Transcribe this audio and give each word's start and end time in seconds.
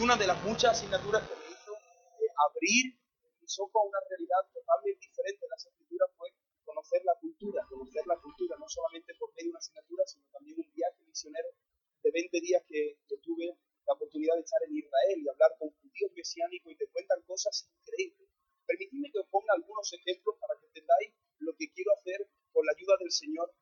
una 0.00 0.16
de 0.16 0.26
las 0.26 0.40
muchas 0.48 0.72
asignaturas 0.72 1.20
que 1.28 1.36
me 1.36 1.52
hizo 1.52 1.72
eh, 1.76 2.32
abrir 2.48 2.96
mis 3.36 3.52
ojos 3.60 3.76
a 3.76 3.84
una 3.84 4.00
realidad 4.08 4.48
totalmente 4.48 4.96
diferente 4.96 5.44
de 5.44 5.50
las 5.52 5.60
escrituras 5.60 6.08
fue 6.16 6.32
conocer 6.64 7.04
la 7.04 7.12
cultura, 7.20 7.60
conocer 7.68 8.06
la 8.06 8.16
cultura, 8.16 8.56
no 8.56 8.64
solamente 8.66 9.12
por 9.20 9.28
medio 9.36 9.44
de 9.44 9.50
una 9.50 9.58
asignatura, 9.58 10.02
sino 10.06 10.24
también 10.32 10.56
un 10.56 10.72
viaje 10.72 11.04
misionero 11.04 11.52
de 12.00 12.10
20 12.12 12.40
días 12.40 12.64
que, 12.64 12.96
que 13.08 13.16
tuve 13.18 13.52
la 13.84 13.92
oportunidad 13.92 14.36
de 14.36 14.40
estar 14.40 14.62
en 14.64 14.72
Israel 14.72 15.18
y 15.20 15.28
hablar 15.28 15.52
con 15.58 15.68
judíos 15.68 16.10
mesiánicos 16.16 16.72
y 16.72 16.76
te 16.76 16.88
cuentan 16.88 17.20
cosas 17.28 17.68
increíbles. 17.68 18.28
Permitidme 18.64 19.12
que 19.12 19.20
os 19.20 19.28
ponga 19.28 19.52
algunos 19.52 19.84
ejemplos 19.92 20.36
para 20.40 20.56
que 20.56 20.64
entendáis 20.64 21.12
lo 21.44 21.52
que 21.56 21.68
quiero 21.76 21.92
hacer 21.92 22.24
con 22.52 22.64
la 22.64 22.72
ayuda 22.72 22.96
del 23.00 23.12
Señor 23.12 23.52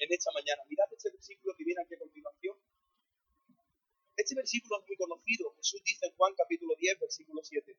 en 0.00 0.08
esta 0.08 0.32
mañana. 0.32 0.64
Mirad 0.64 0.88
este 0.96 1.12
versículo 1.12 1.52
que 1.58 1.64
viene 1.64 1.82
aquí 1.84 1.94
a 1.94 1.98
continuación. 1.98 2.56
Este 4.16 4.34
versículo 4.36 4.78
es 4.78 4.86
muy 4.86 4.96
conocido. 4.96 5.52
Jesús 5.56 5.82
dice 5.84 6.06
en 6.06 6.14
Juan 6.14 6.34
capítulo 6.38 6.74
10, 6.78 7.00
versículo 7.00 7.42
7. 7.42 7.76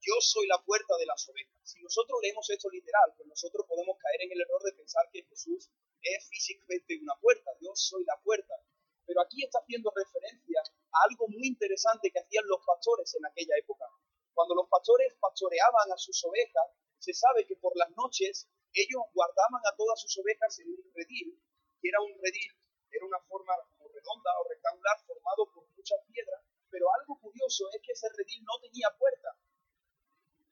Yo 0.00 0.16
soy 0.20 0.46
la 0.46 0.56
puerta 0.64 0.96
de 0.96 1.04
las 1.04 1.28
ovejas. 1.28 1.60
Si 1.62 1.80
nosotros 1.82 2.18
leemos 2.22 2.48
esto 2.48 2.70
literal, 2.70 3.12
pues 3.16 3.28
nosotros 3.28 3.66
podemos 3.68 3.96
caer 4.00 4.22
en 4.22 4.32
el 4.32 4.40
error 4.40 4.62
de 4.62 4.72
pensar 4.72 5.04
que 5.12 5.24
Jesús 5.24 5.70
es 6.00 6.28
físicamente 6.28 6.98
una 7.00 7.14
puerta. 7.20 7.50
Yo 7.60 7.72
soy 7.74 8.04
la 8.04 8.16
puerta. 8.22 8.54
Pero 9.04 9.20
aquí 9.20 9.44
está 9.44 9.58
haciendo 9.60 9.92
referencia 9.94 10.60
a 10.64 10.98
algo 11.08 11.28
muy 11.28 11.48
interesante 11.48 12.10
que 12.10 12.20
hacían 12.20 12.48
los 12.48 12.64
pastores 12.64 13.14
en 13.16 13.26
aquella 13.26 13.56
época. 13.60 13.84
Cuando 14.32 14.54
los 14.54 14.68
pastores 14.68 15.12
pastoreaban 15.20 15.92
a 15.92 15.98
sus 15.98 16.16
ovejas, 16.24 16.64
se 16.98 17.12
sabe 17.12 17.44
que 17.46 17.56
por 17.56 17.76
las 17.76 17.90
noches 17.96 18.48
ellos 18.72 19.02
guardaban 19.12 19.60
a 19.68 19.76
todas 19.76 20.00
sus 20.00 20.16
ovejas 20.16 20.58
en 20.60 20.68
un 20.68 20.92
redil, 20.94 21.38
que 21.80 21.88
era 21.88 22.00
un 22.00 22.16
redil, 22.24 22.52
era 22.90 23.04
una 23.04 23.20
forma 23.28 23.52
o 24.12 24.48
rectangular 24.48 24.96
formado 25.06 25.50
por 25.52 25.64
muchas 25.76 26.00
piedras, 26.06 26.42
pero 26.70 26.86
algo 27.00 27.18
curioso 27.20 27.64
es 27.72 27.80
que 27.82 27.92
ese 27.92 28.08
redil 28.16 28.44
no 28.44 28.58
tenía 28.60 28.88
puerta. 28.98 29.36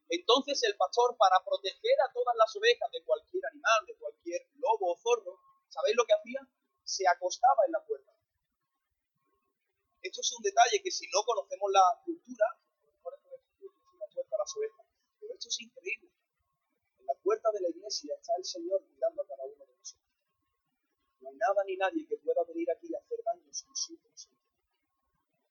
Entonces 0.08 0.62
el 0.64 0.77
pastor, 0.77 1.17
para 1.17 1.41
proteger 1.45 1.97
a 2.05 2.12
todas 2.12 2.36
las 2.36 2.55
ovejas 2.56 2.91
de 2.92 3.03
cualquier 3.05 3.45
animal, 3.47 3.86
de 3.86 3.97
cualquier 3.97 4.42
lobo 4.56 4.92
o 4.92 4.98
zorro, 4.98 5.41
¿sabéis 5.69 5.97
lo 5.97 6.05
que 6.05 6.14
hacía? 6.14 6.41
Se 6.84 7.08
acostaba 7.08 7.64
en 7.67 7.73
la 7.73 7.84
puerta. 7.84 8.12
Esto 10.03 10.20
es 10.20 10.33
un 10.36 10.42
detalle 10.42 10.83
que 10.83 10.91
si 10.91 11.06
no 11.08 11.23
conocemos 11.25 11.70
la 11.73 11.84
cultura, 12.05 12.47
una 12.83 14.06
puerta 14.12 14.36
a 14.36 14.39
las 14.39 14.56
ovejas. 14.56 14.86
Pero 15.20 15.34
esto 15.34 15.48
es 15.48 15.61
increíble. 15.61 16.11
En 16.98 17.06
la 17.06 17.14
puerta 17.23 17.48
de 17.53 17.61
la 17.61 17.69
iglesia 17.70 18.14
está 18.19 18.34
el 18.36 18.45
Señor 18.45 18.83
mirando 18.91 19.23
a 19.23 19.27
cada 19.27 19.45
uno 19.45 19.64
de 19.64 19.77
nosotros. 19.77 20.11
No 21.23 21.31
hay 21.31 21.37
nada 21.39 21.62
ni 21.67 21.77
nadie 21.77 22.06
que 22.06 22.19
pueda 22.19 22.42
venir 22.45 22.69
aquí 22.70 22.91
a 22.95 22.98
hacer 22.98 23.23
daño 23.23 23.47
sin 23.55 23.70
su 23.75 23.95
consentimiento. 24.03 24.59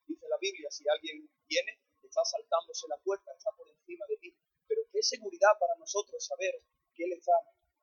Dice 0.05 0.27
la 0.27 0.37
Biblia, 0.37 0.69
si 0.69 0.83
alguien 0.87 1.29
viene, 1.47 1.79
está 2.03 2.19
saltándose 2.25 2.87
la 2.89 2.97
puerta, 2.97 3.31
está 3.31 3.51
por 3.55 3.69
encima 3.69 4.05
de 4.07 4.17
ti. 4.17 4.35
Pero 4.67 4.81
qué 4.91 5.01
seguridad 5.01 5.55
para 5.59 5.75
nosotros 5.79 6.19
saber 6.25 6.59
que 6.93 7.05
Él 7.05 7.13
está 7.13 7.31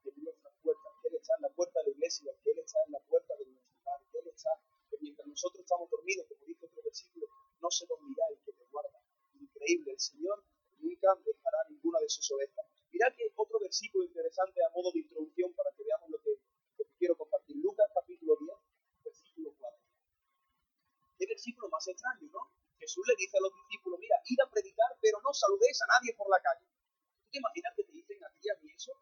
en 0.05 0.23
nuestras 0.23 0.53
puertas, 0.63 0.93
que 1.01 1.09
Él 1.09 1.17
está 1.17 1.33
en 1.37 1.43
la 1.43 1.51
puerta 1.51 1.81
de 1.81 1.85
la 1.87 1.93
iglesia, 1.97 2.33
que 2.45 2.51
Él 2.51 2.59
está 2.59 2.79
en 2.85 2.93
la 2.93 3.01
puerta 3.01 3.35
de 3.37 3.45
nuestro 3.47 3.73
hogar, 3.81 4.01
que 4.13 4.19
Él 4.19 4.29
está, 4.29 4.51
que 4.91 4.97
mientras 5.01 5.27
nosotros 5.27 5.61
estamos 5.65 5.89
dormidos, 5.89 6.27
como 6.29 6.45
dice 6.45 6.67
otro 6.67 6.83
versículo, 6.83 7.27
no 7.61 7.71
se 7.71 7.87
dormirá 7.87 8.25
el 8.31 8.39
que 8.45 8.53
te 8.53 8.65
guarda. 8.71 9.01
Increíble, 9.41 9.93
el 9.93 10.01
Señor 10.01 10.45
nunca 10.79 11.15
dejará 11.25 11.59
ninguna 11.71 12.01
de 12.01 12.09
sus 12.09 12.31
ovejas. 12.33 12.67
Mirad 12.93 13.15
que 13.15 13.31
otro 13.37 13.59
versículo 13.61 14.05
interesante 14.05 14.59
a 14.65 14.71
modo 14.75 14.91
de 14.93 15.01
introducción 15.01 15.53
para 15.55 15.71
que 15.73 15.85
veamos 15.85 16.11
lo 16.11 16.19
que, 16.21 16.31
lo 16.79 16.85
que 16.85 16.95
quiero 16.99 17.17
compartir. 17.17 17.57
Lucas 17.57 17.87
capítulo 17.95 18.37
10, 18.41 18.51
versículo 19.05 19.55
4. 19.59 19.79
Qué 21.19 21.27
versículo 21.27 21.69
más 21.69 21.87
extraño, 21.87 22.29
¿no? 22.33 22.51
Jesús 22.79 23.05
le 23.07 23.15
dice 23.19 23.37
a 23.39 23.43
los 23.43 23.53
discípulos, 23.55 23.99
mira, 23.99 24.17
id 24.25 24.41
a 24.41 24.51
predicar, 24.51 24.91
pero 25.01 25.19
no 25.23 25.33
saludéis 25.35 25.83
a 25.83 25.87
nadie 25.87 26.15
por 26.15 26.31
la 26.31 26.41
calle. 26.41 26.67
¿Tú 27.23 27.27
te 27.31 27.39
imaginas 27.39 27.75
que 27.75 27.85
te 27.85 27.93
dicen 27.93 28.25
a 28.25 28.31
ti 28.31 28.39
y 28.43 28.51
a 28.51 28.57
mí 28.63 28.71
eso? 28.71 28.93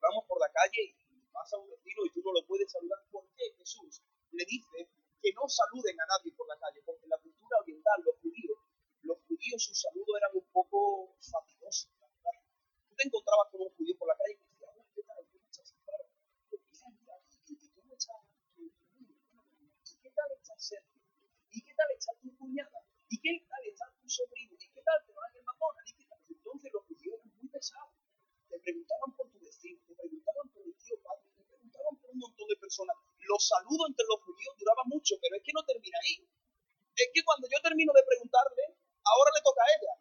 Vamos 0.00 0.24
por 0.26 0.38
la 0.40 0.50
calle 0.50 0.82
y 0.82 1.22
pasa 1.30 1.56
un 1.58 1.70
vecino 1.70 2.04
y 2.04 2.10
tú 2.10 2.20
no 2.22 2.32
lo 2.32 2.44
puedes 2.46 2.70
saludar. 2.70 2.98
¿Por 3.10 3.26
qué 3.34 3.54
Jesús 3.58 4.02
le 4.32 4.44
dice 4.44 4.90
que 5.22 5.32
no 5.34 5.48
saluden 5.48 5.98
a 6.00 6.06
nadie 6.06 6.34
por 6.34 6.46
la 6.48 6.58
calle? 6.58 6.82
Porque 6.84 7.04
en 7.04 7.10
la 7.10 7.18
cultura 7.18 7.58
oriental, 7.62 8.02
los 8.04 8.18
judíos, 8.18 8.58
los 9.02 9.18
judíos 9.26 9.62
sus 9.62 9.80
saludos 9.80 10.14
eran 10.18 10.30
un 10.34 10.46
poco 10.52 11.16
fatigosos. 11.18 11.90
Tú 12.88 12.94
te 12.96 13.06
encontrabas 13.06 13.48
con 13.50 13.62
un 13.62 13.70
judío 13.74 13.96
por 13.98 14.06
la 14.08 14.16
calle 14.16 14.36
y 14.36 14.44
decías, 14.44 14.68
hola, 14.68 14.84
¿qué 14.94 15.02
tal? 15.02 15.24
¿Cómo 15.26 15.46
estás? 15.48 15.74
Claro. 15.84 16.04
¿Y 17.48 17.68
cómo 17.72 17.94
estás? 17.94 18.22
¿Y 18.58 19.96
qué 20.02 20.10
tal 20.10 20.28
estás, 20.36 20.60
Sergio? 20.62 21.00
¿Y 21.50 21.62
qué 21.62 21.72
tal 21.74 21.88
está 21.96 22.12
tu 22.20 22.36
cuñada? 22.36 22.84
¿Y 23.08 23.16
qué 23.18 23.32
tal 23.48 23.62
está 23.64 23.86
tu 23.96 24.08
sobrino? 24.08 24.54
¿Y 24.60 24.68
qué 24.68 24.82
tal 24.82 24.98
te 25.06 25.12
va 25.12 25.24
en 25.30 25.36
el 25.36 25.44
McDonald's? 25.44 25.90
¿Y 25.90 25.94
qué 25.96 26.06
tal? 26.06 26.20
Entonces 26.28 26.72
los 26.72 26.84
judíos 26.84 27.16
eran 27.16 27.32
muy 27.40 27.48
pesados. 27.48 27.96
Te 28.48 28.58
preguntaban 28.60 29.10
por 29.16 29.26
tu 29.32 29.38
vecino, 29.40 29.80
te 29.88 29.94
preguntaban 29.96 30.46
por 30.52 30.62
el 30.62 30.74
tío 30.76 30.96
padre, 31.02 31.24
te 31.32 31.44
preguntaban 31.48 31.96
por 31.96 32.10
un 32.10 32.18
montón 32.18 32.46
de 32.48 32.56
personas. 32.56 32.96
Los 33.24 33.48
saludos 33.48 33.88
entre 33.88 34.04
los 34.04 34.20
judíos 34.20 34.52
duraban 34.60 34.86
mucho, 34.92 35.16
pero 35.20 35.36
es 35.36 35.42
que 35.42 35.52
no 35.56 35.64
termina 35.64 35.96
ahí. 36.04 36.28
Es 36.92 37.08
que 37.08 37.24
cuando 37.24 37.48
yo 37.48 37.56
termino 37.64 37.92
de 37.96 38.04
preguntarle, 38.04 38.76
ahora 39.00 39.30
le 39.34 39.40
toca 39.42 39.62
a 39.64 39.70
ella. 39.72 39.94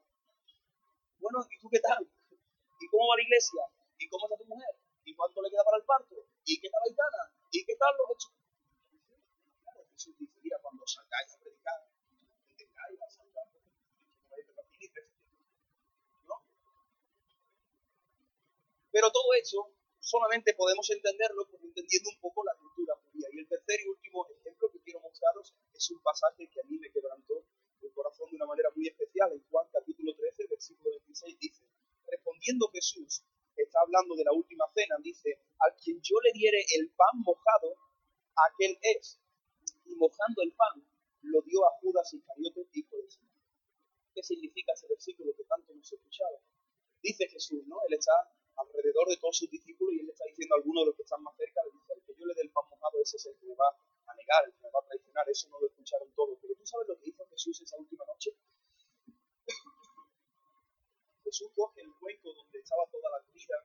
Bueno, 1.19 1.39
¿y 1.49 1.57
tú 1.59 1.69
qué 1.69 1.79
tal? 1.79 2.01
¿Y 2.01 2.87
cómo 2.87 3.07
va 3.07 3.15
la 3.15 3.23
iglesia? 3.23 3.61
¿Y 3.99 4.09
cómo 4.09 4.25
está 4.25 4.37
tu 4.37 4.45
mujer? 4.45 4.73
¿Y 5.05 5.13
cuánto 5.13 5.41
le 5.41 5.49
queda 5.49 5.63
para 5.63 5.77
el 5.77 5.85
parto? 5.85 6.15
¿Y 6.45 6.59
qué 6.59 6.69
tal 6.69 6.81
la 6.81 6.89
gitana? 6.89 7.21
¿Y 7.51 7.65
qué 7.65 7.75
tal 7.75 7.93
los 7.97 8.07
hechos? 8.09 8.33
Claro, 9.61 9.85
Jesús 9.93 10.17
dice, 10.17 10.39
mira, 10.41 10.57
cuando 10.61 10.81
salgáis 10.87 11.33
a 11.33 11.39
predicar, 11.39 11.79
que 12.47 12.55
tengáis 12.57 13.01
a 13.01 13.09
saludar, 13.09 13.45
no 13.53 14.35
hay 14.35 14.43
que 14.43 14.53
partir 14.53 14.89
¿no? 16.25 16.35
Pero 18.91 19.11
todo 19.11 19.33
eso 19.37 19.73
solamente 19.99 20.53
podemos 20.55 20.89
entenderlo 20.89 21.45
por 21.47 21.61
entendiendo 21.61 22.09
un 22.09 22.19
poco 22.19 22.43
la 22.43 22.55
cultura 22.55 22.95
judía. 22.97 23.27
Y 23.31 23.39
el 23.39 23.47
tercer 23.47 23.79
y 23.79 23.89
último 23.89 24.27
ejemplo 24.27 24.71
que 24.71 24.81
quiero 24.81 25.01
mostraros 25.01 25.53
es 25.73 25.91
un 25.91 26.01
pasaje 26.01 26.49
que 26.49 26.61
a 26.61 26.63
mí 26.63 26.79
me 26.79 26.91
quebrantó 26.91 27.45
el 27.81 27.93
corazón 27.93 28.29
de 28.29 28.37
una 28.37 28.45
manera 28.45 28.69
muy 28.75 28.87
especial. 28.87 29.31
En 29.33 29.43
Juan 29.49 29.67
capítulo 29.71 30.15
13, 30.15 30.47
versículo 30.49 30.91
26 30.91 31.39
dice, 31.39 31.63
respondiendo 32.07 32.67
Jesús, 32.69 33.23
está 33.55 33.80
hablando 33.91 34.15
de 34.15 34.23
la 34.23 34.31
última 34.31 34.65
cena, 34.73 34.95
dice, 35.03 35.35
al 35.59 35.75
quien 35.75 35.99
yo 36.01 36.15
le 36.23 36.31
diere 36.31 36.63
el 36.79 36.89
pan 36.95 37.19
mojado, 37.27 37.75
aquel 38.47 38.79
es. 38.81 39.19
Y 39.83 39.95
mojando 39.95 40.41
el 40.43 40.53
pan, 40.55 40.87
lo 41.23 41.41
dio 41.41 41.65
a 41.67 41.75
Judas 41.81 42.07
Iscariote, 42.13 42.67
hijo 42.71 42.95
de 42.95 43.09
Simón. 43.11 43.35
¿Qué 44.15 44.23
significa 44.23 44.71
ese 44.73 44.87
versículo 44.87 45.35
que 45.35 45.43
tanto 45.43 45.73
hemos 45.73 45.91
escuchado? 45.91 46.39
Dice 47.03 47.27
Jesús, 47.27 47.67
¿no? 47.67 47.77
Él 47.87 47.95
está 47.95 48.13
alrededor 48.55 49.07
de 49.09 49.17
todos 49.17 49.37
sus 49.37 49.49
discípulos 49.49 49.93
y 49.95 49.99
él 49.99 50.09
está 50.09 50.23
diciendo 50.25 50.55
a 50.55 50.57
algunos 50.59 50.83
de 50.83 50.87
los 50.87 50.95
que 50.95 51.03
están 51.03 51.23
más 51.23 51.35
cerca, 51.35 51.61
le 51.65 51.71
dice, 51.71 51.93
al 51.93 52.01
que 52.03 52.15
yo 52.15 52.25
le 52.25 52.33
dé 52.35 52.41
el 52.41 52.51
pan 52.51 52.63
mojado, 52.69 52.95
ese 53.01 53.17
es 53.17 53.25
el 53.25 53.35
que 53.37 53.45
me 53.47 53.55
va 53.55 53.69
a 54.07 54.15
negar, 54.15 54.45
el 54.45 54.53
que 54.53 54.63
me 54.63 54.71
va 54.71 54.79
a 54.79 54.87
traicionar, 54.87 55.27
eso 55.27 55.49
no 55.49 55.59
lo 55.59 55.67
escucharon 55.67 56.11
todos. 56.15 56.39
Pero 56.41 56.55
tú 56.55 56.65
sabes 56.65 56.87
lo 56.87 56.97
que 56.97 57.09
hizo 57.09 57.25
Jesús 57.27 57.61
esa 57.61 57.77
última 57.77 58.05
noche. 58.05 58.31
Jesús 61.23 61.51
coge 61.55 61.81
el 61.81 61.91
cuenco 61.95 62.33
donde 62.33 62.59
estaba 62.59 62.83
toda 62.91 63.09
la 63.09 63.23
comida, 63.23 63.55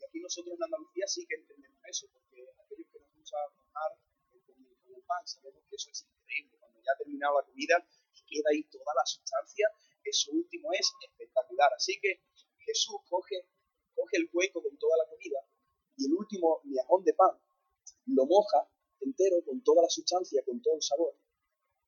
y 0.00 0.04
aquí 0.04 0.18
nosotros 0.20 0.56
en 0.56 0.64
Andalucía 0.64 1.06
sí 1.06 1.26
que 1.28 1.36
entendemos 1.36 1.78
eso, 1.84 2.08
porque 2.10 2.40
aquellos 2.40 2.88
que 2.90 2.98
nos 2.98 3.12
gusta 3.12 3.36
mojar 3.54 3.92
con 4.40 4.94
el 4.96 5.02
pan, 5.04 5.26
sabemos 5.26 5.62
que 5.68 5.76
eso 5.76 5.90
es 5.90 6.08
increíble. 6.08 6.56
Cuando 6.58 6.80
ya 6.80 6.92
ha 6.92 6.98
terminado 6.98 7.38
la 7.38 7.46
comida 7.46 7.76
y 8.16 8.20
queda 8.24 8.48
ahí 8.50 8.64
toda 8.64 8.94
la 8.96 9.04
sustancia, 9.04 9.68
eso 10.02 10.32
último 10.32 10.72
es 10.72 10.90
espectacular. 11.04 11.70
Así 11.76 12.00
que 12.00 12.24
Jesús 12.64 12.96
coge, 13.08 13.46
coge 13.94 14.16
el 14.16 14.30
cuenco 14.30 14.62
con 14.62 14.76
toda 14.78 14.96
la 14.96 15.08
comida 15.08 15.38
y 15.96 16.06
el 16.06 16.14
último 16.14 16.62
miajón 16.64 17.04
de 17.04 17.12
pan 17.14 17.36
lo 18.06 18.21
moja 18.32 18.66
entero 19.00 19.44
con 19.44 19.62
toda 19.62 19.82
la 19.82 19.90
sustancia, 19.90 20.42
con 20.46 20.62
todo 20.62 20.76
el 20.76 20.82
sabor, 20.82 21.14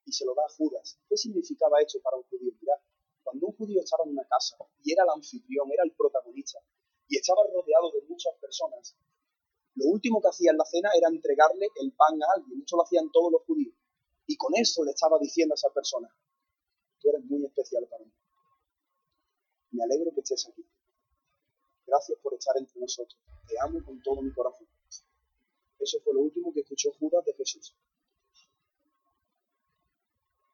y 0.04 0.12
se 0.12 0.26
lo 0.26 0.34
da 0.34 0.44
a 0.44 0.52
Judas. 0.52 0.98
¿Qué 1.08 1.16
significaba 1.16 1.80
esto 1.80 2.00
para 2.02 2.18
un 2.18 2.24
judío? 2.24 2.52
Mirad, 2.60 2.80
cuando 3.22 3.46
un 3.46 3.56
judío 3.56 3.80
estaba 3.80 4.04
en 4.04 4.10
una 4.10 4.26
casa 4.28 4.56
y 4.82 4.92
era 4.92 5.04
el 5.04 5.10
anfitrión, 5.10 5.72
era 5.72 5.84
el 5.84 5.92
protagonista, 5.96 6.58
y 7.08 7.16
estaba 7.16 7.42
rodeado 7.48 7.90
de 7.92 8.02
muchas 8.08 8.34
personas, 8.40 8.94
lo 9.76 9.86
último 9.86 10.20
que 10.20 10.28
hacía 10.28 10.52
en 10.52 10.58
la 10.58 10.64
cena 10.64 10.90
era 10.96 11.08
entregarle 11.08 11.66
el 11.82 11.92
pan 11.92 12.22
a 12.22 12.26
alguien. 12.36 12.60
Esto 12.60 12.76
lo 12.76 12.84
hacían 12.84 13.10
todos 13.10 13.32
los 13.32 13.42
judíos. 13.42 13.74
Y 14.26 14.36
con 14.36 14.52
eso 14.54 14.84
le 14.84 14.92
estaba 14.92 15.18
diciendo 15.18 15.52
a 15.54 15.56
esa 15.56 15.70
persona, 15.70 16.08
tú 17.00 17.10
eres 17.10 17.24
muy 17.24 17.44
especial 17.44 17.86
para 17.88 18.04
mí. 18.04 18.12
Me 19.72 19.82
alegro 19.82 20.12
que 20.14 20.20
estés 20.20 20.48
aquí. 20.48 20.64
Gracias 21.86 22.18
por 22.22 22.34
estar 22.34 22.56
entre 22.56 22.80
nosotros. 22.80 23.20
Te 23.48 23.56
amo 23.60 23.84
con 23.84 24.00
todo 24.02 24.22
mi 24.22 24.32
corazón. 24.32 24.68
Eso 25.84 26.00
fue 26.02 26.14
lo 26.14 26.20
último 26.20 26.50
que 26.54 26.60
escuchó 26.60 26.92
Judas 26.98 27.22
de 27.26 27.34
Jesús. 27.34 27.76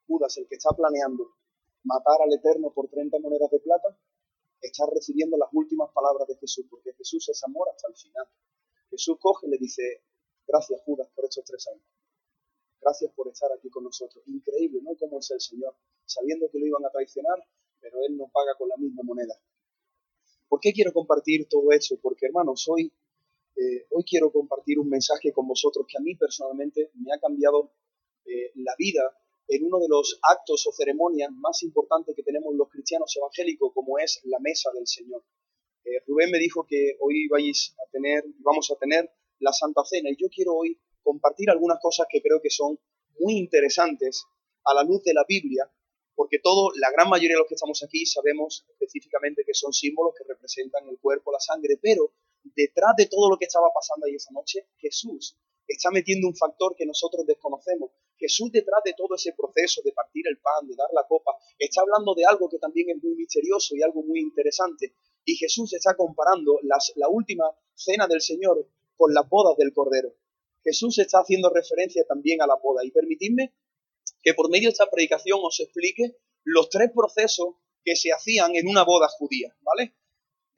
Judas, 0.09 0.37
el 0.39 0.49
que 0.49 0.57
está 0.57 0.71
planeando 0.71 1.37
matar 1.85 2.21
al 2.23 2.33
Eterno 2.33 2.73
por 2.73 2.89
30 2.89 3.17
monedas 3.21 3.49
de 3.53 3.61
plata, 3.61 3.97
está 4.61 4.87
recibiendo 4.93 5.37
las 5.37 5.49
últimas 5.53 5.89
palabras 5.93 6.27
de 6.27 6.35
Jesús, 6.35 6.67
porque 6.69 6.93
Jesús 6.95 7.29
es 7.29 7.45
amor 7.45 7.69
hasta 7.71 7.87
el 7.89 7.95
final. 7.95 8.27
Jesús 8.91 9.19
coge 9.21 9.47
y 9.47 9.51
le 9.51 9.59
dice, 9.59 10.03
gracias 10.49 10.83
Judas 10.85 11.09
por 11.15 11.25
estos 11.25 11.45
tres 11.45 11.65
años. 11.69 11.87
Gracias 12.81 13.13
por 13.13 13.29
estar 13.29 13.53
aquí 13.53 13.71
con 13.71 13.85
nosotros. 13.85 14.27
Increíble, 14.27 14.81
¿no? 14.83 14.97
Cómo 14.99 15.21
es 15.21 15.31
el 15.31 15.41
Señor. 15.41 15.77
Sabiendo 16.07 16.51
que 16.51 16.59
lo 16.59 16.67
iban 16.67 16.85
a 16.85 16.91
traicionar, 16.91 17.39
pero 17.79 17.99
Él 18.03 18.17
no 18.17 18.29
paga 18.33 18.57
con 18.59 18.69
la 18.69 18.77
misma 18.79 19.05
moneda. 19.05 19.39
¿Por 20.49 20.59
qué 20.59 20.73
quiero 20.73 20.93
compartir 20.93 21.47
todo 21.49 21.71
eso? 21.71 22.01
Porque, 22.03 22.27
hermanos, 22.27 22.67
hoy, 22.69 22.93
eh, 23.57 23.87
hoy 23.91 24.05
quiero 24.05 24.31
compartir 24.33 24.79
un 24.79 24.89
mensaje 24.89 25.33
con 25.33 25.47
vosotros 25.47 25.87
que 25.89 25.99
a 25.99 26.01
mí 26.01 26.15
personalmente 26.17 26.91
me 26.95 27.13
ha 27.13 27.19
cambiado 27.19 27.73
eh, 28.25 28.53
la 28.57 28.75
vida 28.79 29.03
en 29.49 29.65
uno 29.65 29.81
de 29.81 29.89
los 29.89 30.19
actos 30.23 30.67
o 30.67 30.73
ceremonias 30.73 31.31
más 31.33 31.63
importantes 31.65 32.15
que 32.15 32.23
tenemos 32.23 32.55
los 32.55 32.69
cristianos 32.69 33.15
evangélicos, 33.17 33.73
como 33.75 33.99
es 33.99 34.21
la 34.25 34.39
mesa 34.39 34.71
del 34.73 34.87
Señor. 34.87 35.25
Eh, 35.85 36.03
Rubén 36.07 36.31
me 36.31 36.39
dijo 36.39 36.65
que 36.69 36.97
hoy 37.01 37.27
vais 37.29 37.75
a 37.85 37.91
tener, 37.91 38.25
vamos 38.39 38.71
a 38.71 38.77
tener 38.77 39.11
la 39.41 39.53
Santa 39.53 39.83
Cena 39.85 40.11
y 40.11 40.17
yo 40.17 40.29
quiero 40.29 40.55
hoy 40.55 40.79
compartir 41.03 41.51
algunas 41.51 41.79
cosas 41.81 42.07
que 42.09 42.23
creo 42.23 42.41
que 42.41 42.51
son 42.51 42.79
muy 43.19 43.39
interesantes 43.39 44.25
a 44.65 44.75
la 44.75 44.85
luz 44.85 45.03
de 45.03 45.15
la 45.15 45.25
Biblia, 45.27 45.71
porque 46.15 46.39
todo, 46.39 46.71
la 46.77 46.91
gran 46.93 47.09
mayoría 47.09 47.35
de 47.35 47.41
los 47.41 47.49
que 47.49 47.55
estamos 47.55 47.83
aquí 47.83 48.07
sabemos 48.07 48.67
específicamente 48.69 49.43
que 49.45 49.55
son 49.55 49.73
símbolos 49.73 50.15
que 50.17 50.25
representan 50.29 50.87
el 50.89 50.99
cuerpo, 50.99 51.33
la 51.33 51.41
sangre, 51.41 51.79
pero 51.81 52.13
detrás 52.43 52.95
de 52.97 53.07
todo 53.07 53.31
lo 53.31 53.37
que 53.37 53.47
estaba 53.47 53.73
pasando 53.73 54.07
ahí 54.07 54.15
esa 54.15 54.33
noche, 54.33 54.69
Jesús 54.79 55.37
está 55.67 55.91
metiendo 55.91 56.27
un 56.27 56.37
factor 56.37 56.75
que 56.77 56.87
nosotros 56.87 57.25
desconocemos. 57.27 57.91
Jesús 58.19 58.51
detrás 58.53 58.81
de 58.85 58.93
todo 58.95 59.15
ese 59.15 59.33
proceso 59.33 59.81
de 59.85 59.93
partir 59.93 60.27
el 60.29 60.39
pan, 60.39 60.67
de 60.67 60.75
dar 60.75 60.89
la 60.93 61.07
copa, 61.09 61.33
está 61.59 61.81
hablando 61.83 62.15
de 62.15 62.25
algo 62.25 62.49
que 62.49 62.59
también 62.59 62.91
es 62.91 63.03
muy 63.03 63.15
misterioso 63.15 63.77
y 63.77 63.83
algo 63.83 64.03
muy 64.03 64.21
interesante. 64.21 64.95
Y 65.25 65.37
Jesús 65.37 65.73
está 65.73 65.95
comparando 65.97 66.59
las, 66.63 66.93
la 66.97 67.09
última 67.09 67.45
cena 67.75 68.07
del 68.09 68.21
Señor 68.21 68.69
con 68.97 69.15
las 69.15 69.29
bodas 69.29 69.57
del 69.57 69.73
Cordero. 69.73 70.15
Jesús 70.63 70.99
está 70.99 71.21
haciendo 71.21 71.51
referencia 71.51 72.05
también 72.07 72.43
a 72.43 72.47
la 72.47 72.57
boda. 72.57 72.85
Y 72.85 72.91
permitidme 72.91 73.55
que 74.23 74.35
por 74.35 74.51
medio 74.51 74.69
de 74.69 74.73
esta 74.73 74.91
predicación 74.91 75.41
os 75.43 75.61
explique 75.61 76.17
los 76.45 76.69
tres 76.69 76.91
procesos 76.95 77.55
que 77.83 77.97
se 77.97 78.13
hacían 78.13 78.55
en 78.57 78.69
una 78.69 78.85
boda 78.85 79.09
judía, 79.09 79.57
¿vale? 79.63 79.95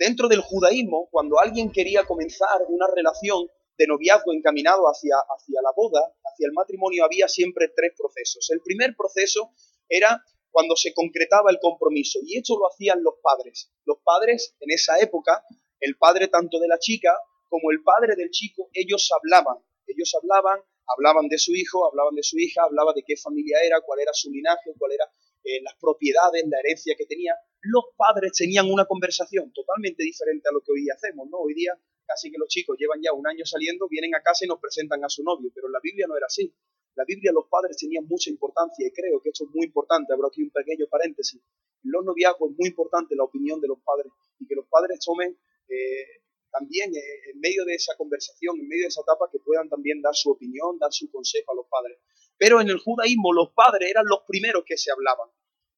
Dentro 0.02 0.26
del 0.26 0.40
judaísmo, 0.40 1.06
cuando 1.12 1.38
alguien 1.38 1.70
quería 1.70 2.02
comenzar 2.02 2.58
una 2.66 2.88
relación 2.92 3.46
de 3.78 3.86
noviazgo 3.86 4.32
encaminado 4.32 4.82
hacia, 4.86 5.14
hacia 5.14 5.62
la 5.62 5.70
boda, 5.76 6.00
hacia 6.24 6.46
el 6.48 6.52
matrimonio, 6.52 7.04
había 7.04 7.28
siempre 7.28 7.68
tres 7.68 7.92
procesos. 7.96 8.50
El 8.50 8.60
primer 8.62 8.96
proceso 8.96 9.52
era 9.88 10.20
cuando 10.50 10.74
se 10.74 10.92
concretaba 10.92 11.52
el 11.52 11.60
compromiso, 11.60 12.18
y 12.26 12.36
esto 12.36 12.58
lo 12.58 12.66
hacían 12.66 13.00
los 13.04 13.14
padres. 13.22 13.70
Los 13.84 13.98
padres, 14.02 14.56
en 14.58 14.72
esa 14.72 14.98
época, 14.98 15.44
el 15.78 15.96
padre 15.96 16.26
tanto 16.26 16.58
de 16.58 16.66
la 16.66 16.80
chica 16.80 17.16
como 17.48 17.70
el 17.70 17.84
padre 17.84 18.16
del 18.16 18.30
chico, 18.30 18.70
ellos 18.72 19.08
hablaban, 19.14 19.58
ellos 19.86 20.12
hablaban, 20.20 20.58
hablaban 20.84 21.28
de 21.28 21.38
su 21.38 21.54
hijo, 21.54 21.86
hablaban 21.86 22.16
de 22.16 22.24
su 22.24 22.40
hija, 22.40 22.64
hablaban 22.64 22.96
de 22.96 23.04
qué 23.06 23.16
familia 23.16 23.58
era, 23.64 23.80
cuál 23.86 24.00
era 24.00 24.12
su 24.12 24.32
linaje, 24.32 24.74
cuál 24.76 24.90
era 24.94 25.04
eh, 25.44 25.60
las 25.62 25.74
propiedades, 25.80 26.44
la 26.48 26.58
herencia 26.60 26.94
que 26.96 27.06
tenía. 27.06 27.34
Los 27.62 27.84
padres 27.96 28.32
tenían 28.32 28.70
una 28.70 28.86
conversación 28.86 29.52
totalmente 29.52 30.02
diferente 30.02 30.48
a 30.48 30.52
lo 30.52 30.60
que 30.60 30.72
hoy 30.72 30.88
hacemos, 30.90 31.28
¿no? 31.30 31.38
Hoy 31.38 31.54
día 31.54 31.78
casi 32.06 32.30
que 32.30 32.38
los 32.38 32.48
chicos 32.48 32.76
llevan 32.78 33.00
ya 33.02 33.12
un 33.12 33.26
año 33.26 33.44
saliendo, 33.44 33.88
vienen 33.88 34.14
a 34.14 34.22
casa 34.22 34.44
y 34.44 34.48
nos 34.48 34.60
presentan 34.60 35.04
a 35.04 35.08
su 35.08 35.22
novio, 35.22 35.50
pero 35.54 35.68
en 35.68 35.72
la 35.72 35.80
Biblia 35.82 36.06
no 36.08 36.16
era 36.16 36.26
así. 36.26 36.52
La 36.94 37.04
Biblia 37.04 37.32
los 37.32 37.48
padres 37.48 37.76
tenían 37.78 38.06
mucha 38.06 38.28
importancia 38.28 38.86
y 38.86 38.92
creo 38.92 39.20
que 39.22 39.30
esto 39.30 39.44
es 39.44 39.50
muy 39.54 39.66
importante. 39.66 40.12
Abro 40.12 40.28
aquí 40.28 40.42
un 40.42 40.50
pequeño 40.50 40.86
paréntesis. 40.90 41.40
En 41.84 41.90
los 41.90 42.04
noviazgos 42.04 42.50
es 42.50 42.58
muy 42.58 42.68
importante 42.68 43.16
la 43.16 43.24
opinión 43.24 43.60
de 43.60 43.68
los 43.68 43.78
padres 43.80 44.12
y 44.38 44.46
que 44.46 44.54
los 44.54 44.66
padres 44.68 45.00
tomen 45.00 45.38
eh, 45.68 46.22
también 46.52 46.94
eh, 46.94 47.30
en 47.32 47.40
medio 47.40 47.64
de 47.64 47.74
esa 47.74 47.96
conversación, 47.96 48.60
en 48.60 48.68
medio 48.68 48.84
de 48.84 48.88
esa 48.88 49.00
etapa, 49.00 49.28
que 49.32 49.38
puedan 49.38 49.68
también 49.70 50.02
dar 50.02 50.14
su 50.14 50.30
opinión, 50.30 50.78
dar 50.78 50.92
su 50.92 51.10
consejo 51.10 51.52
a 51.52 51.56
los 51.56 51.66
padres. 51.66 51.98
Pero 52.42 52.60
en 52.60 52.68
el 52.68 52.78
judaísmo 52.78 53.32
los 53.32 53.52
padres 53.52 53.88
eran 53.88 54.04
los 54.04 54.22
primeros 54.26 54.64
que 54.66 54.76
se 54.76 54.90
hablaban. 54.90 55.28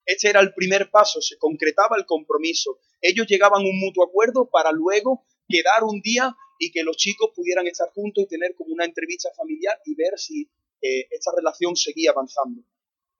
Este 0.02 0.30
era 0.30 0.40
el 0.40 0.54
primer 0.54 0.90
paso, 0.90 1.20
se 1.20 1.36
concretaba 1.36 1.94
el 1.98 2.06
compromiso. 2.06 2.78
Ellos 3.02 3.26
llegaban 3.26 3.60
a 3.60 3.68
un 3.68 3.78
mutuo 3.78 4.02
acuerdo 4.02 4.48
para 4.48 4.72
luego 4.72 5.26
quedar 5.46 5.84
un 5.84 6.00
día 6.00 6.34
y 6.58 6.72
que 6.72 6.82
los 6.82 6.96
chicos 6.96 7.32
pudieran 7.36 7.66
estar 7.66 7.90
juntos 7.90 8.24
y 8.24 8.28
tener 8.28 8.54
como 8.54 8.72
una 8.72 8.86
entrevista 8.86 9.28
familiar 9.36 9.78
y 9.84 9.94
ver 9.94 10.18
si 10.18 10.50
eh, 10.80 11.06
esta 11.10 11.32
relación 11.36 11.76
seguía 11.76 12.12
avanzando. 12.12 12.62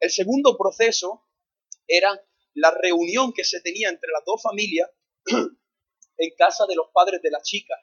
El 0.01 0.11
segundo 0.11 0.57
proceso 0.57 1.27
era 1.87 2.19
la 2.55 2.71
reunión 2.71 3.35
que 3.35 3.45
se 3.45 3.61
tenía 3.61 3.91
entre 3.91 4.09
las 4.11 4.25
dos 4.25 4.41
familias 4.41 4.89
en 6.17 6.31
casa 6.39 6.65
de 6.67 6.77
los 6.77 6.87
padres 6.95 7.21
de 7.21 7.31
la 7.31 7.43
chica. 7.43 7.75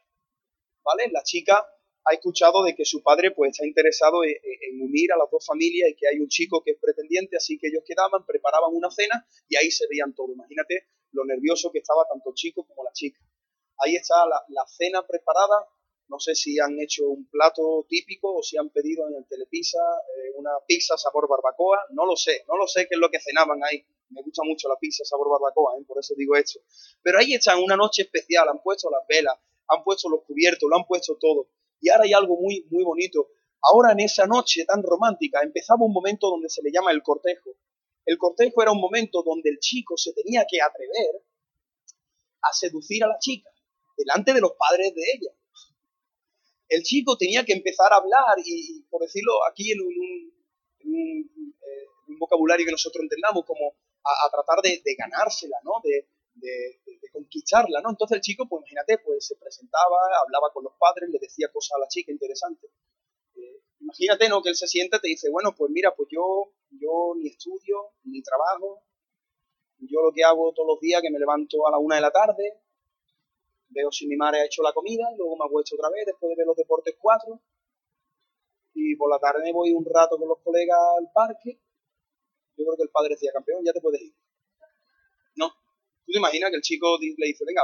¿Vale? 0.84 1.12
La 1.12 1.22
chica 1.22 1.63
ha 2.06 2.13
escuchado 2.13 2.63
de 2.63 2.75
que 2.75 2.86
su 2.86 3.03
padre 3.03 3.31
pues 3.31 3.51
está 3.51 3.65
interesado 3.65 4.24
en, 4.24 4.81
unir 4.81 5.12
a 5.13 5.18
las 5.18 5.30
dos 5.30 5.45
familias 5.45 5.89
y 5.89 5.95
que 5.95 6.07
hay 6.07 6.19
un 6.19 6.27
chico 6.27 6.63
que 6.63 6.71
es 6.71 6.77
pretendiente, 6.80 7.38
así 7.38 7.57
que 7.59 7.68
ellos 7.68 7.83
quedaban, 7.86 8.25
preparaban 8.25 8.74
una 8.74 8.89
cena 8.89 9.25
y 9.48 9.56
ahí 9.56 9.69
se 9.69 9.86
veían 9.88 10.13
todo. 10.15 10.33
Imagínate 10.33 10.88
lo 11.12 11.25
nervioso 11.25 11.71
que 11.71 11.80
estaba 11.80 12.06
tanto 12.07 12.30
el 12.30 12.36
chico 12.36 12.65
como 12.65 12.83
la 12.83 12.92
chica. 12.94 13.19
Ahí 13.77 13.95
está 13.95 14.15
la, 14.25 14.65
cena 14.68 15.06
preparada. 15.06 15.68
No 16.07 16.19
sé 16.19 16.36
si 16.36 16.59
han 16.59 16.80
hecho 16.80 17.07
un 17.07 17.30
plato 17.30 17.86
típico 17.88 18.36
o 18.36 18.44
si 18.44 18.57
han 18.57 18.69
pedido 18.69 19.07
en 19.07 19.15
el 19.15 19.25
Telepizza 19.27 19.80
eh, 19.80 20.31
una 20.36 20.51
pizza 20.68 20.98
sabor 20.98 21.27
barbacoa. 21.30 21.86
No 21.92 22.06
lo 22.06 22.15
sé, 22.15 22.44
no 22.48 22.57
lo 22.57 22.68
sé 22.68 22.88
qué 22.88 22.95
es 22.95 23.00
lo 23.00 23.09
que 23.09 23.19
cenaban 23.19 23.59
ahí. 23.63 23.86
Me 24.09 24.21
gusta 24.21 24.44
mucho 24.44 24.68
la 24.68 24.77
pizza 24.77 25.06
sabor 25.06 25.30
barbacoa, 25.30 25.77
¿eh? 25.80 25.86
por 25.88 26.00
eso 26.00 26.13
digo 26.18 26.36
esto. 26.36 26.59
Pero 27.01 27.19
ahí 27.19 27.33
está 27.33 27.57
una 27.57 27.77
noche 27.77 28.01
especial, 28.01 28.50
han 28.50 28.62
puesto 28.62 28.89
las 28.89 29.07
velas, 29.07 29.38
han 29.68 29.83
puesto 29.83 30.09
los 30.09 30.24
cubiertos, 30.24 30.69
lo 30.69 30.75
han 30.75 30.86
puesto 30.86 31.18
todo. 31.18 31.48
Y 31.81 31.89
ahora 31.89 32.04
hay 32.06 32.13
algo 32.13 32.38
muy, 32.39 32.66
muy 32.69 32.83
bonito. 32.83 33.28
Ahora 33.62 33.92
en 33.92 34.00
esa 34.00 34.25
noche 34.25 34.66
tan 34.66 34.81
romántica 34.83 35.42
empezaba 35.44 35.86
un 35.86 35.94
momento 35.94 36.30
donde 36.30 36.50
se 36.50 36.62
le 36.62 36.72
llama 36.72 36.92
el 36.92 37.01
cortejo. 37.04 37.51
El 38.06 38.18
cortejo 38.18 38.62
era 38.62 38.72
un 38.72 38.80
momento 38.80 39.22
donde 39.24 39.50
el 39.50 39.60
chico 39.60 39.98
se 39.98 40.13
tenía 40.13 40.45
que 40.50 40.62
atrever 40.62 41.24
a 42.42 42.54
seducir 42.54 43.04
a 43.04 43.07
la 43.07 43.19
chica 43.19 43.50
delante 43.98 44.33
de 44.33 44.42
los 44.42 44.54
padres 44.57 44.94
de 44.95 45.01
ella. 45.01 45.31
El 46.69 46.83
chico 46.83 47.18
tenía 47.18 47.44
que 47.44 47.54
empezar 47.54 47.92
a 47.92 47.98
hablar 47.98 48.38
y, 48.44 48.81
por 48.89 49.01
decirlo 49.01 49.34
aquí 49.50 49.72
en 49.72 49.81
un, 49.81 50.34
eh, 50.80 51.30
vocabulario 52.18 52.66
que 52.66 52.72
nosotros 52.72 53.04
entendamos, 53.04 53.45
como 53.45 53.75
a, 54.04 54.30
tratar 54.31 54.62
de, 54.63 54.81
ganársela, 54.98 55.57
¿no? 55.63 55.74
De, 55.84 56.07
conquistarla, 57.12 57.81
¿no? 57.81 57.89
Entonces 57.92 58.16
el 58.16 58.22
chico, 58.22 58.48
pues 58.48 58.62
imagínate, 58.62 58.98
pues 59.04 59.28
se 59.28 59.36
presentaba, 59.36 59.98
hablaba 60.24 60.51
con 60.54 60.63
los 60.63 60.74
padres, 60.80 61.10
le 61.10 61.19
decía 61.19 61.51
cosas 61.51 61.78
a 61.78 61.80
la 61.80 61.88
chica 61.88 62.12
interesantes. 62.12 62.72
Eh, 63.36 63.62
imagínate, 63.80 64.30
¿no? 64.30 64.42
Que 64.42 64.50
él 64.50 64.56
se 64.56 64.68
sienta 64.68 64.98
y 64.98 65.01
te 65.01 65.07
dice, 65.10 65.30
bueno, 65.30 65.54
pues 65.56 65.72
mira, 65.72 65.94
pues 65.95 66.10
yo, 66.12 66.54
yo 66.72 67.13
ni 67.18 67.28
estudio, 67.28 67.94
ni 68.04 68.22
trabajo, 68.22 68.83
yo 69.80 70.01
lo 70.01 70.12
que 70.13 70.24
hago 70.24 70.54
todos 70.54 70.68
los 70.68 70.80
días, 70.80 71.01
que 71.01 71.10
me 71.10 71.20
levanto 71.20 71.67
a 71.67 71.72
la 71.72 71.77
una 71.77 71.96
de 71.96 72.01
la 72.01 72.12
tarde, 72.12 72.62
veo 73.70 73.91
si 73.91 74.08
mi 74.08 74.15
madre 74.15 74.41
ha 74.41 74.46
hecho 74.46 74.62
la 74.62 74.74
comida, 74.74 75.06
luego 75.17 75.36
me 75.38 75.46
acuesto 75.46 75.75
otra 75.75 75.89
vez 75.89 76.06
después 76.06 76.29
de 76.29 76.36
ver 76.36 76.46
los 76.46 76.56
deportes 76.56 76.96
cuatro, 77.00 77.41
y 78.74 78.96
por 78.96 79.10
la 79.10 79.20
tarde 79.20 79.44
me 79.44 79.51
voy 79.51 79.74
un 79.74 79.86
rato 79.86 80.17
con 80.17 80.27
los 80.27 80.39
colegas 80.39 80.77
al 80.98 81.12
parque. 81.12 81.60
Yo 82.58 82.65
creo 82.65 82.77
que 82.77 82.84
el 82.84 82.89
padre 82.89 83.10
decía, 83.15 83.32
campeón, 83.34 83.63
ya 83.65 83.74
te 83.74 83.82
puedes 83.82 84.01
ir. 84.01 84.13
¿Tú 86.05 86.12
te 86.12 86.20
imaginas 86.20 86.50
que 86.50 86.58
el 86.58 86.62
chico 86.62 86.98
le 87.00 87.27
dice, 87.27 87.43
venga, 87.46 87.63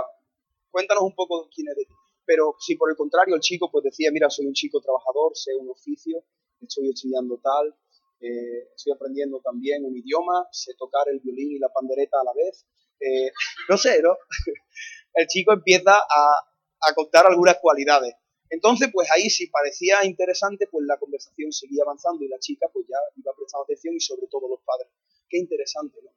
cuéntanos 0.69 1.03
un 1.03 1.15
poco 1.15 1.49
quién 1.53 1.67
eres? 1.69 1.87
Pero 2.25 2.55
si 2.59 2.75
por 2.75 2.89
el 2.89 2.97
contrario 2.97 3.35
el 3.35 3.41
chico 3.41 3.69
pues 3.71 3.83
decía, 3.85 4.11
mira, 4.11 4.29
soy 4.29 4.45
un 4.45 4.53
chico 4.53 4.81
trabajador, 4.81 5.31
sé 5.35 5.55
un 5.55 5.69
oficio, 5.69 6.23
estoy 6.61 6.89
estudiando 6.89 7.39
tal, 7.41 7.73
eh, 8.19 8.69
estoy 8.75 8.93
aprendiendo 8.93 9.39
también 9.41 9.85
un 9.85 9.95
idioma, 9.95 10.47
sé 10.51 10.73
tocar 10.77 11.07
el 11.09 11.19
violín 11.19 11.51
y 11.51 11.59
la 11.59 11.69
pandereta 11.69 12.19
a 12.19 12.23
la 12.23 12.33
vez. 12.33 12.65
Eh, 12.99 13.31
no 13.69 13.77
sé, 13.77 14.01
¿no? 14.01 14.17
el 15.13 15.27
chico 15.27 15.53
empieza 15.53 15.97
a, 15.99 16.93
contar 16.95 17.25
algunas 17.27 17.57
cualidades. 17.59 18.15
Entonces, 18.49 18.89
pues 18.93 19.09
ahí 19.11 19.29
si 19.29 19.47
parecía 19.47 20.05
interesante, 20.05 20.67
pues 20.67 20.85
la 20.87 20.97
conversación 20.97 21.51
seguía 21.51 21.83
avanzando 21.83 22.23
y 22.23 22.29
la 22.29 22.39
chica 22.39 22.67
pues 22.71 22.85
ya 22.87 22.97
iba 23.17 23.33
prestando 23.35 23.63
atención 23.63 23.93
y 23.95 23.99
sobre 23.99 24.27
todo 24.27 24.47
los 24.47 24.61
padres. 24.63 24.89
Qué 25.29 25.37
interesante, 25.37 25.99
¿no? 26.01 26.11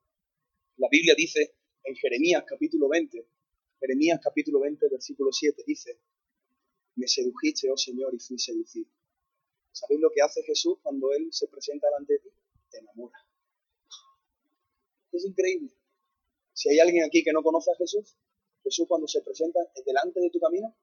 La 0.77 0.89
Biblia 0.89 1.15
dice 1.17 1.57
en 1.85 1.97
Jeremías 1.97 2.45
capítulo 2.47 2.89
20, 2.89 3.27
Jeremías 3.81 4.21
capítulo 4.23 4.61
20, 4.61 4.89
versículo 4.89 5.33
7, 5.33 5.63
dice, 5.67 5.99
me 6.97 7.07
sedujiste, 7.09 7.71
oh 7.71 7.77
Señor, 7.77 8.15
y 8.15 8.19
fui 8.19 8.39
seducido. 8.39 8.91
¿Sabéis 9.73 10.01
lo 10.01 10.11
que 10.11 10.21
hace 10.21 10.43
Jesús 10.43 10.79
cuando 10.83 11.13
Él 11.13 11.29
se 11.33 11.49
presenta 11.49 11.87
delante 11.89 12.15
de 12.15 12.19
ti? 12.19 12.29
Te 12.71 12.79
enamora. 12.79 13.19
Es 15.13 15.25
increíble. 15.25 15.71
Si 16.53 16.69
hay 16.69 16.79
alguien 16.81 17.05
aquí 17.05 17.25
que 17.25 17.33
no 17.33 17.43
conoce 17.43 17.71
a 17.71 17.77
Jesús, 17.77 18.17
Jesús 18.63 18.87
cuando 18.87 19.09
se 19.09 19.23
presenta 19.23 19.61
delante 19.87 20.21
de 20.21 20.31
tu 20.31 20.39
camino, 20.39 20.77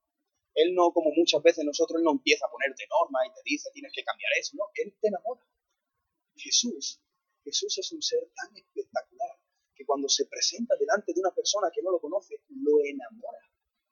Él 0.56 0.74
no, 0.74 0.92
como 0.92 1.12
muchas 1.12 1.44
veces 1.44 1.64
nosotros, 1.66 2.00
Él 2.00 2.04
no 2.04 2.12
empieza 2.12 2.46
a 2.48 2.52
ponerte 2.52 2.86
normas 2.90 3.28
y 3.28 3.34
te 3.36 3.42
dice 3.46 3.70
tienes 3.74 3.92
que 3.94 4.04
cambiar 4.04 4.32
eso, 4.40 4.58
no, 4.58 4.66
Él 4.74 4.96
te 5.00 5.10
enamora. 5.10 5.46
Jesús, 6.36 7.00
Jesús 7.44 7.78
es 7.78 7.92
un 7.92 8.02
ser 8.02 8.28
tan 8.36 8.56
espectacular 8.56 9.38
que 9.78 9.86
cuando 9.86 10.10
se 10.10 10.26
presenta 10.26 10.76
delante 10.80 11.14
de 11.14 11.20
una 11.20 11.32
persona 11.32 11.70
que 11.74 11.82
no 11.82 11.92
lo 11.92 12.00
conoce, 12.00 12.42
lo 12.50 12.82
enamora. 12.84 13.40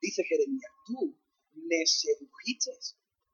Dice 0.00 0.24
Jeremías, 0.24 0.72
tú 0.84 1.16
me 1.54 1.86
sedujiste 1.86 2.72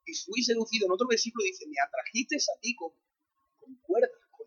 y 0.05 0.15
fui 0.15 0.43
seducido. 0.43 0.87
En 0.87 0.93
otro 0.93 1.09
versículo 1.09 1.45
dice, 1.45 1.67
me 1.67 1.77
atrajiste 1.81 2.37
a 2.37 2.61
ti 2.61 2.75
con, 2.77 2.93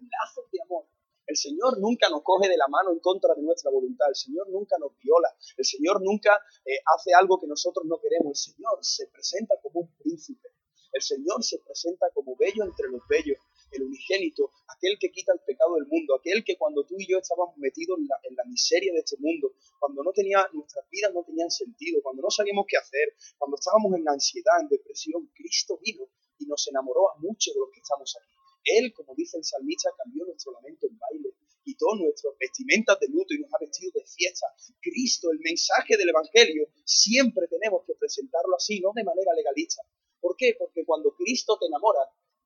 lazos 0.05 0.45
de 0.51 0.62
amor. 0.62 0.85
El 1.25 1.35
Señor 1.35 1.79
nunca 1.79 2.09
nos 2.09 2.21
coge 2.21 2.47
de 2.47 2.57
la 2.57 2.67
mano 2.67 2.91
en 2.91 3.00
contra 3.00 3.33
de 3.33 3.41
nuestra 3.41 3.71
voluntad. 3.71 4.07
El 4.09 4.15
Señor 4.15 4.50
nunca 4.50 4.77
nos 4.77 4.95
viola. 5.00 5.29
El 5.57 5.65
Señor 5.65 6.01
nunca 6.03 6.38
eh, 6.63 6.77
hace 6.93 7.13
algo 7.13 7.41
que 7.41 7.47
nosotros 7.47 7.85
no 7.88 7.97
queremos. 8.00 8.38
El 8.38 8.53
Señor 8.53 8.77
se 8.81 9.07
presenta 9.07 9.55
como 9.63 9.81
un 9.81 9.95
príncipe. 9.97 10.50
El 10.91 11.01
Señor 11.01 11.43
se 11.43 11.59
presenta 11.59 12.07
como 12.13 12.38
bello 12.38 12.63
entre 12.63 12.88
los 12.88 13.01
bellos, 13.09 13.38
el 13.72 13.84
unigénito, 13.84 14.51
aquel 14.67 14.98
que 15.00 15.12
quita 15.12 15.34
el 15.34 15.39
pecado 15.45 15.75
del 15.75 15.88
mundo, 15.88 16.15
aquel 16.15 16.43
que 16.43 16.57
cuando 16.57 16.86
tú 16.86 16.95
y 16.98 17.07
yo 17.07 17.19
estábamos 17.19 17.57
metidos 17.57 17.98
en 18.00 18.36
la, 18.36 18.43
miseria 18.45 18.93
de 18.93 19.00
este 19.00 19.17
mundo, 19.19 19.53
cuando 19.79 20.03
no 20.03 20.12
tenía, 20.12 20.48
nuestras 20.53 20.88
vidas 20.89 21.13
no 21.13 21.24
tenían 21.24 21.50
sentido, 21.50 22.01
cuando 22.01 22.22
no 22.22 22.29
sabíamos 22.29 22.65
qué 22.67 22.77
hacer, 22.77 23.15
cuando 23.38 23.57
estábamos 23.57 23.93
en 23.98 24.07
ansiedad, 24.07 24.62
en 24.62 24.69
depresión, 24.69 25.29
Cristo 25.34 25.79
vino 25.84 26.07
y 26.38 26.45
nos 26.45 26.67
enamoró 26.67 27.12
a 27.12 27.17
muchos 27.19 27.53
de 27.53 27.60
los 27.60 27.69
que 27.72 27.79
estamos 27.79 28.15
aquí. 28.15 28.36
Él, 28.65 28.93
como 28.93 29.13
dice 29.15 29.38
el 29.38 29.43
salmista, 29.43 29.89
cambió 29.98 30.25
nuestro 30.25 30.51
lamento 30.53 30.88
en 30.88 30.98
baile, 30.98 31.29
quitó 31.63 31.95
nuestras 31.95 32.34
vestimentas 32.39 33.00
de 33.00 33.07
luto 33.10 33.34
y 33.34 33.39
nos 33.39 33.53
ha 33.53 33.57
vestido 33.60 33.91
de 33.93 34.05
fiesta. 34.05 34.48
Cristo, 34.81 35.31
el 35.31 35.39
mensaje 35.39 35.98
del 35.98 36.10
Evangelio, 36.10 36.69
siempre 36.84 37.48
tenemos 37.48 37.84
que 37.86 37.93
presentarlo 37.95 38.55
así, 38.55 38.79
no 38.79 38.91
de 38.93 39.03
manera 39.03 39.34
legalista. 39.34 39.81
¿Por 40.19 40.36
qué? 40.36 40.55
Porque 40.57 40.86
cuando 40.86 41.13
Cristo 41.15 41.57
te 41.60 41.67
enamora, 41.67 42.00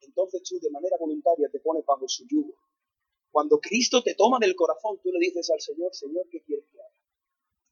entonces 0.10 0.42
tú 0.44 0.60
de 0.60 0.72
manera 0.72 0.98
voluntaria 1.00 1.48
te 1.52 1.60
pones 1.60 1.86
bajo 1.86 2.08
su 2.08 2.26
yugo. 2.28 2.58
Cuando 3.32 3.60
Cristo 3.60 4.02
te 4.02 4.16
toma 4.16 4.40
del 4.40 4.56
corazón, 4.56 5.00
tú 5.04 5.12
le 5.12 5.20
dices 5.20 5.50
al 5.52 5.62
Señor, 5.62 5.94
Señor, 5.94 6.26
¿qué 6.32 6.42
quieres 6.42 6.66
que 6.72 6.82
haga? 6.82 6.98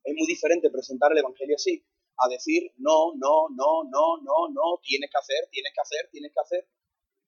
Es 0.03 0.15
muy 0.15 0.27
diferente 0.27 0.69
presentar 0.69 1.11
el 1.11 1.17
Evangelio 1.17 1.55
así, 1.55 1.83
a 2.17 2.29
decir, 2.29 2.71
no, 2.77 3.13
no, 3.15 3.49
no, 3.49 3.83
no, 3.89 4.21
no, 4.21 4.37
no, 4.53 4.79
tienes 4.83 5.09
que 5.09 5.17
hacer, 5.17 5.49
tienes 5.51 5.73
que 5.73 5.81
hacer, 5.81 6.09
tienes 6.11 6.31
que 6.31 6.39
hacer. 6.39 6.67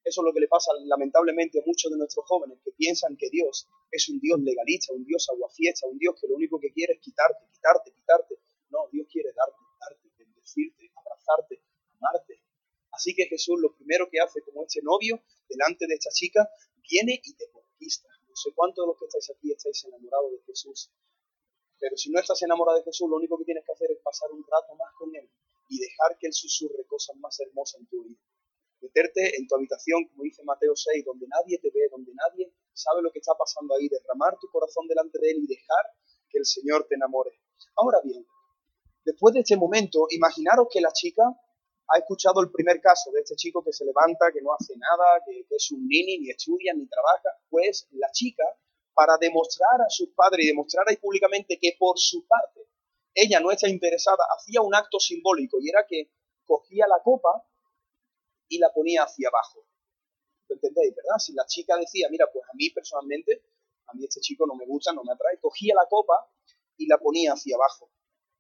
Eso 0.04 0.22
es 0.22 0.26
lo 0.26 0.34
que 0.34 0.40
le 0.40 0.48
pasa 0.48 0.72
lamentablemente 0.86 1.60
a 1.60 1.64
muchos 1.66 1.92
de 1.92 1.98
nuestros 1.98 2.26
jóvenes 2.26 2.60
que 2.64 2.72
piensan 2.72 3.18
que 3.18 3.30
Dios 3.30 3.68
es 3.92 4.10
un 4.10 4.20
Dios 4.20 4.40
legalista, 4.40 4.94
un 4.94 5.04
Dios 5.04 5.28
aguafiesta, 5.30 5.88
un 5.88 5.98
Dios 5.98 6.16
que 6.20 6.28
lo 6.28 6.36
único 6.36 6.60
que 6.60 6.72
quiere 6.72 6.94
es 6.94 7.02
quitarte, 7.02 7.46
quitarte, 7.52 7.92
quitarte. 7.92 8.36
No, 8.70 8.88
Dios 8.92 9.08
quiere 9.12 9.30
darte, 9.34 9.60
darte, 9.80 10.10
bendecirte, 10.18 10.90
abrazarte, 10.96 11.62
amarte. 11.98 12.42
Así 13.00 13.16
que 13.16 13.32
Jesús 13.32 13.56
lo 13.62 13.72
primero 13.72 14.10
que 14.12 14.20
hace 14.20 14.42
como 14.42 14.64
este 14.68 14.82
novio 14.84 15.24
delante 15.48 15.88
de 15.88 15.96
esta 15.96 16.12
chica, 16.12 16.44
viene 16.84 17.16
y 17.24 17.34
te 17.34 17.50
conquista. 17.50 18.10
No 18.28 18.36
sé 18.36 18.52
cuántos 18.54 18.84
de 18.84 18.88
los 18.92 19.00
que 19.00 19.06
estáis 19.06 19.32
aquí 19.32 19.54
estáis 19.54 19.86
enamorados 19.86 20.32
de 20.34 20.44
Jesús. 20.44 20.92
Pero 21.80 21.96
si 21.96 22.12
no 22.12 22.20
estás 22.20 22.42
enamorado 22.44 22.78
de 22.80 22.84
Jesús, 22.84 23.08
lo 23.10 23.16
único 23.16 23.38
que 23.38 23.46
tienes 23.46 23.64
que 23.64 23.72
hacer 23.72 23.90
es 23.90 24.04
pasar 24.04 24.30
un 24.32 24.44
rato 24.44 24.76
más 24.76 24.92
con 25.00 25.16
Él 25.16 25.32
y 25.70 25.80
dejar 25.80 26.20
que 26.20 26.28
Él 26.28 26.34
susurre 26.34 26.84
cosas 26.88 27.16
más 27.16 27.40
hermosas 27.40 27.80
en 27.80 27.88
tu 27.88 28.04
vida 28.04 28.20
meterte 28.82 29.36
en 29.38 29.48
tu 29.48 29.56
habitación, 29.56 30.08
como 30.08 30.24
dice 30.24 30.44
Mateo 30.44 30.76
6, 30.76 31.06
donde 31.06 31.28
nadie 31.28 31.58
te 31.60 31.70
ve, 31.70 31.88
donde 31.92 32.12
nadie 32.14 32.54
sabe 32.74 33.02
lo 33.02 33.12
que 33.12 33.20
está 33.20 33.34
pasando 33.36 33.76
ahí, 33.76 33.88
derramar 33.90 34.38
tu 34.40 34.48
corazón 34.52 34.88
delante 34.88 35.20
de 35.20 35.32
Él 35.32 35.38
y 35.44 35.48
dejar 35.48 35.86
que 36.30 36.40
el 36.40 36.46
Señor 36.46 36.86
te 36.88 36.96
enamore. 36.96 37.32
Ahora 37.76 38.00
bien, 38.04 38.26
después 39.04 39.34
de 39.34 39.42
este 39.42 39.58
momento, 39.58 40.08
imaginaros 40.12 40.68
que 40.72 40.82
la 40.82 40.92
chica 40.94 41.24
ha 41.90 41.98
escuchado 41.98 42.42
el 42.42 42.52
primer 42.52 42.80
caso 42.82 43.12
de 43.12 43.22
este 43.22 43.36
chico 43.36 43.64
que 43.64 43.74
se 43.74 43.86
levanta, 43.86 44.32
que 44.32 44.42
no 44.42 44.54
hace 44.54 44.74
nada, 44.78 45.22
que, 45.26 45.46
es 45.50 45.72
un 45.72 45.88
nini, 45.88 46.20
ni 46.20 46.30
estudia, 46.30 46.74
ni 46.74 46.88
trabaja. 46.88 47.30
Pues 47.50 47.88
la 47.92 48.12
chica, 48.12 48.44
para 48.94 49.18
demostrar 49.18 49.82
a 49.82 49.90
sus 49.90 50.10
padres 50.10 50.46
y 50.46 50.50
demostrar 50.50 50.86
ahí 50.88 50.98
públicamente 50.98 51.58
que 51.60 51.76
por 51.80 51.98
su 51.98 52.28
parte 52.28 52.68
ella 53.14 53.40
no 53.40 53.52
está 53.52 53.68
interesada, 53.68 54.24
hacía 54.38 54.62
un 54.62 54.74
acto 54.76 55.00
simbólico 55.00 55.58
y 55.60 55.70
era 55.70 55.86
que 55.88 56.12
cogía 56.46 56.86
la 56.88 57.02
copa 57.04 57.44
y 58.48 58.60
la 58.60 58.72
ponía 58.72 59.04
hacia 59.04 59.30
abajo. 59.30 59.66
¿Lo 60.48 60.56
entendéis, 60.56 60.96
verdad? 60.96 61.18
Si 61.18 61.34
la 61.34 61.46
chica 61.46 61.76
decía, 61.78 62.08
mira, 62.10 62.28
pues 62.32 62.46
a 62.46 62.54
mí 62.56 62.70
personalmente, 62.70 63.44
a 63.88 63.94
mí 63.94 64.04
este 64.04 64.22
chico 64.22 64.46
no 64.46 64.56
me 64.56 64.66
gusta, 64.66 64.94
no 64.94 65.04
me 65.04 65.14
atrae, 65.14 65.40
cogía 65.40 65.74
la 65.76 65.88
copa 65.88 66.32
y 66.78 66.88
la 66.88 66.98
ponía 66.98 67.34
hacia 67.34 67.56
abajo. 67.56 67.92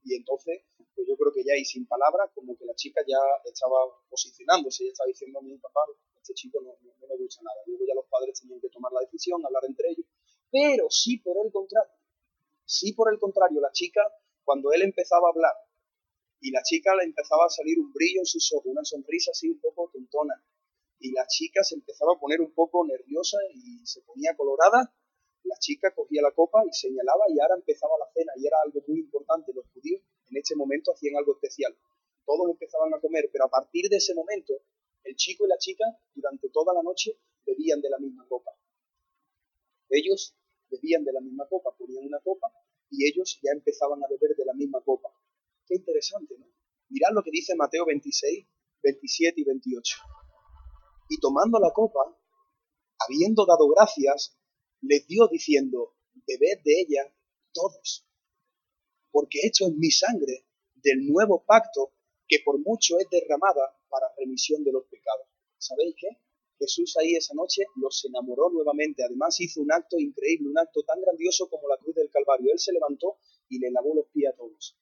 Y 0.03 0.15
entonces, 0.15 0.63
pues 0.99 1.07
yo 1.07 1.15
creo 1.15 1.31
que 1.31 1.47
ya 1.47 1.53
ahí 1.55 1.63
sin 1.63 1.87
palabras, 1.87 2.29
como 2.35 2.57
que 2.57 2.65
la 2.65 2.75
chica 2.75 2.99
ya 3.07 3.23
estaba 3.47 3.87
posicionándose, 4.09 4.83
ya 4.83 4.91
estaba 4.91 5.07
diciendo 5.07 5.39
a 5.39 5.41
mi 5.41 5.55
papá, 5.55 5.79
este 6.19 6.33
chico 6.33 6.59
no, 6.59 6.75
no, 6.75 7.07
me 7.07 7.15
gusta 7.15 7.39
nada. 7.41 7.55
Luego 7.67 7.85
ya 7.87 7.95
los 7.95 8.03
padres 8.11 8.37
tenían 8.41 8.59
que 8.59 8.67
tomar 8.67 8.91
la 8.91 8.99
decisión, 8.99 9.39
hablar 9.45 9.63
entre 9.63 9.91
ellos. 9.91 10.05
Pero 10.51 10.91
sí 10.91 11.15
por 11.23 11.39
el 11.39 11.53
contrario, 11.53 11.95
sí 12.65 12.91
por 12.91 13.13
el 13.13 13.17
contrario, 13.17 13.61
la 13.61 13.71
chica, 13.71 14.03
cuando 14.43 14.73
él 14.73 14.81
empezaba 14.81 15.27
a 15.27 15.31
hablar 15.31 15.55
y 16.41 16.51
la 16.51 16.63
chica 16.63 16.93
le 16.95 17.05
empezaba 17.05 17.45
a 17.45 17.49
salir 17.49 17.79
un 17.79 17.93
brillo 17.93 18.19
en 18.19 18.25
sus 18.25 18.51
ojos, 18.51 18.65
una 18.65 18.83
sonrisa 18.83 19.31
así 19.31 19.47
un 19.47 19.61
poco 19.61 19.89
tontona. 19.93 20.35
Y 20.99 21.13
la 21.13 21.25
chica 21.27 21.63
se 21.63 21.75
empezaba 21.75 22.11
a 22.11 22.19
poner 22.19 22.41
un 22.41 22.53
poco 22.53 22.85
nerviosa 22.85 23.37
y 23.53 23.87
se 23.87 24.01
ponía 24.01 24.35
colorada. 24.35 24.93
La 25.43 25.55
chica 25.59 25.95
cogía 25.95 26.21
la 26.21 26.33
copa 26.33 26.59
y 26.67 26.73
señalaba 26.73 27.23
y 27.29 27.39
ahora 27.39 27.55
empezaba 27.55 27.93
la 27.97 28.11
cena 28.11 28.33
y 28.35 28.45
era 28.45 28.57
algo 28.65 28.83
muy 28.85 28.99
importante. 28.99 29.53
Los 29.53 29.65
judíos 29.71 30.01
en 30.29 30.37
ese 30.37 30.55
momento 30.55 30.91
hacían 30.93 31.15
algo 31.17 31.33
especial. 31.33 31.75
Todos 32.25 32.49
empezaban 32.49 32.93
a 32.93 32.99
comer, 32.99 33.29
pero 33.31 33.45
a 33.45 33.49
partir 33.49 33.89
de 33.89 33.97
ese 33.97 34.13
momento 34.13 34.53
el 35.03 35.15
chico 35.15 35.45
y 35.45 35.49
la 35.49 35.57
chica 35.57 35.85
durante 36.13 36.49
toda 36.49 36.73
la 36.73 36.83
noche 36.83 37.17
bebían 37.45 37.81
de 37.81 37.89
la 37.89 37.97
misma 37.97 38.27
copa. 38.27 38.51
Ellos 39.89 40.35
bebían 40.69 41.03
de 41.03 41.13
la 41.13 41.21
misma 41.21 41.47
copa, 41.47 41.75
ponían 41.75 42.05
una 42.05 42.19
copa 42.19 42.47
y 42.91 43.07
ellos 43.07 43.39
ya 43.41 43.51
empezaban 43.51 44.03
a 44.03 44.07
beber 44.07 44.35
de 44.35 44.45
la 44.45 44.53
misma 44.53 44.81
copa. 44.81 45.09
Qué 45.65 45.75
interesante, 45.75 46.35
¿no? 46.37 46.47
Mirad 46.89 47.13
lo 47.13 47.23
que 47.23 47.31
dice 47.31 47.55
Mateo 47.55 47.85
26, 47.85 48.47
27 48.83 49.41
y 49.41 49.43
28. 49.43 49.95
Y 51.09 51.19
tomando 51.19 51.59
la 51.59 51.71
copa, 51.71 51.99
habiendo 52.99 53.45
dado 53.45 53.67
gracias, 53.69 54.37
les 54.81 55.05
dio 55.07 55.27
diciendo, 55.27 55.95
bebed 56.27 56.61
de 56.63 56.81
ella 56.81 57.13
todos, 57.53 58.08
porque 59.11 59.39
esto 59.43 59.67
es 59.67 59.73
mi 59.75 59.91
sangre 59.91 60.45
del 60.75 61.07
nuevo 61.07 61.43
pacto 61.45 61.93
que 62.27 62.37
por 62.45 62.59
mucho 62.59 62.97
es 62.99 63.07
derramada 63.09 63.75
para 63.89 64.13
remisión 64.17 64.63
de 64.63 64.71
los 64.71 64.85
pecados. 64.85 65.27
¿Sabéis 65.57 65.95
qué? 65.97 66.07
Jesús 66.59 66.95
ahí 66.97 67.15
esa 67.15 67.33
noche 67.33 67.63
los 67.75 68.03
enamoró 68.05 68.49
nuevamente. 68.49 69.03
Además 69.03 69.39
hizo 69.39 69.61
un 69.61 69.71
acto 69.71 69.97
increíble, 69.97 70.49
un 70.49 70.59
acto 70.59 70.83
tan 70.83 71.01
grandioso 71.01 71.49
como 71.49 71.67
la 71.67 71.77
cruz 71.77 71.95
del 71.95 72.09
Calvario. 72.09 72.51
Él 72.51 72.59
se 72.59 72.73
levantó 72.73 73.17
y 73.47 73.59
le 73.59 73.71
lavó 73.71 73.95
los 73.95 74.07
pies 74.11 74.31
a 74.31 74.35
todos 74.35 74.75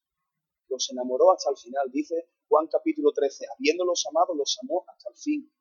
los 0.70 0.90
enamoró 0.92 1.32
hasta 1.32 1.50
el 1.50 1.58
final. 1.58 1.90
Dice 1.92 2.30
Juan 2.48 2.68
capítulo 2.68 3.12
13, 3.12 3.46
habiéndolos 3.58 4.06
amado, 4.08 4.36
los 4.36 4.58
amó 4.64 4.86
hasta 4.88 5.10
el 5.10 5.16
fin. 5.16 5.52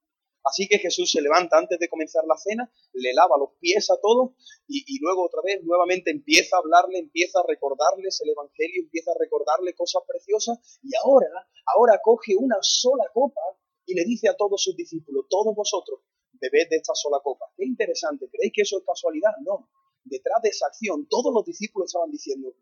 Así 0.47 0.69
que 0.69 0.79
Jesús 0.79 1.11
se 1.11 1.21
levanta 1.21 1.59
antes 1.59 1.77
de 1.79 1.89
comenzar 1.89 2.23
la 2.25 2.37
cena, 2.37 2.71
le 2.93 3.13
lava 3.13 3.37
los 3.37 3.59
pies 3.59 3.91
a 3.91 3.99
todos 4.01 4.31
y, 4.69 4.99
luego 5.01 5.27
otra 5.27 5.41
vez 5.45 5.59
nuevamente 5.65 6.13
empieza 6.13 6.57
a 6.57 6.61
hablarle, 6.61 6.99
empieza 6.99 7.41
a 7.41 7.47
recordarles 7.47 8.21
el 8.23 8.31
Evangelio, 8.31 8.83
empieza 8.83 9.11
a 9.11 9.19
recordarle 9.19 9.75
cosas 9.75 10.03
preciosas 10.07 10.79
y 10.83 10.95
ahora, 11.03 11.27
ahora 11.75 12.01
coge 12.01 12.37
una 12.39 12.59
sola 12.61 13.11
copa 13.13 13.43
y 13.87 13.95
le 13.95 14.05
dice 14.05 14.29
a 14.29 14.37
todos 14.37 14.63
sus 14.63 14.77
discípulos, 14.77 15.27
todos 15.29 15.53
vosotros, 15.55 16.01
bebed 16.35 16.69
de 16.71 16.77
esta 16.77 16.95
sola 16.95 17.19
copa. 17.23 17.47
Qué 17.57 17.65
interesante, 17.65 18.29
¿creéis 18.31 18.53
que 18.55 18.63
eso 18.63 18.79
es 18.79 18.85
casualidad? 18.85 19.33
No. 19.43 19.69
Detrás 20.05 20.41
de 20.43 20.51
esa 20.51 20.69
acción, 20.69 21.09
todos 21.11 21.35
los 21.35 21.45
discípulos 21.45 21.89
estaban 21.91 22.13
diciendo, 22.13 22.55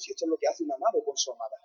si 0.00 0.12
esto 0.12 0.24
es 0.24 0.30
lo 0.30 0.38
que 0.38 0.48
hace 0.48 0.64
un 0.64 0.72
amado 0.72 1.04
con 1.04 1.16
su 1.16 1.32
amada. 1.32 1.56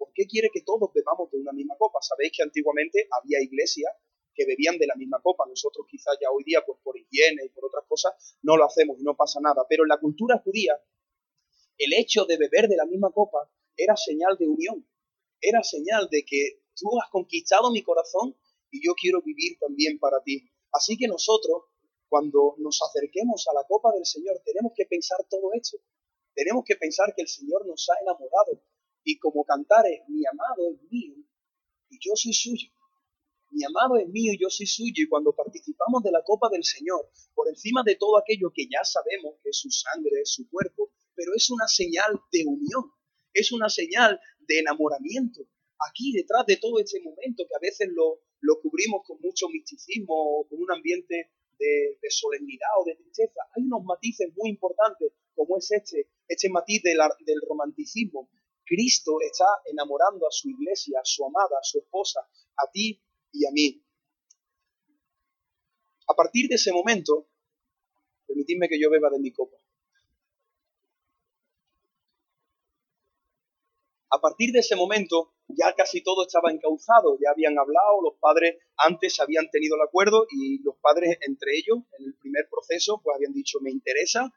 ¿Por 0.00 0.14
qué 0.14 0.24
quiere 0.26 0.48
que 0.50 0.62
todos 0.62 0.90
bebamos 0.94 1.30
de 1.30 1.36
una 1.36 1.52
misma 1.52 1.76
copa? 1.76 1.98
Sabéis 2.00 2.32
que 2.34 2.42
antiguamente 2.42 3.06
había 3.20 3.38
iglesias 3.42 3.92
que 4.32 4.46
bebían 4.46 4.78
de 4.78 4.86
la 4.86 4.94
misma 4.96 5.20
copa. 5.20 5.44
Nosotros 5.46 5.84
quizás 5.90 6.16
ya 6.18 6.30
hoy 6.30 6.42
día, 6.42 6.64
pues 6.64 6.78
por 6.82 6.96
higiene 6.96 7.44
y 7.44 7.50
por 7.50 7.66
otras 7.66 7.84
cosas, 7.86 8.38
no 8.40 8.56
lo 8.56 8.64
hacemos 8.64 8.98
y 8.98 9.02
no 9.02 9.14
pasa 9.14 9.40
nada. 9.42 9.66
Pero 9.68 9.84
en 9.84 9.88
la 9.88 10.00
cultura 10.00 10.40
judía, 10.42 10.72
el 11.76 11.92
hecho 11.92 12.24
de 12.24 12.38
beber 12.38 12.68
de 12.68 12.76
la 12.76 12.86
misma 12.86 13.10
copa 13.12 13.52
era 13.76 13.94
señal 13.94 14.38
de 14.38 14.48
unión. 14.48 14.88
Era 15.38 15.62
señal 15.62 16.08
de 16.10 16.24
que 16.24 16.62
tú 16.74 16.88
has 16.98 17.10
conquistado 17.10 17.70
mi 17.70 17.82
corazón 17.82 18.34
y 18.70 18.82
yo 18.82 18.94
quiero 18.94 19.20
vivir 19.20 19.58
también 19.60 19.98
para 19.98 20.22
ti. 20.22 20.48
Así 20.72 20.96
que 20.96 21.08
nosotros, 21.08 21.64
cuando 22.08 22.54
nos 22.56 22.80
acerquemos 22.80 23.46
a 23.48 23.52
la 23.52 23.66
copa 23.68 23.92
del 23.92 24.06
Señor, 24.06 24.40
tenemos 24.46 24.72
que 24.74 24.86
pensar 24.86 25.18
todo 25.28 25.52
esto. 25.52 25.76
Tenemos 26.34 26.64
que 26.64 26.76
pensar 26.76 27.12
que 27.14 27.20
el 27.20 27.28
Señor 27.28 27.66
nos 27.66 27.86
ha 27.90 28.00
enamorado 28.00 28.62
y 29.04 29.18
como 29.18 29.44
cantares, 29.44 30.00
mi 30.08 30.22
amado 30.26 30.70
es 30.72 30.90
mío 30.90 31.14
y 31.90 31.98
yo 32.00 32.12
soy 32.14 32.32
suyo. 32.32 32.68
Mi 33.50 33.64
amado 33.64 33.96
es 33.96 34.08
mío 34.08 34.32
y 34.32 34.38
yo 34.40 34.48
soy 34.48 34.66
suyo. 34.66 35.04
Y 35.04 35.08
cuando 35.08 35.34
participamos 35.34 36.02
de 36.02 36.12
la 36.12 36.22
copa 36.22 36.48
del 36.48 36.62
Señor, 36.62 37.10
por 37.34 37.48
encima 37.48 37.82
de 37.84 37.96
todo 37.96 38.16
aquello 38.18 38.52
que 38.54 38.66
ya 38.70 38.84
sabemos 38.84 39.34
que 39.42 39.50
es 39.50 39.58
su 39.58 39.70
sangre, 39.70 40.22
es 40.22 40.32
su 40.32 40.48
cuerpo, 40.48 40.92
pero 41.14 41.32
es 41.34 41.50
una 41.50 41.66
señal 41.66 42.20
de 42.30 42.44
unión, 42.46 42.84
es 43.34 43.52
una 43.52 43.68
señal 43.68 44.20
de 44.46 44.60
enamoramiento. 44.60 45.40
Aquí 45.88 46.12
detrás 46.12 46.46
de 46.46 46.56
todo 46.56 46.78
este 46.78 47.00
momento 47.00 47.44
que 47.48 47.56
a 47.56 47.60
veces 47.60 47.88
lo, 47.92 48.20
cubrimos 48.62 49.02
con 49.04 49.18
mucho 49.20 49.48
misticismo 49.48 50.14
o 50.14 50.48
con 50.48 50.62
un 50.62 50.70
ambiente 50.70 51.30
de, 51.58 51.98
solemnidad 52.10 52.68
o 52.80 52.84
de 52.84 52.96
tristeza, 52.96 53.40
hay 53.54 53.64
unos 53.64 53.84
matices 53.84 54.32
muy 54.36 54.50
importantes 54.50 55.12
como 55.34 55.58
es 55.58 55.70
este, 55.70 56.08
este 56.28 56.48
matiz 56.48 56.82
del 56.82 57.40
romanticismo. 57.48 58.30
Cristo 58.70 59.18
está 59.20 59.48
enamorando 59.66 60.28
a 60.28 60.30
su 60.30 60.48
iglesia, 60.48 61.00
a 61.00 61.04
su 61.04 61.26
amada, 61.26 61.58
a 61.60 61.64
su 61.64 61.78
esposa, 61.78 62.20
a 62.20 62.70
ti 62.70 63.02
y 63.32 63.46
a 63.46 63.50
mí. 63.50 63.84
A 66.06 66.14
partir 66.14 66.48
de 66.48 66.54
ese 66.54 66.72
momento, 66.72 67.30
Permitidme 68.30 68.68
que 68.68 68.78
yo 68.80 68.88
beba 68.90 69.10
de 69.10 69.18
mi 69.18 69.32
copa. 69.32 69.56
A 74.10 74.20
partir 74.20 74.52
de 74.52 74.60
ese 74.60 74.76
momento, 74.76 75.34
ya 75.48 75.74
casi 75.74 76.00
todo 76.04 76.22
estaba 76.22 76.52
encauzado, 76.52 77.18
ya 77.20 77.30
habían 77.32 77.58
hablado, 77.58 78.02
los 78.02 78.14
padres 78.20 78.58
antes 78.76 79.18
habían 79.18 79.50
tenido 79.50 79.74
el 79.74 79.82
acuerdo 79.82 80.26
y 80.30 80.62
los 80.62 80.76
padres 80.80 81.18
entre 81.26 81.56
ellos, 81.58 81.78
en 81.98 82.06
el 82.06 82.14
primer 82.18 82.48
proceso, 82.48 83.00
pues 83.02 83.16
habían 83.16 83.32
dicho, 83.32 83.58
me 83.60 83.72
interesa, 83.72 84.30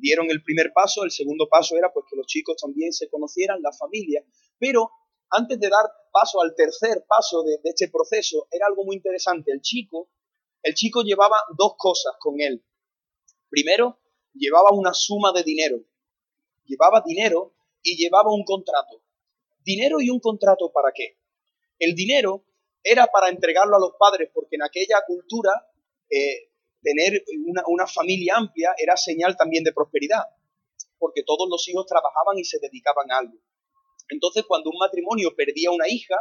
dieron 0.00 0.30
el 0.30 0.42
primer 0.42 0.72
paso, 0.72 1.04
el 1.04 1.10
segundo 1.10 1.48
paso 1.48 1.76
era 1.76 1.92
pues 1.92 2.06
que 2.08 2.16
los 2.16 2.26
chicos 2.26 2.56
también 2.60 2.92
se 2.92 3.08
conocieran, 3.08 3.62
la 3.62 3.72
familia, 3.72 4.24
pero 4.58 4.90
antes 5.30 5.58
de 5.60 5.68
dar 5.68 5.84
paso 6.12 6.40
al 6.40 6.54
tercer 6.54 7.04
paso 7.06 7.42
de, 7.42 7.58
este 7.64 7.88
proceso, 7.88 8.48
era 8.50 8.66
algo 8.66 8.84
muy 8.84 8.96
interesante, 8.96 9.52
el 9.52 9.60
chico, 9.60 10.10
el 10.62 10.74
chico 10.74 11.02
llevaba 11.02 11.36
dos 11.56 11.74
cosas 11.76 12.14
con 12.18 12.40
él. 12.40 12.64
Primero, 13.48 13.98
llevaba 14.34 14.70
una 14.72 14.92
suma 14.94 15.32
de 15.32 15.42
dinero, 15.42 15.84
llevaba 16.64 17.02
dinero 17.04 17.54
y 17.82 17.96
llevaba 17.96 18.32
un 18.32 18.44
contrato. 18.44 19.02
¿Dinero 19.64 20.00
y 20.00 20.10
un 20.10 20.20
contrato 20.20 20.72
para 20.72 20.92
qué? 20.94 21.18
El 21.78 21.94
dinero 21.94 22.44
era 22.82 23.06
para 23.06 23.28
entregarlo 23.28 23.76
a 23.76 23.80
los 23.80 23.92
padres, 23.98 24.30
porque 24.32 24.56
en 24.56 24.62
aquella 24.62 25.02
cultura 25.06 25.52
eh, 26.10 26.47
tener 26.82 27.24
una, 27.46 27.62
una 27.66 27.86
familia 27.86 28.34
amplia 28.36 28.74
era 28.78 28.96
señal 28.96 29.36
también 29.36 29.64
de 29.64 29.72
prosperidad, 29.72 30.24
porque 30.98 31.22
todos 31.24 31.48
los 31.50 31.68
hijos 31.68 31.86
trabajaban 31.86 32.38
y 32.38 32.44
se 32.44 32.58
dedicaban 32.60 33.10
a 33.10 33.18
algo. 33.18 33.38
Entonces, 34.08 34.44
cuando 34.46 34.70
un 34.70 34.78
matrimonio 34.78 35.34
perdía 35.36 35.70
una 35.70 35.88
hija, 35.88 36.16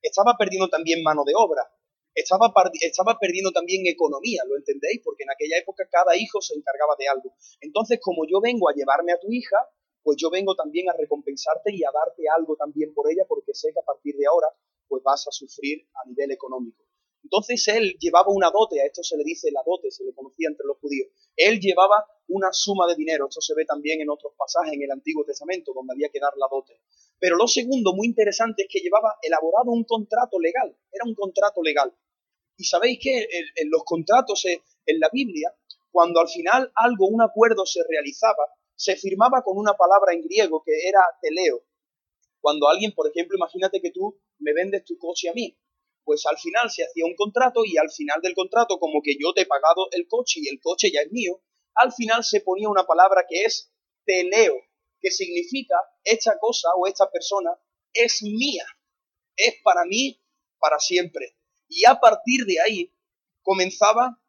estaba 0.00 0.36
perdiendo 0.38 0.68
también 0.68 1.02
mano 1.02 1.22
de 1.24 1.34
obra, 1.36 1.68
estaba, 2.14 2.52
estaba 2.80 3.18
perdiendo 3.18 3.52
también 3.52 3.86
economía, 3.86 4.42
¿lo 4.48 4.56
entendéis? 4.56 5.02
Porque 5.04 5.24
en 5.24 5.30
aquella 5.30 5.58
época 5.58 5.86
cada 5.90 6.16
hijo 6.16 6.40
se 6.40 6.54
encargaba 6.54 6.96
de 6.98 7.08
algo. 7.08 7.34
Entonces, 7.60 7.98
como 8.00 8.26
yo 8.26 8.40
vengo 8.40 8.70
a 8.70 8.72
llevarme 8.72 9.12
a 9.12 9.20
tu 9.20 9.30
hija, 9.30 9.56
pues 10.02 10.16
yo 10.16 10.30
vengo 10.30 10.54
también 10.54 10.88
a 10.88 10.94
recompensarte 10.96 11.74
y 11.74 11.84
a 11.84 11.90
darte 11.92 12.22
algo 12.34 12.56
también 12.56 12.94
por 12.94 13.10
ella, 13.10 13.24
porque 13.28 13.52
sé 13.52 13.72
que 13.72 13.80
a 13.80 13.84
partir 13.84 14.16
de 14.16 14.26
ahora 14.26 14.48
pues 14.88 15.02
vas 15.02 15.26
a 15.26 15.32
sufrir 15.32 15.86
a 15.92 16.08
nivel 16.08 16.30
económico. 16.30 16.85
Entonces 17.26 17.66
él 17.66 17.96
llevaba 17.98 18.28
una 18.28 18.52
dote, 18.52 18.80
a 18.80 18.86
esto 18.86 19.02
se 19.02 19.16
le 19.16 19.24
dice 19.24 19.50
la 19.50 19.60
dote, 19.66 19.90
se 19.90 20.04
le 20.04 20.14
conocía 20.14 20.46
entre 20.48 20.64
los 20.64 20.78
judíos. 20.78 21.08
Él 21.34 21.58
llevaba 21.58 22.06
una 22.28 22.52
suma 22.52 22.86
de 22.86 22.94
dinero, 22.94 23.26
esto 23.28 23.40
se 23.40 23.52
ve 23.56 23.64
también 23.64 24.00
en 24.00 24.10
otros 24.10 24.34
pasajes 24.38 24.72
en 24.72 24.82
el 24.82 24.90
Antiguo 24.92 25.24
Testamento, 25.24 25.72
donde 25.74 25.92
había 25.92 26.08
que 26.08 26.20
dar 26.20 26.32
la 26.36 26.46
dote. 26.48 26.78
Pero 27.18 27.36
lo 27.36 27.48
segundo, 27.48 27.94
muy 27.94 28.06
interesante, 28.06 28.62
es 28.62 28.68
que 28.70 28.78
llevaba 28.78 29.16
elaborado 29.22 29.72
un 29.72 29.82
contrato 29.82 30.38
legal, 30.38 30.76
era 30.92 31.04
un 31.04 31.16
contrato 31.16 31.60
legal. 31.64 31.92
Y 32.56 32.64
sabéis 32.64 33.00
que 33.02 33.26
en 33.56 33.70
los 33.70 33.82
contratos 33.82 34.44
en 34.44 35.00
la 35.00 35.10
Biblia, 35.12 35.52
cuando 35.90 36.20
al 36.20 36.28
final 36.28 36.70
algo, 36.76 37.08
un 37.08 37.22
acuerdo 37.22 37.66
se 37.66 37.82
realizaba, 37.88 38.44
se 38.76 38.94
firmaba 38.94 39.42
con 39.42 39.58
una 39.58 39.74
palabra 39.74 40.12
en 40.12 40.22
griego 40.22 40.62
que 40.64 40.86
era 40.86 41.00
teleo. 41.20 41.64
Cuando 42.40 42.68
alguien, 42.68 42.92
por 42.92 43.10
ejemplo, 43.10 43.36
imagínate 43.36 43.80
que 43.80 43.90
tú 43.90 44.16
me 44.38 44.52
vendes 44.52 44.84
tu 44.84 44.96
coche 44.96 45.28
a 45.28 45.32
mí, 45.32 45.58
pues 46.06 46.24
al 46.24 46.38
final 46.38 46.70
se 46.70 46.84
hacía 46.84 47.04
un 47.04 47.16
contrato 47.16 47.64
y 47.64 47.76
al 47.76 47.90
final 47.90 48.22
del 48.22 48.36
contrato, 48.36 48.78
como 48.78 49.02
que 49.02 49.16
yo 49.20 49.32
te 49.34 49.42
he 49.42 49.46
pagado 49.46 49.88
el 49.90 50.06
coche 50.06 50.38
y 50.40 50.48
el 50.48 50.60
coche 50.60 50.92
ya 50.92 51.00
es 51.00 51.10
mío, 51.10 51.42
al 51.74 51.92
final 51.92 52.22
se 52.22 52.40
ponía 52.42 52.68
una 52.68 52.86
palabra 52.86 53.26
que 53.28 53.42
es 53.42 53.72
teleo, 54.04 54.54
que 55.00 55.10
significa 55.10 55.74
esta 56.04 56.38
cosa 56.38 56.68
o 56.76 56.86
esta 56.86 57.10
persona 57.10 57.50
es 57.92 58.22
mía, 58.22 58.64
es 59.34 59.56
para 59.64 59.84
mí 59.84 60.22
para 60.60 60.78
siempre. 60.78 61.36
Y 61.68 61.84
a 61.84 61.98
partir 61.98 62.44
de 62.46 62.60
ahí 62.60 62.94
comenzaba 63.42 64.22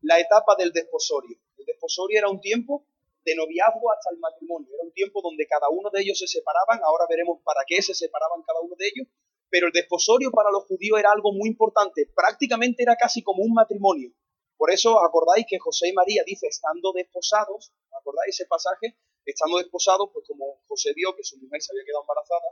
la 0.00 0.18
etapa 0.18 0.56
del 0.56 0.72
desposorio. 0.72 1.36
El 1.58 1.66
desposorio 1.66 2.20
era 2.20 2.30
un 2.30 2.40
tiempo 2.40 2.86
de 3.22 3.36
noviazgo 3.36 3.92
hasta 3.92 4.08
el 4.10 4.18
matrimonio. 4.18 4.68
Era 4.72 4.82
un 4.82 4.92
tiempo 4.94 5.20
donde 5.22 5.46
cada 5.46 5.68
uno 5.68 5.90
de 5.90 6.00
ellos 6.00 6.18
se 6.18 6.26
separaban, 6.26 6.80
ahora 6.82 7.04
veremos 7.06 7.42
para 7.44 7.60
qué 7.66 7.82
se 7.82 7.94
separaban 7.94 8.42
cada 8.46 8.60
uno 8.62 8.74
de 8.78 8.86
ellos, 8.88 9.08
pero 9.52 9.66
el 9.66 9.72
desposorio 9.72 10.30
para 10.30 10.50
los 10.50 10.64
judíos 10.64 10.98
era 10.98 11.12
algo 11.12 11.30
muy 11.30 11.50
importante, 11.50 12.10
prácticamente 12.16 12.82
era 12.82 12.96
casi 12.96 13.22
como 13.22 13.44
un 13.44 13.52
matrimonio. 13.52 14.10
Por 14.56 14.70
eso 14.70 14.98
acordáis 14.98 15.44
que 15.46 15.58
José 15.58 15.88
y 15.90 15.92
María 15.92 16.22
dice, 16.24 16.46
estando 16.46 16.90
desposados, 16.94 17.70
¿acordáis 18.00 18.34
ese 18.34 18.46
pasaje? 18.46 18.96
Estando 19.26 19.58
desposados, 19.58 20.08
pues 20.10 20.26
como 20.26 20.64
José 20.68 20.94
vio 20.96 21.14
que 21.14 21.22
su 21.22 21.36
mujer 21.36 21.60
se 21.60 21.70
había 21.70 21.84
quedado 21.84 22.02
embarazada, 22.02 22.48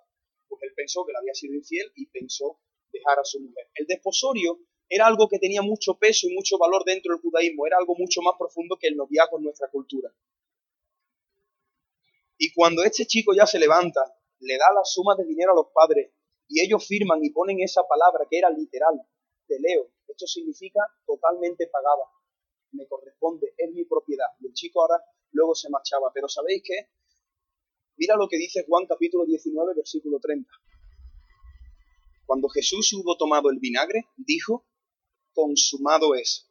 pues 0.47 0.63
él 0.63 0.73
pensó 0.77 1.07
que 1.07 1.13
le 1.13 1.19
había 1.21 1.33
sido 1.33 1.55
infiel 1.55 1.91
y 1.97 2.05
pensó 2.05 2.61
dejar 2.93 3.19
a 3.19 3.25
su 3.25 3.41
mujer. 3.41 3.71
El 3.77 3.87
desposorio 3.87 4.61
era 4.87 5.07
algo 5.07 5.27
que 5.27 5.39
tenía 5.39 5.63
mucho 5.63 5.95
peso 5.95 6.29
y 6.29 6.35
mucho 6.35 6.59
valor 6.59 6.85
dentro 6.85 7.15
del 7.15 7.23
judaísmo, 7.23 7.67
era 7.67 7.79
algo 7.79 7.95
mucho 7.97 8.21
más 8.21 8.35
profundo 8.39 8.77
que 8.79 8.89
el 8.89 8.97
noviazgo 8.97 9.39
en 9.39 9.45
nuestra 9.45 9.71
cultura. 9.71 10.13
Y 12.37 12.53
cuando 12.53 12.85
este 12.85 13.07
chico 13.07 13.33
ya 13.35 13.47
se 13.47 13.59
levanta, 13.59 14.05
le 14.41 14.59
da 14.59 14.67
la 14.75 14.85
suma 14.85 15.15
de 15.17 15.25
dinero 15.25 15.53
a 15.53 15.55
los 15.55 15.69
padres 15.73 16.13
y 16.51 16.61
ellos 16.61 16.85
firman 16.85 17.25
y 17.25 17.31
ponen 17.31 17.61
esa 17.61 17.87
palabra 17.87 18.27
que 18.29 18.39
era 18.39 18.51
literal, 18.51 19.01
te 19.47 19.59
leo. 19.61 19.89
Esto 20.09 20.27
significa 20.27 20.81
totalmente 21.07 21.69
pagada. 21.69 22.05
Me 22.73 22.89
corresponde, 22.89 23.55
es 23.57 23.73
mi 23.73 23.85
propiedad. 23.85 24.27
Y 24.41 24.49
el 24.49 24.53
chico 24.53 24.83
ahora 24.83 25.01
luego 25.31 25.55
se 25.55 25.71
marchaba. 25.71 26.11
Pero 26.13 26.29
¿sabéis 26.29 26.63
qué? 26.65 26.89
Mira 27.97 28.17
lo 28.17 28.29
que 28.29 28.37
dice 28.37 28.65
Juan 28.67 28.87
capítulo 28.87 29.25
19, 29.27 29.75
versículo 29.77 30.19
30. 30.19 30.51
Cuando 32.27 32.49
Jesús 32.49 32.93
hubo 32.95 33.17
tomado 33.17 33.51
el 33.51 33.61
vinagre, 33.61 34.09
dijo, 34.17 34.67
consumado 35.33 36.17
es. 36.17 36.51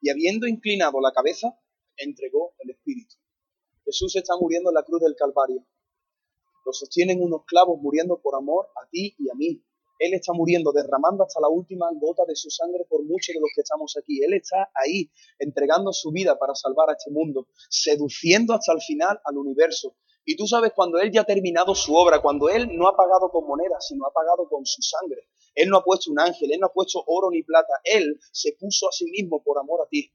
Y 0.00 0.10
habiendo 0.10 0.46
inclinado 0.46 1.00
la 1.00 1.12
cabeza, 1.12 1.58
entregó 1.96 2.54
el 2.58 2.70
Espíritu. 2.70 3.16
Jesús 3.84 4.14
está 4.14 4.36
muriendo 4.36 4.70
en 4.70 4.74
la 4.74 4.84
cruz 4.84 5.00
del 5.00 5.16
Calvario. 5.16 5.66
Lo 6.66 6.72
sostienen 6.72 7.22
unos 7.22 7.44
clavos 7.46 7.80
muriendo 7.80 8.20
por 8.20 8.34
amor 8.34 8.66
a 8.74 8.88
ti 8.90 9.14
y 9.20 9.30
a 9.30 9.34
mí. 9.34 9.62
Él 10.00 10.14
está 10.14 10.32
muriendo, 10.32 10.72
derramando 10.72 11.22
hasta 11.22 11.40
la 11.40 11.48
última 11.48 11.88
gota 11.94 12.24
de 12.26 12.34
su 12.34 12.50
sangre 12.50 12.84
por 12.90 13.04
muchos 13.04 13.32
de 13.32 13.40
los 13.40 13.50
que 13.54 13.62
estamos 13.62 13.96
aquí. 13.96 14.20
Él 14.24 14.34
está 14.34 14.68
ahí, 14.74 15.08
entregando 15.38 15.92
su 15.92 16.10
vida 16.10 16.36
para 16.36 16.56
salvar 16.56 16.90
a 16.90 16.94
este 16.94 17.12
mundo, 17.12 17.46
seduciendo 17.70 18.52
hasta 18.52 18.72
el 18.72 18.80
final 18.80 19.20
al 19.24 19.38
universo. 19.38 19.94
Y 20.24 20.36
tú 20.36 20.48
sabes, 20.48 20.72
cuando 20.74 20.98
Él 20.98 21.12
ya 21.12 21.20
ha 21.20 21.24
terminado 21.24 21.72
su 21.76 21.94
obra, 21.94 22.20
cuando 22.20 22.48
Él 22.48 22.76
no 22.76 22.88
ha 22.88 22.96
pagado 22.96 23.30
con 23.30 23.46
monedas, 23.46 23.86
sino 23.86 24.04
ha 24.04 24.12
pagado 24.12 24.48
con 24.48 24.66
su 24.66 24.82
sangre. 24.82 25.28
Él 25.54 25.70
no 25.70 25.78
ha 25.78 25.84
puesto 25.84 26.10
un 26.10 26.18
ángel, 26.18 26.52
Él 26.52 26.58
no 26.58 26.66
ha 26.66 26.72
puesto 26.72 27.02
oro 27.06 27.30
ni 27.30 27.44
plata. 27.44 27.74
Él 27.84 28.18
se 28.32 28.56
puso 28.58 28.88
a 28.88 28.92
sí 28.92 29.04
mismo 29.04 29.40
por 29.44 29.56
amor 29.58 29.82
a 29.82 29.88
ti. 29.88 30.12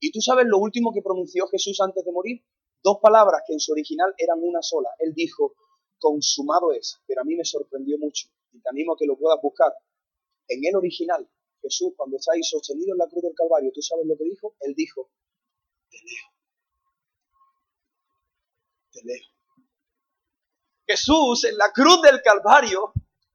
Y 0.00 0.10
tú 0.10 0.20
sabes 0.20 0.46
lo 0.48 0.58
último 0.58 0.92
que 0.92 1.00
pronunció 1.00 1.46
Jesús 1.46 1.80
antes 1.80 2.04
de 2.04 2.10
morir. 2.10 2.42
Dos 2.82 2.98
palabras 3.00 3.42
que 3.46 3.52
en 3.52 3.60
su 3.60 3.70
original 3.70 4.12
eran 4.18 4.40
una 4.42 4.60
sola. 4.60 4.88
Él 4.98 5.14
dijo, 5.14 5.54
consumado 6.02 6.72
es, 6.72 7.00
pero 7.06 7.22
a 7.22 7.24
mí 7.24 7.36
me 7.36 7.44
sorprendió 7.44 7.96
mucho 7.98 8.28
y 8.50 8.60
te 8.60 8.68
animo 8.68 8.92
a 8.92 8.96
que 8.98 9.06
lo 9.06 9.16
puedas 9.16 9.38
buscar. 9.40 9.72
En 10.48 10.60
el 10.66 10.74
original, 10.74 11.26
Jesús, 11.62 11.92
cuando 11.96 12.16
está 12.16 12.32
ahí 12.34 12.42
sostenido 12.42 12.92
en 12.92 12.98
la 12.98 13.06
cruz 13.06 13.22
del 13.22 13.34
Calvario, 13.34 13.70
¿tú 13.72 13.80
sabes 13.80 14.04
lo 14.06 14.16
que 14.18 14.24
dijo? 14.24 14.56
Él 14.60 14.74
dijo, 14.74 15.10
te 15.88 15.98
leo. 15.98 16.24
Te 18.90 19.00
leo. 19.04 19.26
Jesús 20.84 21.44
en 21.44 21.56
la 21.56 21.70
cruz 21.72 22.02
del 22.02 22.20
Calvario 22.20 22.92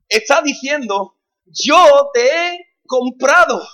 está 0.09 0.41
diciendo, 0.41 1.17
yo 1.45 2.11
te 2.13 2.27
he 2.27 2.59
comprado, 2.85 3.65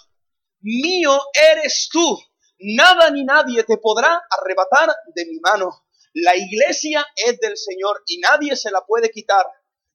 mío 0.62 1.20
eres 1.34 1.90
tú 1.92 2.20
nada 2.64 3.10
ni 3.12 3.24
nadie 3.24 3.64
te 3.64 3.78
podrá 3.78 4.22
arrebatar 4.30 4.90
de 5.14 5.26
mi 5.26 5.40
mano. 5.40 5.86
La 6.14 6.36
iglesia 6.36 7.06
es 7.16 7.40
del 7.40 7.58
Señor 7.58 8.04
y 8.06 8.20
nadie 8.20 8.56
se 8.56 8.72
la 8.72 8.86
puede 8.86 9.10
quitar. 9.10 9.46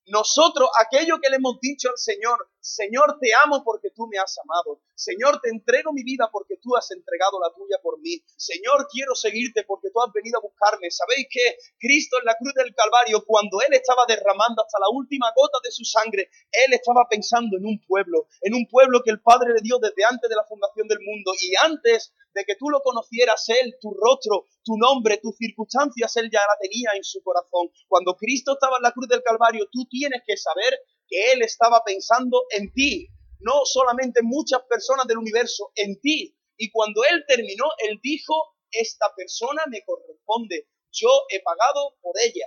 Nosotros, 0.07 0.69
aquello 0.81 1.21
que 1.21 1.31
le 1.31 1.37
hemos 1.37 1.61
dicho 1.61 1.89
al 1.91 1.99
Señor, 1.99 2.51
Señor, 2.69 3.17
te 3.19 3.33
amo 3.33 3.65
porque 3.65 3.89
tú 3.97 4.07
me 4.07 4.19
has 4.19 4.37
amado. 4.39 4.83
Señor, 4.95 5.41
te 5.41 5.49
entrego 5.49 5.91
mi 5.93 6.03
vida 6.03 6.29
porque 6.31 6.59
tú 6.61 6.77
has 6.77 6.91
entregado 6.91 7.41
la 7.41 7.49
tuya 7.55 7.81
por 7.83 7.99
mí. 7.99 8.21
Señor, 8.37 8.87
quiero 8.93 9.15
seguirte 9.15 9.65
porque 9.65 9.89
tú 9.91 10.03
has 10.03 10.13
venido 10.13 10.39
a 10.39 10.43
buscarme. 10.43 10.91
¿Sabéis 10.91 11.29
que 11.31 11.57
Cristo 11.79 12.19
en 12.19 12.27
la 12.27 12.37
cruz 12.37 12.53
del 12.53 12.75
Calvario, 12.75 13.25
cuando 13.25 13.59
Él 13.67 13.73
estaba 13.73 14.05
derramando 14.07 14.63
hasta 14.63 14.79
la 14.81 14.93
última 14.93 15.33
gota 15.35 15.59
de 15.65 15.73
su 15.73 15.85
sangre, 15.85 16.29
Él 16.53 16.75
estaba 16.75 17.09
pensando 17.09 17.57
en 17.57 17.65
un 17.65 17.81
pueblo, 17.87 18.29
en 18.43 18.55
un 18.55 18.67
pueblo 18.69 19.01
que 19.03 19.13
el 19.13 19.23
Padre 19.23 19.55
le 19.55 19.63
dio 19.63 19.79
desde 19.79 20.05
antes 20.05 20.29
de 20.29 20.37
la 20.37 20.45
fundación 20.45 20.87
del 20.89 21.01
mundo 21.01 21.33
y 21.41 21.57
antes 21.65 22.13
de 22.35 22.45
que 22.45 22.57
tú 22.57 22.69
lo 22.69 22.83
conocieras, 22.83 23.49
Él, 23.49 23.79
tu 23.81 23.95
rostro, 23.95 24.45
tu 24.63 24.77
nombre, 24.77 25.19
tus 25.23 25.37
circunstancias, 25.37 26.15
Él 26.17 26.29
ya 26.31 26.41
la 26.41 26.59
tenía 26.61 26.91
en 26.95 27.03
su 27.03 27.23
corazón. 27.23 27.73
Cuando 27.89 28.15
Cristo 28.15 28.53
estaba 28.53 28.77
en 28.77 28.83
la 28.83 28.93
cruz 28.93 29.09
del 29.09 29.23
Calvario, 29.23 29.67
tú 29.73 29.87
tienes 29.89 30.23
que 30.27 30.37
saber 30.37 30.79
que 31.09 31.33
Él 31.33 31.43
estaba 31.43 31.83
pensando 31.85 32.45
en 32.51 32.73
ti, 32.73 33.09
no 33.41 33.65
solamente 33.65 34.21
en 34.21 34.27
muchas 34.27 34.63
personas 34.69 35.07
del 35.07 35.19
universo, 35.19 35.73
en 35.75 36.01
ti. 36.01 36.37
Y 36.57 36.71
cuando 36.71 37.03
Él 37.11 37.25
terminó, 37.27 37.65
Él 37.79 37.99
dijo, 38.03 38.35
esta 38.71 39.07
persona 39.17 39.63
me 39.69 39.85
corresponde, 39.85 40.69
yo 40.93 41.09
he 41.31 41.41
pagado 41.43 41.97
por 42.01 42.15
ella. 42.23 42.47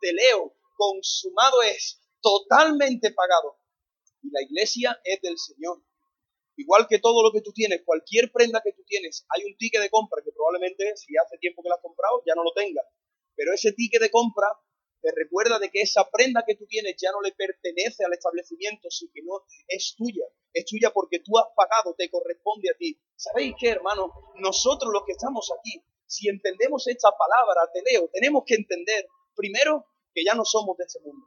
Te 0.00 0.12
leo, 0.12 0.56
consumado 0.76 1.62
es, 1.62 2.00
totalmente 2.20 3.12
pagado. 3.12 3.58
Y 4.22 4.30
la 4.30 4.42
iglesia 4.42 4.98
es 5.04 5.20
del 5.20 5.38
Señor. 5.38 5.82
Igual 6.56 6.86
que 6.88 6.98
todo 6.98 7.22
lo 7.22 7.32
que 7.32 7.40
tú 7.40 7.52
tienes, 7.52 7.82
cualquier 7.84 8.30
prenda 8.32 8.62
que 8.62 8.72
tú 8.72 8.84
tienes, 8.86 9.26
hay 9.28 9.44
un 9.44 9.56
ticket 9.56 9.82
de 9.82 9.90
compra 9.90 10.22
que 10.24 10.30
probablemente 10.30 10.96
si 10.96 11.16
hace 11.16 11.36
tiempo 11.38 11.62
que 11.62 11.68
la 11.68 11.74
has 11.76 11.82
comprado 11.82 12.22
ya 12.26 12.34
no 12.34 12.44
lo 12.44 12.52
tengas. 12.52 12.86
Pero 13.34 13.52
ese 13.52 13.72
ticket 13.72 14.00
de 14.00 14.10
compra 14.10 14.48
te 15.04 15.12
recuerda 15.14 15.58
de 15.58 15.68
que 15.70 15.82
esa 15.82 16.08
prenda 16.10 16.44
que 16.46 16.54
tú 16.54 16.64
tienes 16.66 16.96
ya 16.96 17.12
no 17.12 17.20
le 17.20 17.32
pertenece 17.32 18.06
al 18.06 18.14
establecimiento, 18.14 18.90
sino 18.90 19.12
que 19.12 19.22
no 19.22 19.44
es 19.68 19.94
tuya. 19.98 20.24
Es 20.50 20.64
tuya 20.64 20.90
porque 20.94 21.18
tú 21.20 21.36
has 21.36 21.44
pagado, 21.54 21.94
te 21.94 22.08
corresponde 22.08 22.70
a 22.70 22.78
ti. 22.78 22.98
¿Sabéis 23.14 23.52
qué, 23.60 23.68
hermano? 23.68 24.10
Nosotros 24.36 24.90
los 24.90 25.04
que 25.04 25.12
estamos 25.12 25.52
aquí, 25.60 25.84
si 26.06 26.30
entendemos 26.30 26.86
esta 26.86 27.10
palabra, 27.12 27.70
te 27.70 27.82
leo, 27.82 28.08
tenemos 28.14 28.44
que 28.46 28.54
entender 28.54 29.06
primero 29.34 29.84
que 30.14 30.24
ya 30.24 30.34
no 30.34 30.46
somos 30.46 30.74
de 30.78 30.84
este 30.84 31.00
mundo. 31.00 31.26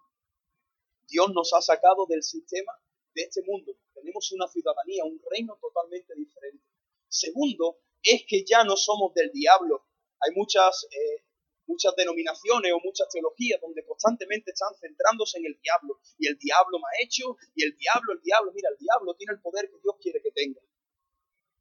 Dios 1.07 1.29
nos 1.35 1.53
ha 1.53 1.61
sacado 1.61 2.07
del 2.07 2.23
sistema 2.23 2.73
de 3.13 3.21
este 3.21 3.43
mundo. 3.43 3.77
Tenemos 3.93 4.31
una 4.31 4.47
ciudadanía, 4.47 5.05
un 5.05 5.21
reino 5.29 5.55
totalmente 5.61 6.15
diferente. 6.15 6.65
Segundo, 7.07 7.77
es 8.01 8.23
que 8.27 8.43
ya 8.43 8.63
no 8.63 8.75
somos 8.75 9.13
del 9.13 9.31
diablo. 9.31 9.85
Hay 10.21 10.33
muchas, 10.35 10.87
eh, 10.89 11.25
muchas 11.67 11.95
denominaciones 11.95 12.71
o 12.73 12.79
muchas 12.83 13.07
teologías 13.09 13.61
donde 13.61 13.85
constantemente 13.85 14.51
están 14.51 14.73
centrándose 14.79 15.37
en 15.37 15.45
el 15.45 15.59
diablo. 15.61 15.99
Y 16.17 16.27
el 16.27 16.37
diablo 16.37 16.79
me 16.79 16.85
ha 16.87 17.03
hecho, 17.03 17.37
y 17.55 17.63
el 17.63 17.77
diablo, 17.77 18.13
el 18.13 18.21
diablo, 18.21 18.51
mira, 18.53 18.69
el 18.71 18.77
diablo 18.77 19.13
tiene 19.15 19.33
el 19.33 19.41
poder 19.41 19.69
que 19.69 19.77
Dios 19.83 19.95
quiere 20.01 20.21
que 20.21 20.31
tenga. 20.31 20.61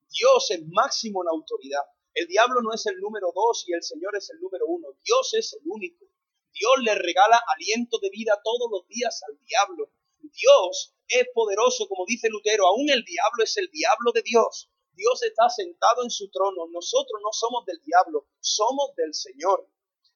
Dios 0.09 0.51
es 0.51 0.63
máximo 0.69 1.23
en 1.23 1.29
autoridad. 1.29 1.83
El 2.15 2.27
diablo 2.27 2.63
no 2.63 2.73
es 2.73 2.87
el 2.87 2.97
número 2.99 3.31
dos 3.35 3.65
y 3.69 3.75
el 3.75 3.83
Señor 3.83 4.17
es 4.17 4.31
el 4.31 4.41
número 4.41 4.67
uno. 4.67 4.89
Dios 5.05 5.35
es 5.35 5.53
el 5.53 5.61
único. 5.67 6.07
Dios 6.53 6.73
le 6.83 6.95
regala 6.95 7.39
aliento 7.55 7.99
de 7.99 8.09
vida 8.09 8.41
todos 8.43 8.71
los 8.71 8.89
días 8.89 9.21
al 9.29 9.39
diablo. 9.45 9.91
Dios 10.23 10.95
es 11.09 11.29
poderoso, 11.35 11.87
como 11.89 12.07
dice 12.07 12.31
Lutero, 12.31 12.67
aún 12.67 12.89
el 12.89 13.05
diablo 13.05 13.45
es 13.45 13.57
el 13.59 13.69
diablo 13.71 14.13
de 14.13 14.23
Dios. 14.23 14.71
Dios 14.95 15.23
está 15.23 15.51
sentado 15.51 16.03
en 16.03 16.11
su 16.11 16.31
trono. 16.31 16.67
Nosotros 16.73 17.21
no 17.23 17.33
somos 17.33 17.67
del 17.67 17.81
diablo, 17.83 18.27
somos 18.41 18.95
del 18.97 19.13
Señor. 19.13 19.69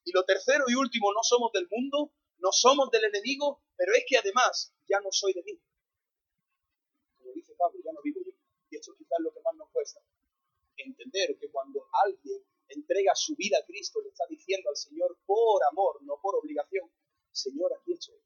Y 0.04 0.12
lo 0.12 0.24
tercero 0.24 0.64
y 0.68 0.74
último, 0.74 1.12
no 1.12 1.22
somos 1.22 1.52
del 1.52 1.68
mundo, 1.70 2.12
no 2.38 2.52
somos 2.52 2.90
del 2.90 3.04
enemigo, 3.04 3.62
pero 3.76 3.92
es 3.94 4.04
que 4.08 4.16
además 4.16 4.74
ya 4.88 5.00
no 5.00 5.10
soy 5.12 5.32
de 5.34 5.42
mí. 5.42 5.60
Como 7.18 7.32
dice 7.34 7.54
Pablo, 7.56 7.78
ya 7.84 7.92
no 7.92 8.00
vivo 8.02 8.20
yo. 8.24 8.32
Y 8.70 8.76
esto 8.76 8.94
quizás 8.96 9.18
lo 9.20 9.32
que 9.32 9.40
más 9.40 9.54
nos 9.56 9.70
cuesta. 9.70 10.00
Entender 10.76 11.36
que 11.38 11.50
cuando 11.50 11.86
alguien 12.04 12.42
entrega 12.68 13.14
su 13.14 13.34
vida 13.36 13.58
a 13.58 13.66
Cristo, 13.66 14.00
le 14.00 14.08
está 14.08 14.24
diciendo 14.28 14.70
al 14.70 14.76
Señor 14.76 15.18
por 15.26 15.62
amor, 15.70 16.02
no 16.02 16.18
por 16.22 16.36
obligación, 16.36 16.90
Señor, 17.32 17.72
aquí 17.74 17.92
estoy. 17.92 18.18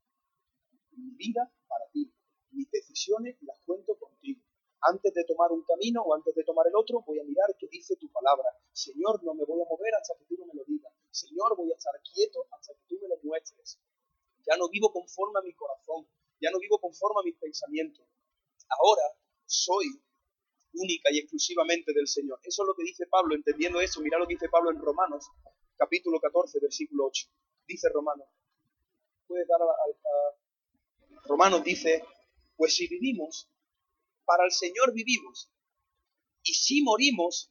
Mi 0.92 1.10
vida 1.16 1.52
para 1.66 1.90
ti 1.90 2.14
mis 2.54 2.70
decisiones 2.70 3.36
las 3.42 3.58
cuento 3.64 3.98
contigo. 3.98 4.43
Antes 4.86 5.14
de 5.14 5.24
tomar 5.24 5.50
un 5.50 5.62
camino 5.64 6.02
o 6.02 6.14
antes 6.14 6.34
de 6.34 6.44
tomar 6.44 6.66
el 6.66 6.76
otro, 6.76 7.02
voy 7.06 7.18
a 7.18 7.24
mirar 7.24 7.56
qué 7.58 7.66
dice 7.70 7.96
tu 7.96 8.10
palabra. 8.10 8.48
Señor, 8.72 9.22
no 9.24 9.34
me 9.34 9.44
voy 9.44 9.60
a 9.60 9.64
mover 9.64 9.94
hasta 9.94 10.14
que 10.18 10.26
tú 10.26 10.36
no 10.38 10.46
me 10.46 10.54
lo 10.54 10.64
digas. 10.64 10.92
Señor, 11.10 11.56
voy 11.56 11.72
a 11.72 11.74
estar 11.74 11.94
quieto 12.02 12.46
hasta 12.50 12.74
que 12.74 12.84
tú 12.88 12.98
me 13.00 13.08
lo 13.08 13.16
muestres. 13.22 13.80
Ya 14.46 14.56
no 14.58 14.68
vivo 14.68 14.92
conforme 14.92 15.38
a 15.38 15.42
mi 15.42 15.54
corazón, 15.54 16.06
ya 16.40 16.50
no 16.50 16.58
vivo 16.58 16.78
conforme 16.78 17.20
a 17.20 17.24
mis 17.24 17.36
pensamientos. 17.36 18.04
Ahora 18.68 19.02
soy 19.46 19.86
única 20.74 21.08
y 21.12 21.18
exclusivamente 21.18 21.92
del 21.94 22.06
Señor. 22.06 22.40
Eso 22.42 22.62
es 22.62 22.66
lo 22.66 22.74
que 22.74 22.84
dice 22.84 23.06
Pablo, 23.06 23.34
entendiendo 23.34 23.80
eso. 23.80 24.00
Mira 24.02 24.18
lo 24.18 24.26
que 24.26 24.34
dice 24.34 24.48
Pablo 24.50 24.70
en 24.70 24.78
Romanos, 24.80 25.24
capítulo 25.78 26.20
14, 26.20 26.58
versículo 26.60 27.06
8. 27.06 27.26
Dice 27.66 27.88
Romanos. 27.88 28.28
Puedes 29.26 29.48
dar 29.48 29.60
Romanos 31.26 31.64
dice, 31.64 32.04
pues 32.56 32.74
si 32.74 32.86
vivimos, 32.86 33.48
para 34.24 34.44
el 34.44 34.52
Señor 34.52 34.92
vivimos. 34.92 35.50
Y 36.42 36.54
si 36.54 36.82
morimos, 36.82 37.50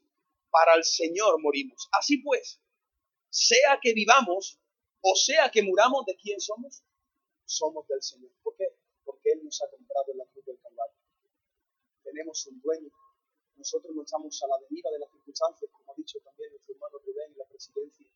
para 0.49 0.75
el 0.75 0.83
Señor 0.83 1.41
morimos. 1.41 1.89
Así 1.91 2.17
pues, 2.17 2.61
sea 3.29 3.79
que 3.81 3.93
vivamos 3.93 4.59
o 5.05 5.15
sea 5.17 5.51
que 5.51 5.61
muramos, 5.61 6.05
¿de 6.05 6.15
quién 6.15 6.39
somos? 6.39 6.81
Somos 7.43 7.85
del 7.89 8.01
Señor. 8.01 8.31
¿Por 8.41 8.55
qué? 8.55 8.63
Porque 9.03 9.33
Él 9.33 9.43
nos 9.43 9.61
ha 9.61 9.69
comprado 9.69 10.13
en 10.13 10.17
la 10.19 10.25
cruz 10.27 10.45
del 10.45 10.57
Calvario. 10.61 10.95
Tenemos 12.03 12.47
un 12.47 12.61
dueño. 12.61 12.89
Nosotros 13.57 13.93
no 13.93 14.03
estamos 14.03 14.41
a 14.43 14.47
la 14.47 14.57
deriva 14.59 14.89
de 14.91 14.99
las 14.99 15.11
circunstancias, 15.11 15.69
como 15.73 15.91
ha 15.91 15.95
dicho 15.95 16.19
también 16.23 16.51
nuestro 16.51 16.73
hermano 16.73 16.99
Rubén 16.99 17.33
en 17.33 17.37
la 17.37 17.45
presidencia. 17.45 18.07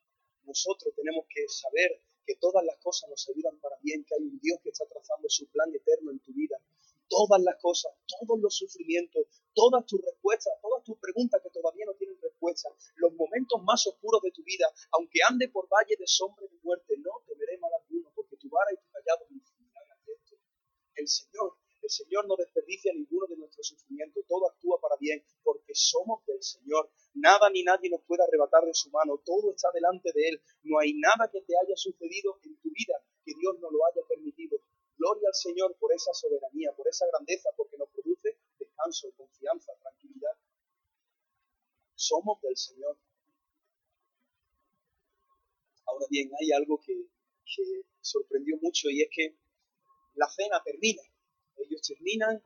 Nosotros 0.43 0.95
tenemos 0.95 1.25
que 1.27 1.45
saber 1.49 2.01
que 2.25 2.35
todas 2.37 2.63
las 2.63 2.77
cosas 2.77 3.09
nos 3.09 3.27
ayudan 3.27 3.59
para 3.59 3.75
bien, 3.83 4.05
que 4.05 4.15
hay 4.15 4.23
un 4.23 4.39
Dios 4.39 4.57
que 4.63 4.69
está 4.69 4.85
trazando 4.87 5.27
su 5.27 5.45
plan 5.47 5.69
eterno 5.75 6.11
en 6.11 6.19
tu 6.19 6.31
vida. 6.31 6.57
Todas 7.09 7.41
las 7.41 7.55
cosas, 7.61 7.91
todos 8.07 8.39
los 8.39 8.55
sufrimientos, 8.55 9.25
todas 9.53 9.85
tus 9.85 10.01
respuestas, 10.03 10.53
todas 10.61 10.83
tus 10.83 10.97
preguntas 10.99 11.41
que 11.41 11.49
todavía 11.49 11.85
no 11.85 11.93
tienen 11.93 12.19
respuesta, 12.21 12.69
los 12.95 13.13
momentos 13.13 13.61
más 13.63 13.85
oscuros 13.87 14.21
de 14.21 14.31
tu 14.31 14.43
vida, 14.43 14.67
aunque 14.91 15.19
ande 15.27 15.47
por 15.49 15.67
valle 15.69 15.95
de 15.97 16.07
sombra 16.07 16.45
y 16.45 16.55
de 16.55 16.59
muerte, 16.63 16.95
no 16.97 17.11
temeré 17.25 17.57
mal 17.57 17.71
alguno, 17.73 18.11
porque 18.13 18.37
tu 18.37 18.49
vara 18.49 18.71
y 18.73 18.77
tu 18.77 18.91
callado 18.91 19.25
me. 19.29 19.41
El 20.95 21.07
Señor 21.07 21.57
el 21.87 21.91
Señor 21.91 22.27
no 22.27 22.35
desperdicia 22.35 22.91
ninguno 22.91 23.27
de 23.27 23.37
nuestros 23.37 23.67
sufrimientos, 23.67 24.25
todo 24.27 24.49
actúa 24.49 24.77
para 24.81 24.97
bien, 24.99 25.23
porque 25.41 25.73
somos 25.73 26.19
del 26.25 26.43
Señor. 26.43 26.91
Nada 27.13 27.49
ni 27.49 27.63
nadie 27.63 27.89
nos 27.89 28.01
puede 28.03 28.23
arrebatar 28.23 28.65
de 28.65 28.73
su 28.73 28.89
mano, 28.89 29.21
todo 29.23 29.51
está 29.51 29.69
delante 29.73 30.11
de 30.13 30.27
Él. 30.27 30.41
No 30.63 30.79
hay 30.79 30.93
nada 30.95 31.29
que 31.31 31.39
te 31.39 31.53
haya 31.55 31.77
sucedido 31.77 32.39
en 32.43 32.57
tu 32.59 32.69
vida 32.71 32.99
que 33.23 33.31
Dios 33.39 33.55
no 33.59 33.71
lo 33.71 33.85
haya 33.85 34.01
permitido. 34.05 34.16
Gloria 35.07 35.29
al 35.29 35.35
Señor 35.35 35.77
por 35.79 35.93
esa 35.93 36.13
soberanía, 36.13 36.73
por 36.75 36.85
esa 36.85 37.05
grandeza, 37.07 37.49
porque 37.55 37.77
nos 37.77 37.89
produce 37.91 38.39
descanso, 38.59 39.07
confianza, 39.15 39.71
tranquilidad. 39.79 40.35
Somos 41.95 42.41
del 42.41 42.57
Señor. 42.57 42.97
Ahora 45.85 46.05
bien, 46.09 46.29
hay 46.37 46.51
algo 46.51 46.77
que, 46.81 47.07
sorprendió 48.01 48.57
mucho 48.61 48.89
y 48.89 49.01
es 49.01 49.09
que 49.09 49.37
la 50.15 50.27
cena 50.27 50.61
termina 50.63 51.01
ellos 51.57 51.81
terminan, 51.81 52.43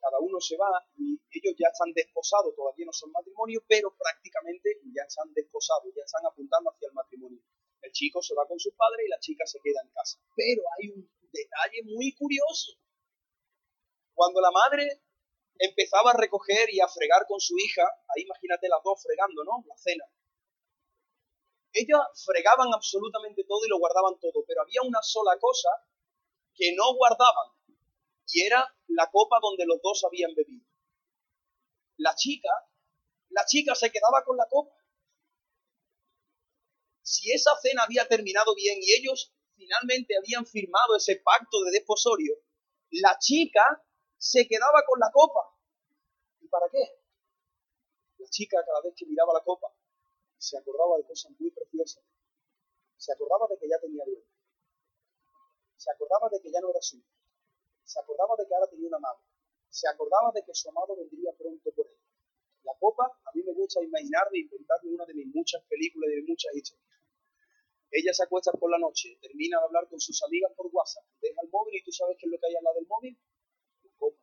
cada 0.00 0.18
uno 0.18 0.40
se 0.40 0.56
va 0.56 0.84
y 0.98 1.14
ellos 1.30 1.54
ya 1.58 1.68
están 1.68 1.92
desposados, 1.94 2.54
todavía 2.54 2.86
no 2.86 2.92
son 2.92 3.10
matrimonio, 3.12 3.62
pero 3.68 3.94
prácticamente 3.96 4.80
ya 4.92 5.02
están 5.06 5.32
desposados, 5.32 5.94
ya 5.94 6.02
están 6.04 6.26
apuntando 6.26 6.70
hacia 6.70 6.88
el 6.88 6.94
matrimonio. 6.94 7.40
El 7.80 7.92
chico 7.92 8.20
se 8.20 8.34
va 8.34 8.46
con 8.46 8.58
su 8.58 8.74
padre 8.74 9.06
y 9.06 9.08
la 9.08 9.18
chica 9.20 9.46
se 9.46 9.60
queda 9.60 9.80
en 9.82 9.90
casa. 9.90 10.18
Pero 10.36 10.62
hay 10.76 10.90
un 10.90 11.08
detalle 11.32 11.82
muy 11.84 12.14
curioso. 12.14 12.72
Cuando 14.14 14.40
la 14.40 14.50
madre 14.50 15.02
empezaba 15.58 16.10
a 16.10 16.16
recoger 16.16 16.72
y 16.72 16.80
a 16.80 16.88
fregar 16.88 17.26
con 17.26 17.40
su 17.40 17.56
hija, 17.58 17.82
ahí 17.82 18.22
imagínate 18.22 18.68
las 18.68 18.82
dos 18.82 19.02
fregando, 19.02 19.44
¿no? 19.44 19.64
La 19.66 19.76
cena. 19.76 20.04
Ellas 21.72 22.00
fregaban 22.24 22.72
absolutamente 22.74 23.44
todo 23.44 23.64
y 23.64 23.68
lo 23.68 23.78
guardaban 23.78 24.18
todo, 24.18 24.44
pero 24.46 24.62
había 24.62 24.82
una 24.82 25.02
sola 25.02 25.38
cosa 25.38 25.70
que 26.54 26.74
no 26.74 26.94
guardaban 26.94 27.52
y 28.32 28.42
era 28.42 28.66
la 28.88 29.10
copa 29.10 29.38
donde 29.40 29.66
los 29.66 29.80
dos 29.82 30.04
habían 30.04 30.34
bebido. 30.34 30.66
La 31.96 32.14
chica, 32.14 32.50
la 33.28 33.44
chica 33.46 33.74
se 33.74 33.90
quedaba 33.90 34.24
con 34.24 34.36
la 34.36 34.46
copa. 34.48 34.74
Si 37.02 37.30
esa 37.32 37.56
cena 37.60 37.84
había 37.84 38.06
terminado 38.06 38.54
bien 38.54 38.78
y 38.80 38.92
ellos 38.92 39.32
finalmente 39.70 40.16
habían 40.18 40.44
firmado 40.46 40.96
ese 40.96 41.22
pacto 41.22 41.62
de 41.62 41.70
desposorio, 41.70 42.34
la 42.90 43.16
chica 43.20 43.62
se 44.18 44.46
quedaba 44.48 44.82
con 44.84 44.98
la 44.98 45.10
copa. 45.12 45.40
¿Y 46.40 46.48
para 46.48 46.66
qué? 46.70 46.82
La 48.18 48.28
chica 48.28 48.58
cada 48.66 48.82
vez 48.82 48.94
que 48.96 49.06
miraba 49.06 49.32
la 49.32 49.44
copa 49.44 49.68
se 50.38 50.58
acordaba 50.58 50.96
de 50.96 51.06
cosas 51.06 51.32
muy 51.38 51.50
preciosas. 51.52 52.02
Se 52.96 53.12
acordaba 53.12 53.46
de 53.48 53.58
que 53.58 53.68
ya 53.68 53.78
tenía 53.78 54.04
bien. 54.04 54.24
Se 55.76 55.90
acordaba 55.92 56.28
de 56.30 56.40
que 56.42 56.50
ya 56.50 56.60
no 56.60 56.70
era 56.70 56.80
suya 56.82 57.04
se 57.84 57.98
acordaba 57.98 58.36
de 58.38 58.46
que 58.46 58.54
ahora 58.54 58.70
tenía 58.70 58.86
una 58.86 58.98
amado. 58.98 59.18
Se 59.68 59.88
acordaba 59.88 60.30
de 60.32 60.44
que 60.44 60.54
su 60.54 60.68
amado 60.68 60.94
vendría 60.94 61.32
pronto 61.36 61.72
por 61.74 61.86
él. 61.86 61.98
La 62.62 62.72
copa, 62.78 63.02
a 63.02 63.30
mí 63.34 63.42
me 63.42 63.52
gusta 63.52 63.82
imaginarme 63.82 64.38
inventarme 64.38 64.94
una 64.94 65.06
de 65.06 65.14
mis 65.14 65.26
muchas 65.34 65.62
películas 65.64 66.10
y 66.12 66.16
de 66.16 66.22
muchas 66.22 66.54
historias. 66.54 66.99
Ella 67.90 68.14
se 68.14 68.22
acuesta 68.22 68.52
por 68.52 68.70
la 68.70 68.78
noche, 68.78 69.18
termina 69.20 69.58
de 69.58 69.64
hablar 69.64 69.88
con 69.88 69.98
sus 69.98 70.22
amigas 70.22 70.52
por 70.54 70.68
WhatsApp, 70.72 71.04
deja 71.20 71.40
el 71.42 71.50
móvil 71.50 71.74
y 71.74 71.82
tú 71.82 71.90
sabes 71.90 72.16
qué 72.18 72.26
es 72.26 72.32
lo 72.32 72.38
que 72.38 72.46
hay 72.46 72.54
al 72.54 72.64
lado 72.64 72.76
del 72.76 72.86
móvil. 72.86 73.18
La 73.82 73.90
copa. 73.98 74.22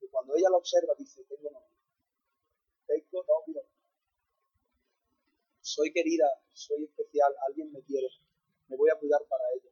Y 0.00 0.08
cuando 0.08 0.36
ella 0.36 0.48
la 0.50 0.56
observa, 0.56 0.94
dice, 0.96 1.24
tengo 1.24 1.50
novio. 1.50 1.76
Tengo 2.86 3.24
novio. 3.24 3.66
Soy 5.60 5.92
querida, 5.92 6.28
soy 6.52 6.84
especial, 6.84 7.34
alguien 7.48 7.72
me 7.72 7.82
quiere. 7.82 8.08
Me 8.68 8.76
voy 8.76 8.90
a 8.90 8.98
cuidar 8.98 9.22
para 9.28 9.44
ella. 9.54 9.70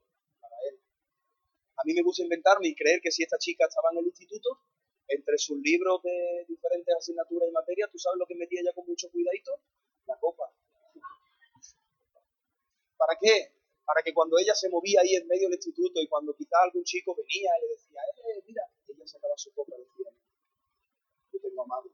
A 1.79 1.85
mí 1.85 1.94
me 1.94 2.03
gusta 2.03 2.22
inventarme 2.24 2.68
y 2.68 2.74
creer 2.74 3.01
que 3.01 3.12
si 3.12 3.22
esta 3.22 3.38
chica 3.38 3.64
estaba 3.66 3.90
en 3.92 3.98
el 3.98 4.07
instituto, 4.07 4.59
entre 5.07 5.38
sus 5.38 5.59
libros 5.59 6.03
de 6.03 6.44
diferentes 6.48 6.94
asignaturas 6.94 7.48
y 7.48 7.53
materias, 7.53 7.88
¿tú 7.90 7.98
sabes 7.98 8.18
lo 8.18 8.27
que 8.27 8.35
metía 8.35 8.61
ella 8.61 8.72
con 8.74 8.85
mucho 8.87 9.09
cuidadito? 9.11 9.53
La 10.07 10.18
copa. 10.18 10.53
¿Para 12.98 13.14
qué? 13.14 13.54
Para 13.87 14.02
que 14.02 14.12
cuando 14.12 14.37
ella 14.38 14.54
se 14.54 14.68
movía 14.68 15.00
ahí 15.00 15.14
en 15.14 15.26
medio 15.28 15.48
del 15.48 15.56
instituto 15.56 16.02
y 16.02 16.08
cuando 16.08 16.34
quizá 16.34 16.58
algún 16.66 16.82
chico 16.82 17.14
venía 17.14 17.50
y 17.56 17.61
le 17.62 17.68
decía, 17.78 18.02
eh, 18.02 18.42
mira, 18.44 18.62
ella 18.88 19.06
sacaba 19.06 19.38
su 19.38 19.54
copa 19.54 19.72
y 19.78 19.87
decía, 19.87 20.11
yo 21.32 21.40
tengo 21.40 21.62
amado. 21.62 21.88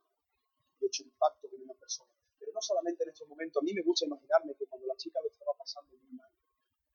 He 0.80 0.86
hecho 0.86 1.04
un 1.04 1.12
pacto 1.20 1.48
con 1.50 1.60
una 1.60 1.74
persona. 1.74 2.10
Pero 2.38 2.52
no 2.52 2.60
solamente 2.60 3.04
en 3.04 3.10
estos 3.10 3.28
momentos, 3.28 3.62
a 3.62 3.64
mí 3.64 3.74
me 3.74 3.82
gusta 3.82 4.06
imaginarme 4.06 4.56
que 4.56 4.66
cuando 4.66 4.86
la 4.86 4.96
chica 4.96 5.20
lo 5.20 5.28
estaba 5.28 5.52
pasando 5.52 5.94
muy 5.98 6.12
mal, 6.16 6.32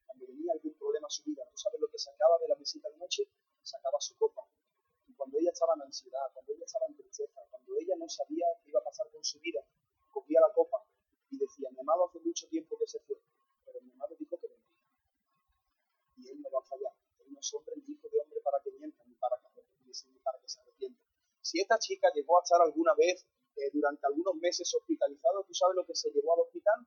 cuando 0.06 0.26
venía 0.26 0.54
algún 0.54 0.74
problema 0.74 1.08
a 1.08 1.12
su 1.12 1.24
vida, 1.24 1.46
¿tú 1.52 1.58
sabes 1.58 1.80
lo 1.80 1.88
que 1.88 2.00
sacaba 2.00 2.40
de 2.42 2.48
la 2.50 2.56
visita 2.56 2.90
de 2.90 2.98
noche? 2.98 3.30
Sacaba 3.62 4.02
su 4.02 4.18
copa. 4.18 4.42
Y 5.08 5.14
cuando 5.14 5.38
ella 5.38 5.52
estaba 5.54 5.76
en 5.76 5.84
ansiedad, 5.84 6.34
cuando 6.34 6.52
ella 6.54 6.66
estaba 6.66 6.88
en 6.88 6.96
tristeza, 6.98 7.42
cuando 7.50 7.78
ella 7.78 7.96
no 7.96 8.10
sabía 8.10 8.46
qué 8.64 8.72
iba 8.72 8.80
a 8.80 8.84
pasar 8.84 9.08
con 9.12 9.24
su 9.24 9.40
vida, 9.40 9.64
cogía 10.12 10.42
la 10.42 10.52
copa 10.52 10.84
y 11.30 11.38
decía, 11.38 11.70
mi 11.72 11.80
amado 11.80 12.10
hace 12.10 12.20
mucho 12.20 12.48
tiempo 12.50 12.76
que 12.78 12.88
se 12.88 13.00
fue, 13.02 13.16
mi 13.82 13.92
amado 13.92 14.16
dijo 14.18 14.38
que 14.38 14.48
vendría. 14.48 14.80
Y 16.18 16.30
él 16.30 16.42
no 16.42 16.50
va 16.52 16.60
a 16.60 16.64
fallar. 16.64 16.94
Él 17.20 17.34
no 17.34 17.40
es 17.40 17.54
hombre 17.54 17.76
hijo 17.88 18.08
de 18.10 18.20
hombre 18.20 18.40
para 18.42 18.62
que 18.64 18.72
mienta, 18.72 19.04
ni 19.06 19.16
para 19.16 19.38
que, 19.38 19.62
ni 19.86 20.20
para 20.20 20.40
que 20.40 20.50
se 20.50 20.60
arrepienta. 20.62 21.02
Si 21.42 21.60
esta 21.60 21.80
chica 21.80 22.10
llegó 22.14 22.40
a 22.40 22.44
estar 22.44 22.62
alguna 22.62 22.94
vez 22.96 23.26
eh, 23.56 23.70
durante 23.74 24.06
algunos 24.06 24.36
meses 24.36 24.74
hospitalizado, 24.74 25.44
¿tú 25.44 25.54
sabes 25.54 25.76
lo 25.76 25.86
que 25.86 25.96
se 25.96 26.10
llevó 26.12 26.34
al 26.34 26.42
hospital? 26.42 26.86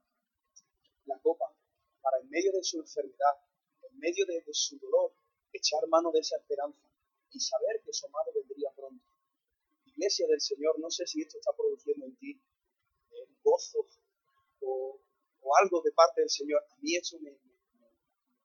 La 1.07 1.19
copa, 1.19 1.53
para 2.01 2.19
en 2.19 2.31
medio 2.31 2.53
de 2.53 2.63
su 2.63 2.79
enfermedad, 2.79 3.37
en 3.83 3.99
medio 3.99 4.25
de, 4.27 4.43
su 4.53 4.79
dolor, 4.79 5.13
echar 5.53 5.87
mano 5.89 6.11
de 6.13 6.21
esa 6.21 6.37
esperanza 6.37 6.89
y 7.31 7.41
saber 7.41 7.83
que 7.85 7.93
su 7.93 8.07
amado 8.07 8.33
vendría 8.35 8.71
pronto. 8.75 9.05
Iglesia 9.85 10.27
del 10.29 10.41
Señor, 10.41 10.79
no 10.79 10.91
sé 10.91 11.07
si 11.07 11.21
esto 11.23 11.39
está 11.39 11.53
produciendo 11.57 12.07
en 12.07 12.17
ti 12.17 12.41
eh, 13.11 13.29
gozo 13.43 13.87
o, 14.61 15.02
algo 15.61 15.83
de 15.83 15.93
parte 15.93 16.21
del 16.23 16.31
Señor. 16.31 16.63
A 16.71 16.77
mí 16.81 16.95
eso 16.97 17.19
me, 17.21 17.31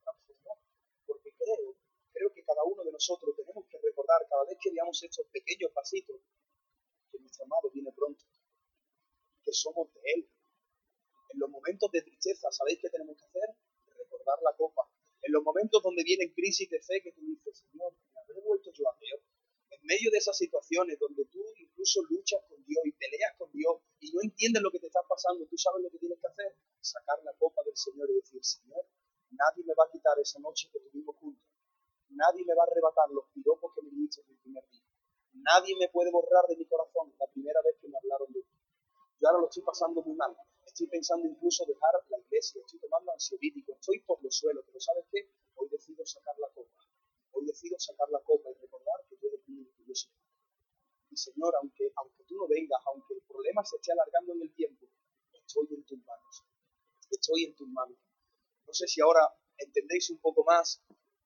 transformó, 0.03 0.57
porque 1.05 1.31
creo, 1.37 1.75
creo 2.13 2.33
que 2.33 2.43
cada 2.43 2.63
uno 2.63 2.83
de 2.83 2.91
nosotros 2.91 3.35
tenemos 3.35 3.65
que 3.69 3.77
recordar 3.77 4.25
cada 4.29 4.45
vez 4.45 4.57
que 4.61 4.71
veamos 4.71 5.01
estos 5.03 5.27
pequeños 5.27 5.71
pasitos 5.71 6.17
que 7.11 7.19
nuestro 7.19 7.45
amado 7.45 7.69
viene 7.71 7.91
pronto, 7.93 8.23
que 9.43 9.53
somos 9.53 9.93
de 9.93 10.01
Él. 10.15 10.29
En 11.29 11.39
los 11.39 11.49
momentos 11.49 11.91
de 11.91 12.01
tristeza, 12.01 12.51
¿sabéis 12.51 12.79
qué 12.81 12.89
tenemos 12.89 13.17
que 13.17 13.25
hacer? 13.25 13.55
Recordar 13.95 14.39
la 14.43 14.55
copa. 14.55 14.89
En 15.21 15.33
los 15.33 15.43
momentos 15.43 15.83
donde 15.83 16.03
vienen 16.03 16.33
crisis 16.33 16.69
de 16.69 16.81
fe, 16.81 17.01
que 17.01 17.11
tú 17.11 17.21
dices, 17.21 17.63
Señor, 17.69 17.93
me 17.93 18.21
habré 18.21 18.41
vuelto 18.41 18.71
yo 18.71 18.87
a 18.89 18.97
Dios. 18.99 19.21
En 19.69 19.79
medio 19.83 20.09
de 20.11 20.17
esas 20.17 20.37
situaciones 20.37 20.97
donde 20.99 21.25
tú 21.25 21.43
incluso 21.59 22.01
luchas 22.09 22.41
con 22.49 22.63
Dios 22.65 22.81
y 22.85 22.91
peleas 22.93 23.35
con 23.37 23.51
Dios 23.51 23.81
y 23.99 24.11
no 24.11 24.21
entiendes 24.23 24.61
lo 24.61 24.71
que 24.71 24.79
te 24.79 24.87
está 24.87 25.01
pasando, 25.07 25.45
tú 25.47 25.57
sabes 25.57 25.83
lo 25.83 25.89
que 25.91 25.99
tienes 25.99 26.19
que 26.19 26.27
hacer, 26.27 26.56
sacar 26.87 27.19
la 27.23 27.33
copa 27.33 27.61
del 27.63 27.75
Señor 27.75 28.09
y 28.09 28.15
decir, 28.15 28.43
Señor, 28.43 28.85
nadie 29.31 29.63
me 29.65 29.73
va 29.75 29.83
a 29.83 29.91
quitar 29.91 30.17
esa 30.19 30.39
noche 30.39 30.69
que 30.71 30.79
tuvimos 30.79 31.15
juntos. 31.17 31.43
Nadie 32.09 32.45
me 32.45 32.55
va 32.55 32.63
a 32.63 32.67
arrebatar 32.71 33.09
los 33.11 33.27
piropos 33.33 33.73
que 33.75 33.81
me 33.83 33.91
dijiste 33.91 34.21
el 34.21 34.37
primer 34.39 34.63
día. 34.71 34.87
Nadie 35.33 35.75
me 35.77 35.89
puede 35.89 36.09
borrar 36.09 36.47
de 36.47 36.55
mi 36.55 36.65
corazón 36.65 37.13
la 37.19 37.27
primera 37.27 37.61
vez 37.61 37.75
que 37.79 37.89
me 37.89 37.97
hablaron 37.97 38.31
de 38.31 38.41
ti. 38.41 38.55
Yo 39.19 39.27
ahora 39.27 39.41
lo 39.41 39.49
estoy 39.49 39.63
pasando 39.63 40.01
muy 40.01 40.15
mal. 40.15 40.35
Estoy 40.65 40.87
pensando 40.87 41.27
incluso 41.27 41.65
dejar 41.65 41.93
la 42.09 42.17
iglesia. 42.19 42.61
Estoy 42.61 42.79
tomando 42.79 43.11
ansiolítico. 43.11 43.73
Estoy 43.73 43.99
por 44.03 44.23
los 44.23 44.35
suelos. 44.35 44.63
Pero 44.65 44.79
¿sabes 44.79 45.05
qué? 45.11 45.29
Hoy 45.55 45.69
decido 45.69 46.05
sacar 46.05 46.35
la 46.39 46.49
copa. 46.49 46.71
Hoy 47.31 47.45
decido 47.45 47.77
sacar 47.77 48.09
la 48.09 48.19
copa 48.23 48.49
y 48.49 48.53
recordar 48.61 49.05
que 49.09 49.17
yo 49.21 49.29
dependo 49.29 49.69
que 49.75 49.85
yo 49.85 49.93
soy. 49.93 50.13
Y 51.11 51.17
Señor, 51.17 51.53
aunque, 51.61 51.91
aunque 51.95 52.23
tú 52.23 52.35
no 52.35 52.47
vengas, 52.47 52.81
aunque 52.85 53.13
el 53.13 53.21
problema 53.23 53.63
se 53.63 53.75
esté 53.75 53.91
alargando 53.91 54.33
en 54.33 54.41
el 54.41 54.53
tiempo, 54.53 54.87
estoy 55.33 55.67
en 55.71 55.83
tus 55.85 55.99
Estoy 57.27 57.43
en 57.43 57.55
tus 57.55 57.67
manos. 57.67 57.97
No 58.65 58.73
sé 58.73 58.87
si 58.87 59.01
ahora 59.01 59.19
entendéis 59.57 60.09
un 60.11 60.17
poco 60.19 60.45
más 60.45 60.81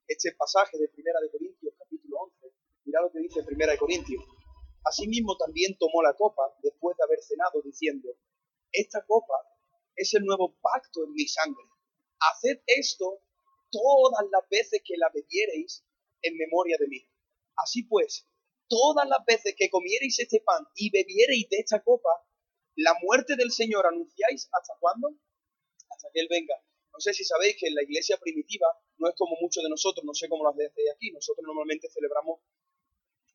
este 0.07 0.31
pasaje 0.31 0.75
de 0.79 0.87
Primera 0.87 1.19
de 1.21 1.29
Corintios, 1.29 1.75
capítulo 1.77 2.17
11 2.21 2.55
Mira 2.85 3.01
lo 3.03 3.11
que 3.11 3.19
dice 3.19 3.43
Primera 3.43 3.73
de 3.73 3.77
Corintios. 3.77 4.23
Asimismo 4.83 5.37
también 5.37 5.77
tomó 5.77 6.01
la 6.01 6.15
copa 6.15 6.41
después 6.63 6.97
de 6.97 7.03
haber 7.03 7.21
cenado, 7.21 7.61
diciendo, 7.61 8.17
esta 8.71 9.05
copa 9.05 9.35
es 9.95 10.11
el 10.15 10.25
nuevo 10.25 10.57
pacto 10.59 11.03
en 11.03 11.13
mi 11.13 11.27
sangre. 11.27 11.65
Haced 12.19 12.63
esto 12.65 13.21
todas 13.69 14.25
las 14.31 14.49
veces 14.49 14.81
que 14.83 14.97
la 14.97 15.11
bebiereis 15.13 15.85
en 16.23 16.35
memoria 16.35 16.77
de 16.79 16.87
mí. 16.87 17.07
Así 17.57 17.83
pues, 17.83 18.25
todas 18.67 19.07
las 19.07 19.23
veces 19.23 19.53
que 19.55 19.69
comiereis 19.69 20.17
este 20.17 20.41
pan 20.41 20.65
y 20.73 20.89
bebiereis 20.89 21.47
de 21.47 21.57
esta 21.57 21.83
copa, 21.83 22.09
la 22.75 22.95
muerte 23.03 23.35
del 23.35 23.51
Señor 23.51 23.85
anunciáis 23.85 24.49
hasta 24.51 24.73
cuándo? 24.79 25.15
Que 26.13 26.19
Él 26.19 26.27
venga. 26.29 26.55
No 26.93 26.99
sé 26.99 27.13
si 27.13 27.23
sabéis 27.23 27.55
que 27.57 27.67
en 27.67 27.75
la 27.75 27.83
iglesia 27.83 28.17
primitiva 28.17 28.67
no 28.97 29.07
es 29.09 29.15
como 29.15 29.35
muchos 29.39 29.63
de 29.63 29.69
nosotros, 29.69 30.03
no 30.05 30.13
sé 30.13 30.27
cómo 30.27 30.43
lo 30.43 30.49
hacéis 30.49 30.91
aquí. 30.93 31.11
Nosotros 31.11 31.45
normalmente 31.45 31.89
celebramos 31.89 32.41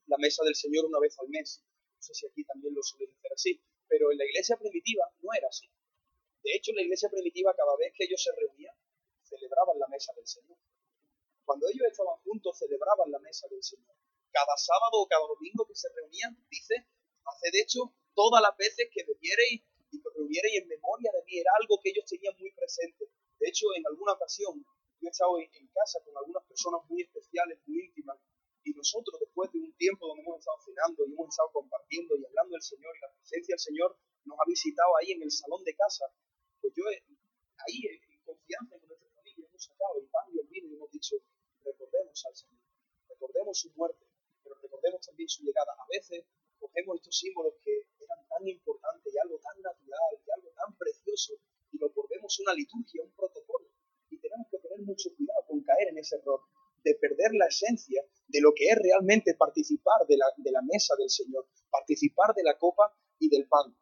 la 0.06 0.18
mesa 0.18 0.44
del 0.44 0.54
Señor 0.54 0.84
una 0.86 0.98
vez 0.98 1.18
al 1.18 1.28
mes. 1.28 1.62
No 1.96 2.02
sé 2.02 2.14
si 2.14 2.26
aquí 2.26 2.44
también 2.44 2.74
lo 2.74 2.82
suelen 2.82 3.14
hacer 3.16 3.32
así, 3.32 3.60
pero 3.88 4.12
en 4.12 4.18
la 4.18 4.24
iglesia 4.24 4.56
primitiva 4.56 5.04
no 5.22 5.30
era 5.32 5.48
así. 5.48 5.66
De 6.42 6.54
hecho, 6.54 6.70
en 6.70 6.76
la 6.76 6.82
iglesia 6.82 7.08
primitiva, 7.08 7.54
cada 7.56 7.76
vez 7.76 7.92
que 7.96 8.04
ellos 8.04 8.22
se 8.22 8.30
reunían, 8.32 8.74
celebraban 9.22 9.78
la 9.78 9.88
mesa 9.88 10.12
del 10.14 10.26
Señor. 10.26 10.58
Cuando 11.44 11.66
ellos 11.68 11.86
estaban 11.90 12.16
juntos, 12.22 12.58
celebraban 12.58 13.10
la 13.10 13.18
mesa 13.18 13.48
del 13.48 13.62
Señor. 13.62 13.96
Cada 14.30 14.56
sábado 14.56 15.02
o 15.02 15.08
cada 15.08 15.26
domingo 15.26 15.66
que 15.66 15.74
se 15.74 15.88
reunían, 15.94 16.36
dice, 16.50 16.86
haced 17.24 17.54
hecho 17.54 17.94
todas 18.14 18.42
las 18.42 18.56
veces 18.56 18.88
que 18.92 19.04
y 19.96 20.02
que 20.02 20.08
reuniereis 20.14 20.62
en 20.62 20.68
memoria 20.68 21.10
de 21.12 21.24
mí. 21.24 21.40
Era 21.40 21.50
algo 21.60 21.80
que 21.80 21.90
ellos 21.90 22.04
tenían 22.04 22.36
muy 22.38 22.52
presente. 22.52 23.08
De 23.40 23.48
hecho, 23.48 23.66
en 23.74 23.86
alguna 23.86 24.12
ocasión, 24.12 24.60
yo 25.00 25.08
he 25.08 25.10
estado 25.10 25.40
en 25.40 25.66
casa 25.72 26.00
con 26.04 26.16
algunas 26.16 26.44
personas 26.44 26.80
muy 26.88 27.02
especiales, 27.02 27.60
muy 27.66 27.84
íntimas, 27.84 28.18
y 28.66 28.74
nosotros, 28.74 29.14
después 29.20 29.46
de 29.52 29.62
un 29.62 29.72
tiempo 29.78 30.08
donde 30.10 30.26
hemos 30.26 30.42
estado 30.42 30.58
cenando 30.66 31.06
y 31.06 31.14
hemos 31.14 31.30
estado 31.30 31.50
compartiendo 31.54 32.18
y 32.18 32.26
hablando 32.26 32.58
del 32.58 32.66
Señor 32.66 32.90
y 32.96 33.00
la 33.00 33.14
presencia 33.14 33.52
del 33.54 33.62
Señor 33.62 33.96
nos 34.26 34.36
ha 34.42 34.44
visitado 34.44 34.90
ahí 34.98 35.14
en 35.14 35.22
el 35.22 35.30
salón 35.30 35.62
de 35.62 35.70
casa, 35.76 36.10
pues 36.60 36.74
yo 36.74 36.82
ahí 36.90 37.78
en 37.86 38.18
confianza 38.26 38.74
con 38.82 38.88
nuestra 38.90 39.08
familia 39.14 39.46
hemos 39.46 39.62
sacado 39.62 40.02
el 40.02 40.10
pan 40.10 40.26
y 40.34 40.40
el 40.42 40.48
vino 40.50 40.66
y 40.66 40.74
hemos 40.74 40.90
dicho, 40.90 41.14
recordemos 41.62 42.18
al 42.26 42.34
Señor, 42.34 42.58
recordemos 43.06 43.54
su 43.54 43.70
muerte, 43.78 44.02
pero 44.42 44.58
recordemos 44.58 45.00
también 45.06 45.28
su 45.28 45.44
llegada. 45.44 45.70
A 45.78 45.86
veces 45.86 46.26
cogemos 46.58 46.98
estos 46.98 47.16
símbolos 47.16 47.54
que 47.62 47.86
eran 48.02 48.18
tan 48.26 48.42
importantes 48.48 49.14
y 49.14 49.18
algo 49.22 49.38
tan 49.38 49.62
natural 49.62 50.10
y 50.26 50.30
algo 50.34 50.50
y 51.72 51.78
lo 51.78 51.90
volvemos 51.90 52.38
una 52.40 52.52
liturgia, 52.54 53.02
un 53.02 53.12
protocolo. 53.12 53.66
Y 54.10 54.18
tenemos 54.20 54.46
que 54.50 54.58
tener 54.58 54.80
mucho 54.80 55.10
cuidado 55.16 55.44
con 55.48 55.62
caer 55.62 55.88
en 55.88 55.98
ese 55.98 56.16
error 56.16 56.40
de 56.84 56.94
perder 56.94 57.34
la 57.34 57.46
esencia 57.46 58.02
de 58.28 58.40
lo 58.40 58.52
que 58.54 58.68
es 58.68 58.78
realmente 58.78 59.34
participar 59.34 60.06
de 60.08 60.16
la, 60.16 60.26
de 60.36 60.52
la 60.52 60.62
mesa 60.62 60.94
del 60.96 61.10
Señor, 61.10 61.48
participar 61.70 62.34
de 62.34 62.44
la 62.44 62.56
copa 62.58 62.94
y 63.18 63.28
del 63.28 63.48
pan. 63.48 63.74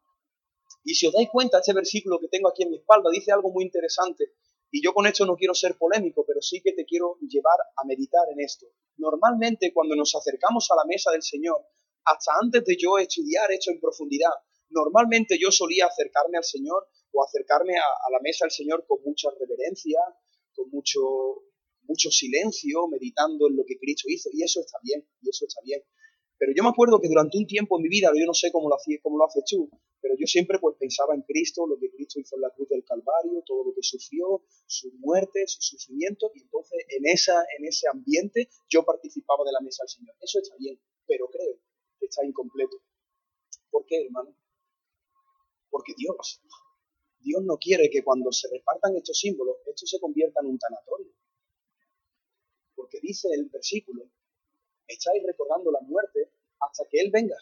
Y 0.83 0.95
si 0.95 1.07
os 1.07 1.13
dais 1.13 1.29
cuenta, 1.29 1.59
este 1.59 1.73
versículo 1.73 2.19
que 2.19 2.27
tengo 2.27 2.49
aquí 2.49 2.63
en 2.63 2.71
mi 2.71 2.77
espalda 2.77 3.09
dice 3.11 3.31
algo 3.31 3.51
muy 3.51 3.63
interesante. 3.63 4.33
Y 4.71 4.83
yo 4.83 4.93
con 4.93 5.07
esto 5.07 5.25
no 5.25 5.35
quiero 5.35 5.53
ser 5.53 5.77
polémico, 5.77 6.25
pero 6.25 6.41
sí 6.41 6.61
que 6.61 6.73
te 6.73 6.85
quiero 6.85 7.17
llevar 7.21 7.57
a 7.75 7.85
meditar 7.85 8.25
en 8.31 8.39
esto. 8.41 8.67
Normalmente 8.97 9.73
cuando 9.73 9.95
nos 9.95 10.15
acercamos 10.15 10.69
a 10.71 10.75
la 10.75 10.85
mesa 10.85 11.11
del 11.11 11.23
Señor, 11.23 11.65
hasta 12.05 12.33
antes 12.41 12.63
de 12.65 12.77
yo 12.77 12.97
estudiar 12.97 13.51
esto 13.51 13.71
en 13.71 13.79
profundidad, 13.79 14.31
normalmente 14.69 15.37
yo 15.39 15.51
solía 15.51 15.87
acercarme 15.87 16.37
al 16.37 16.43
Señor 16.43 16.87
o 17.15 17.23
acercarme 17.23 17.77
a, 17.77 18.09
la 18.11 18.19
mesa 18.21 18.45
del 18.45 18.51
Señor 18.51 18.85
con 18.85 18.99
mucha 19.03 19.29
reverencia, 19.39 19.99
con 20.53 20.69
mucho, 20.69 20.99
mucho 21.83 22.11
silencio, 22.11 22.87
meditando 22.87 23.47
en 23.47 23.55
lo 23.55 23.63
que 23.65 23.77
Cristo 23.79 24.07
hizo, 24.09 24.29
y 24.33 24.43
eso 24.43 24.59
está 24.59 24.77
bien, 24.83 25.07
y 25.21 25.29
eso 25.29 25.45
está 25.47 25.61
bien. 25.63 25.81
Pero 26.37 26.51
yo 26.53 26.63
me 26.63 26.69
acuerdo 26.69 26.99
que 26.99 27.07
durante 27.07 27.37
un 27.37 27.47
tiempo 27.47 27.77
en 27.77 27.83
mi 27.83 27.89
vida, 27.89 28.11
yo 28.13 28.25
no 28.25 28.33
sé 28.33 28.51
cómo 28.51 28.67
lo, 28.67 28.75
lo 28.75 29.25
haces 29.25 29.43
tú, 29.49 29.69
pero 30.01 30.15
yo 30.19 30.27
siempre 30.27 30.59
pues 30.59 30.75
pensaba 30.77 31.15
en 31.15 31.21
Cristo, 31.21 31.65
lo 31.65 31.79
que 31.79 31.89
Cristo 31.89 32.19
hizo 32.19 32.35
en 32.35 32.41
la 32.41 32.51
cruz 32.51 32.67
del 32.67 32.83
Calvario, 32.83 33.41
todo 33.45 33.63
lo 33.63 33.73
que 33.73 33.81
sufrió, 33.81 34.43
su 34.67 34.91
muerte, 34.99 35.47
su 35.47 35.61
sufrimiento, 35.61 36.31
y 36.35 36.41
entonces 36.41 36.85
en, 36.89 37.07
esa, 37.07 37.39
en 37.57 37.65
ese 37.65 37.87
ambiente 37.87 38.49
yo 38.69 38.83
participaba 38.83 39.45
de 39.45 39.53
la 39.53 39.61
mesa 39.61 39.83
del 39.83 39.89
Señor. 39.89 40.15
Eso 40.19 40.39
está 40.39 40.55
bien, 40.59 40.77
pero 41.07 41.27
creo 41.29 41.55
que 41.97 42.05
está 42.05 42.25
incompleto. 42.25 42.77
¿Por 43.71 43.85
qué, 43.85 44.03
hermano? 44.05 44.35
Porque 45.69 45.93
Dios, 45.97 46.41
Dios 47.25 47.43
no 47.43 47.57
quiere 47.57 47.89
que 47.89 48.03
cuando 48.03 48.31
se 48.31 48.47
repartan 48.49 48.95
estos 48.95 49.19
símbolos, 49.19 49.57
esto 49.65 49.85
se 49.85 49.99
convierta 49.99 50.39
en 50.41 50.47
un 50.47 50.59
tanatorio 50.59 51.11
porque 52.85 52.99
dice 53.01 53.29
el 53.33 53.45
versículo, 53.45 54.11
estáis 54.87 55.23
recordando 55.25 55.71
la 55.71 55.81
muerte 55.81 56.29
hasta 56.59 56.87
que 56.89 56.99
Él 56.99 57.09
venga. 57.11 57.37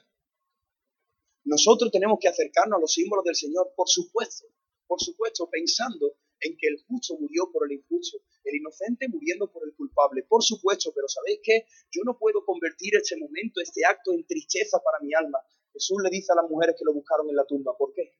Nosotros 1.43 1.91
tenemos 1.91 2.17
que 2.21 2.29
acercarnos 2.29 2.77
a 2.77 2.79
los 2.81 2.93
símbolos 2.93 3.25
del 3.25 3.35
Señor, 3.35 3.73
por 3.75 3.89
supuesto, 3.89 4.47
por 4.87 5.01
supuesto, 5.01 5.49
pensando 5.49 6.15
en 6.39 6.55
que 6.57 6.67
el 6.67 6.81
justo 6.87 7.17
murió 7.19 7.51
por 7.51 7.65
el 7.69 7.77
injusto, 7.77 8.19
el 8.45 8.55
inocente 8.55 9.07
muriendo 9.09 9.51
por 9.51 9.67
el 9.67 9.75
culpable, 9.75 10.23
por 10.23 10.43
supuesto, 10.43 10.91
pero 10.95 11.07
¿sabéis 11.09 11.39
qué? 11.43 11.65
Yo 11.91 12.03
no 12.05 12.17
puedo 12.17 12.45
convertir 12.45 12.95
este 12.95 13.17
momento, 13.17 13.59
este 13.61 13.85
acto 13.85 14.13
en 14.13 14.25
tristeza 14.25 14.79
para 14.79 14.99
mi 15.01 15.13
alma. 15.13 15.39
Jesús 15.73 15.97
le 16.03 16.09
dice 16.09 16.31
a 16.31 16.35
las 16.41 16.49
mujeres 16.49 16.75
que 16.77 16.85
lo 16.85 16.93
buscaron 16.93 17.29
en 17.29 17.35
la 17.35 17.45
tumba, 17.45 17.75
¿por 17.77 17.93
qué? 17.93 18.13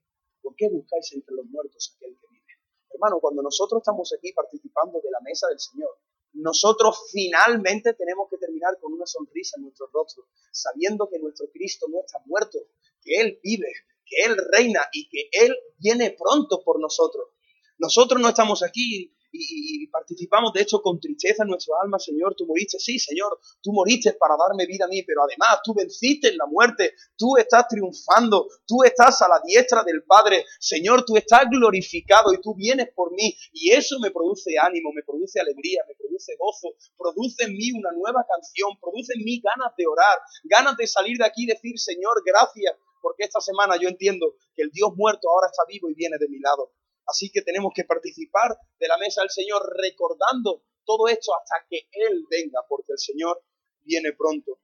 ¿Por 0.44 0.56
qué 0.56 0.68
buscáis 0.70 1.14
entre 1.14 1.36
los 1.36 1.46
muertos 1.46 1.96
aquel 1.96 2.20
que 2.20 2.28
vive? 2.30 2.54
Hermano, 2.92 3.20
cuando 3.22 3.42
nosotros 3.42 3.82
estamos 3.82 4.14
aquí 4.14 4.34
participando 4.34 5.00
de 5.02 5.10
la 5.10 5.22
mesa 5.22 5.48
del 5.48 5.60
Señor, 5.60 5.98
nosotros 6.34 7.10
finalmente 7.12 7.94
tenemos 7.94 8.28
que 8.30 8.38
terminar 8.38 8.78
con 8.82 8.92
una 8.92 9.06
sonrisa 9.06 9.56
en 9.58 9.64
nuestro 9.64 9.88
rostro, 9.94 10.26
sabiendo 10.52 11.08
que 11.10 11.20
nuestro 11.20 11.48
Cristo 11.52 11.88
no 11.90 12.02
está 12.06 12.20
muerto, 12.26 12.60
que 13.02 13.22
Él 13.22 13.40
vive, 13.42 13.72
que 14.06 14.24
Él 14.26 14.38
reina 14.52 14.82
y 14.92 15.08
que 15.08 15.30
Él 15.32 15.56
viene 15.78 16.12
pronto 16.12 16.62
por 16.64 16.80
nosotros. 16.80 17.30
Nosotros 17.78 18.22
no 18.22 18.30
estamos 18.30 18.64
aquí 18.64 19.16
y, 19.34 19.88
participamos 19.88 20.54
de 20.54 20.62
hecho 20.62 20.82
con 20.82 21.00
tristeza 21.00 21.44
en 21.44 21.50
nuestra 21.50 21.76
alma, 21.82 22.00
Señor, 22.00 22.36
tú 22.36 22.46
moriste, 22.46 22.80
sí, 22.80 23.00
Señor, 23.00 23.40
tú 23.62 23.72
moriste 23.74 24.14
para 24.14 24.36
darme 24.38 24.66
vida 24.66 24.86
a 24.86 24.88
mí, 24.88 25.04
pero 25.04 25.22
además 25.24 25.60
tú 25.64 25.74
venciste 25.74 26.30
en 26.30 26.38
la 26.38 26.46
muerte, 26.46 26.94
tú 27.18 27.36
estás 27.38 27.68
triunfando, 27.68 28.48
tú 28.68 28.84
estás 28.84 29.22
a 29.22 29.28
la 29.28 29.42
diestra 29.44 29.84
del 29.84 30.04
Padre, 30.04 30.46
Señor, 30.60 31.04
tú 31.06 31.18
estás 31.18 31.46
glorificado 31.50 32.34
y 32.34 32.42
tú 32.42 32.56
vienes 32.56 32.90
por 32.96 33.12
mí. 33.12 33.36
Y 33.52 33.72
eso 33.72 34.00
me 34.00 34.12
produce 34.12 34.58
ánimo, 34.58 34.92
me 34.94 35.04
produce 35.04 35.40
alegría, 35.40 35.84
me 35.88 35.96
produce 35.96 36.36
gozo, 36.38 36.76
produce 36.98 37.46
en 37.46 37.54
mí 37.54 37.72
una 37.72 37.92
nueva 37.92 38.26
canción, 38.28 38.70
produce 38.80 39.14
en 39.16 39.24
mí 39.24 39.42
ganas 39.42 39.74
de 39.78 39.86
orar, 39.88 40.20
ganas 40.44 40.78
de 40.78 40.88
salir 40.88 41.18
de 41.18 41.26
aquí 41.26 41.44
y 41.44 41.48
decir, 41.48 41.78
Señor, 41.80 42.22
gracias, 42.26 42.76
porque 43.02 43.24
esta 43.24 43.42
semana 43.42 43.78
yo 43.80 43.90
entiendo 43.90 44.36
que 44.56 44.64
el 44.64 44.72
Dios 44.72 44.92
muerto 44.96 45.30
ahora 45.30 45.48
está 45.48 45.64
vivo 45.68 45.90
y 45.90 45.94
viene 45.94 46.18
de 46.20 46.30
mi 46.30 46.40
lado. 46.40 46.72
Así 47.06 47.30
que 47.32 47.42
tenemos 47.42 47.74
que 47.76 47.84
participar 47.84 48.58
de 48.80 48.88
la 48.88 48.98
mesa 48.98 49.22
del 49.22 49.30
Señor 49.30 49.62
recordando 49.78 50.64
todo 50.86 51.08
esto 51.08 51.32
hasta 51.36 51.66
que 51.70 51.88
Él 51.92 52.26
venga, 52.30 52.62
porque 52.68 52.94
el 52.94 53.00
Señor 53.00 53.44
viene 53.82 54.14
pronto. 54.14 54.60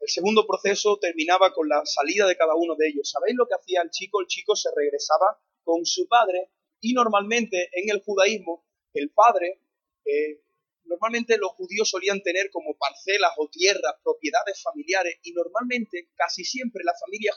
El 0.00 0.08
segundo 0.08 0.46
proceso 0.46 0.98
terminaba 0.98 1.52
con 1.52 1.68
la 1.68 1.84
salida 1.84 2.26
de 2.26 2.36
cada 2.36 2.54
uno 2.54 2.76
de 2.76 2.88
ellos. 2.88 3.10
¿Sabéis 3.10 3.36
lo 3.36 3.46
que 3.46 3.54
hacía 3.54 3.82
el 3.82 3.90
chico? 3.90 4.20
El 4.20 4.26
chico 4.26 4.54
se 4.54 4.70
regresaba 4.74 5.38
con 5.64 5.84
su 5.84 6.06
padre 6.06 6.50
y 6.80 6.94
normalmente 6.94 7.68
en 7.72 7.90
el 7.90 8.02
judaísmo 8.02 8.64
el 8.94 9.10
padre, 9.10 9.60
eh, 10.04 10.40
normalmente 10.84 11.36
los 11.36 11.52
judíos 11.52 11.90
solían 11.90 12.22
tener 12.22 12.50
como 12.50 12.76
parcelas 12.76 13.32
o 13.36 13.48
tierras, 13.48 13.94
propiedades 14.02 14.62
familiares 14.62 15.18
y 15.22 15.32
normalmente 15.32 16.08
casi 16.14 16.44
siempre 16.44 16.84
la 16.84 16.94
familia 16.98 17.32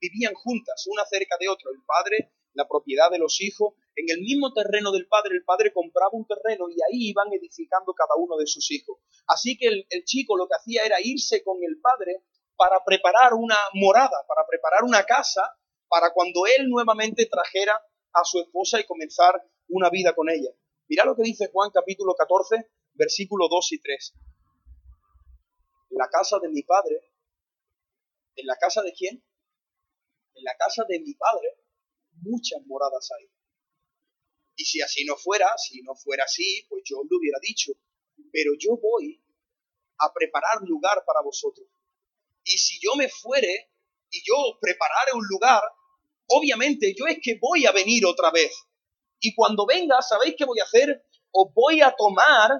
vivían 0.00 0.34
juntas, 0.34 0.86
una 0.86 1.04
cerca 1.04 1.36
de 1.38 1.48
otra, 1.48 1.70
el 1.72 1.82
padre, 1.84 2.32
la 2.54 2.66
propiedad 2.68 3.10
de 3.10 3.18
los 3.18 3.40
hijos, 3.40 3.74
en 3.96 4.06
el 4.10 4.20
mismo 4.20 4.52
terreno 4.52 4.90
del 4.90 5.06
padre, 5.06 5.36
el 5.36 5.44
padre 5.44 5.72
compraba 5.72 6.10
un 6.12 6.26
terreno 6.26 6.68
y 6.68 6.74
ahí 6.82 7.10
iban 7.10 7.32
edificando 7.32 7.94
cada 7.94 8.14
uno 8.16 8.36
de 8.36 8.46
sus 8.46 8.70
hijos. 8.70 8.98
Así 9.26 9.56
que 9.56 9.68
el, 9.68 10.04
chico 10.04 10.36
lo 10.36 10.48
que 10.48 10.54
hacía 10.54 10.84
era 10.84 10.96
irse 11.00 11.42
con 11.44 11.58
el 11.62 11.80
padre 11.80 12.24
para 12.56 12.84
preparar 12.84 13.34
una 13.34 13.56
morada, 13.74 14.24
para 14.26 14.46
preparar 14.46 14.84
una 14.84 15.04
casa, 15.04 15.42
para 15.88 16.12
cuando 16.12 16.46
él 16.46 16.68
nuevamente 16.68 17.26
trajera 17.26 17.74
a 18.12 18.24
su 18.24 18.40
esposa 18.40 18.80
y 18.80 18.84
comenzar 18.84 19.40
una 19.68 19.90
vida 19.90 20.14
con 20.14 20.28
ella. 20.28 20.50
Mira 20.88 21.04
lo 21.04 21.16
que 21.16 21.22
dice 21.22 21.50
Juan 21.52 21.70
capítulo 21.70 22.14
14, 22.14 22.70
versículos 22.94 23.48
2 23.50 23.72
y 23.72 23.80
3. 23.80 24.14
En 25.90 25.98
la 25.98 26.08
casa 26.08 26.38
de 26.40 26.48
mi 26.48 26.62
padre, 26.62 27.00
¿en 28.36 28.46
la 28.46 28.56
casa 28.56 28.82
de 28.82 28.92
quién? 28.92 29.24
En 30.34 30.44
la 30.44 30.56
casa 30.56 30.84
de 30.88 31.00
mi 31.00 31.14
padre 31.14 31.48
muchas 32.22 32.60
moradas 32.66 33.10
hay. 33.18 33.28
Y 34.56 34.64
si 34.64 34.80
así 34.80 35.04
no 35.04 35.16
fuera, 35.16 35.46
si 35.58 35.82
no 35.82 35.94
fuera 35.94 36.24
así, 36.24 36.64
pues 36.68 36.82
yo 36.84 36.96
lo 37.08 37.18
hubiera 37.18 37.38
dicho. 37.42 37.72
Pero 38.32 38.52
yo 38.58 38.76
voy 38.76 39.20
a 39.98 40.12
preparar 40.12 40.62
lugar 40.62 41.02
para 41.06 41.22
vosotros. 41.22 41.66
Y 42.44 42.58
si 42.58 42.78
yo 42.80 42.94
me 42.96 43.08
fuere 43.08 43.70
y 44.10 44.22
yo 44.24 44.58
preparare 44.60 45.12
un 45.14 45.26
lugar, 45.28 45.62
obviamente 46.28 46.94
yo 46.96 47.06
es 47.06 47.18
que 47.22 47.38
voy 47.40 47.66
a 47.66 47.72
venir 47.72 48.06
otra 48.06 48.30
vez. 48.30 48.52
Y 49.20 49.34
cuando 49.34 49.66
venga, 49.66 50.00
¿sabéis 50.02 50.34
qué 50.36 50.44
voy 50.44 50.60
a 50.60 50.64
hacer? 50.64 51.04
Os 51.32 51.52
voy 51.54 51.80
a 51.80 51.94
tomar 51.96 52.52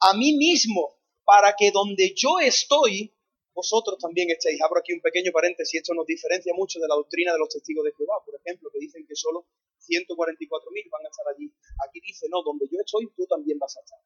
a 0.00 0.14
mí 0.14 0.36
mismo 0.36 0.98
para 1.24 1.54
que 1.56 1.70
donde 1.70 2.12
yo 2.14 2.38
estoy, 2.40 3.13
vosotros 3.54 3.98
también 3.98 4.30
estéis. 4.30 4.60
Abro 4.60 4.80
aquí 4.80 4.92
un 4.92 5.00
pequeño 5.00 5.30
paréntesis, 5.30 5.80
esto 5.80 5.94
nos 5.94 6.06
diferencia 6.06 6.52
mucho 6.54 6.80
de 6.80 6.88
la 6.88 6.96
doctrina 6.96 7.32
de 7.32 7.38
los 7.38 7.48
testigos 7.48 7.84
de 7.84 7.92
Jehová, 7.96 8.18
por 8.24 8.34
ejemplo, 8.34 8.68
que 8.72 8.80
dicen 8.80 9.06
que 9.06 9.14
solo 9.14 9.46
144.000 9.78 10.90
van 10.90 11.06
a 11.06 11.08
estar 11.08 11.26
allí. 11.30 11.52
Aquí 11.86 12.00
dice, 12.00 12.26
no, 12.28 12.42
donde 12.42 12.66
yo 12.66 12.78
estoy, 12.80 13.06
tú 13.14 13.26
también 13.26 13.58
vas 13.58 13.76
a 13.76 13.80
estar. 13.80 14.00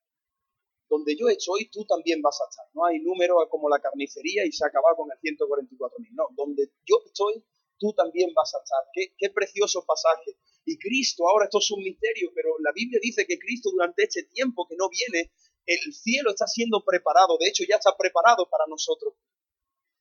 Donde 0.89 1.17
yo 1.17 1.29
estoy, 1.29 1.69
tú 1.71 1.85
también 1.85 2.21
vas 2.23 2.39
a 2.41 2.49
estar. 2.49 2.67
No 2.75 2.85
hay 2.85 3.01
número 3.01 3.37
como 3.49 3.69
la 3.69 3.79
carnicería 3.81 4.45
y 4.45 4.53
se 4.53 4.65
acaba 4.67 4.95
con 4.97 5.09
el 5.11 5.19
144.000. 5.19 6.13
No, 6.13 6.29
donde 6.37 6.69
yo 6.85 7.01
estoy, 7.05 7.45
tú 7.79 7.93
también 7.93 8.33
vas 8.35 8.55
a 8.55 8.59
estar. 8.59 8.85
Qué, 8.93 9.15
qué 9.17 9.31
precioso 9.31 9.85
pasaje. 9.85 10.37
Y 10.65 10.79
Cristo, 10.79 11.29
ahora 11.29 11.45
esto 11.45 11.59
es 11.59 11.71
un 11.71 11.83
misterio, 11.83 12.31
pero 12.35 12.51
la 12.61 12.73
Biblia 12.73 13.01
dice 13.03 13.27
que 13.27 13.39
Cristo 13.39 13.71
durante 13.71 14.05
este 14.05 14.25
tiempo 14.25 14.67
que 14.69 14.77
no 14.77 14.89
viene, 14.89 15.33
el 15.65 15.93
cielo 15.93 16.31
está 16.31 16.47
siendo 16.47 16.83
preparado, 16.85 17.37
de 17.39 17.49
hecho 17.49 17.65
ya 17.69 17.77
está 17.77 17.97
preparado 17.97 18.49
para 18.51 18.65
nosotros. 18.69 19.15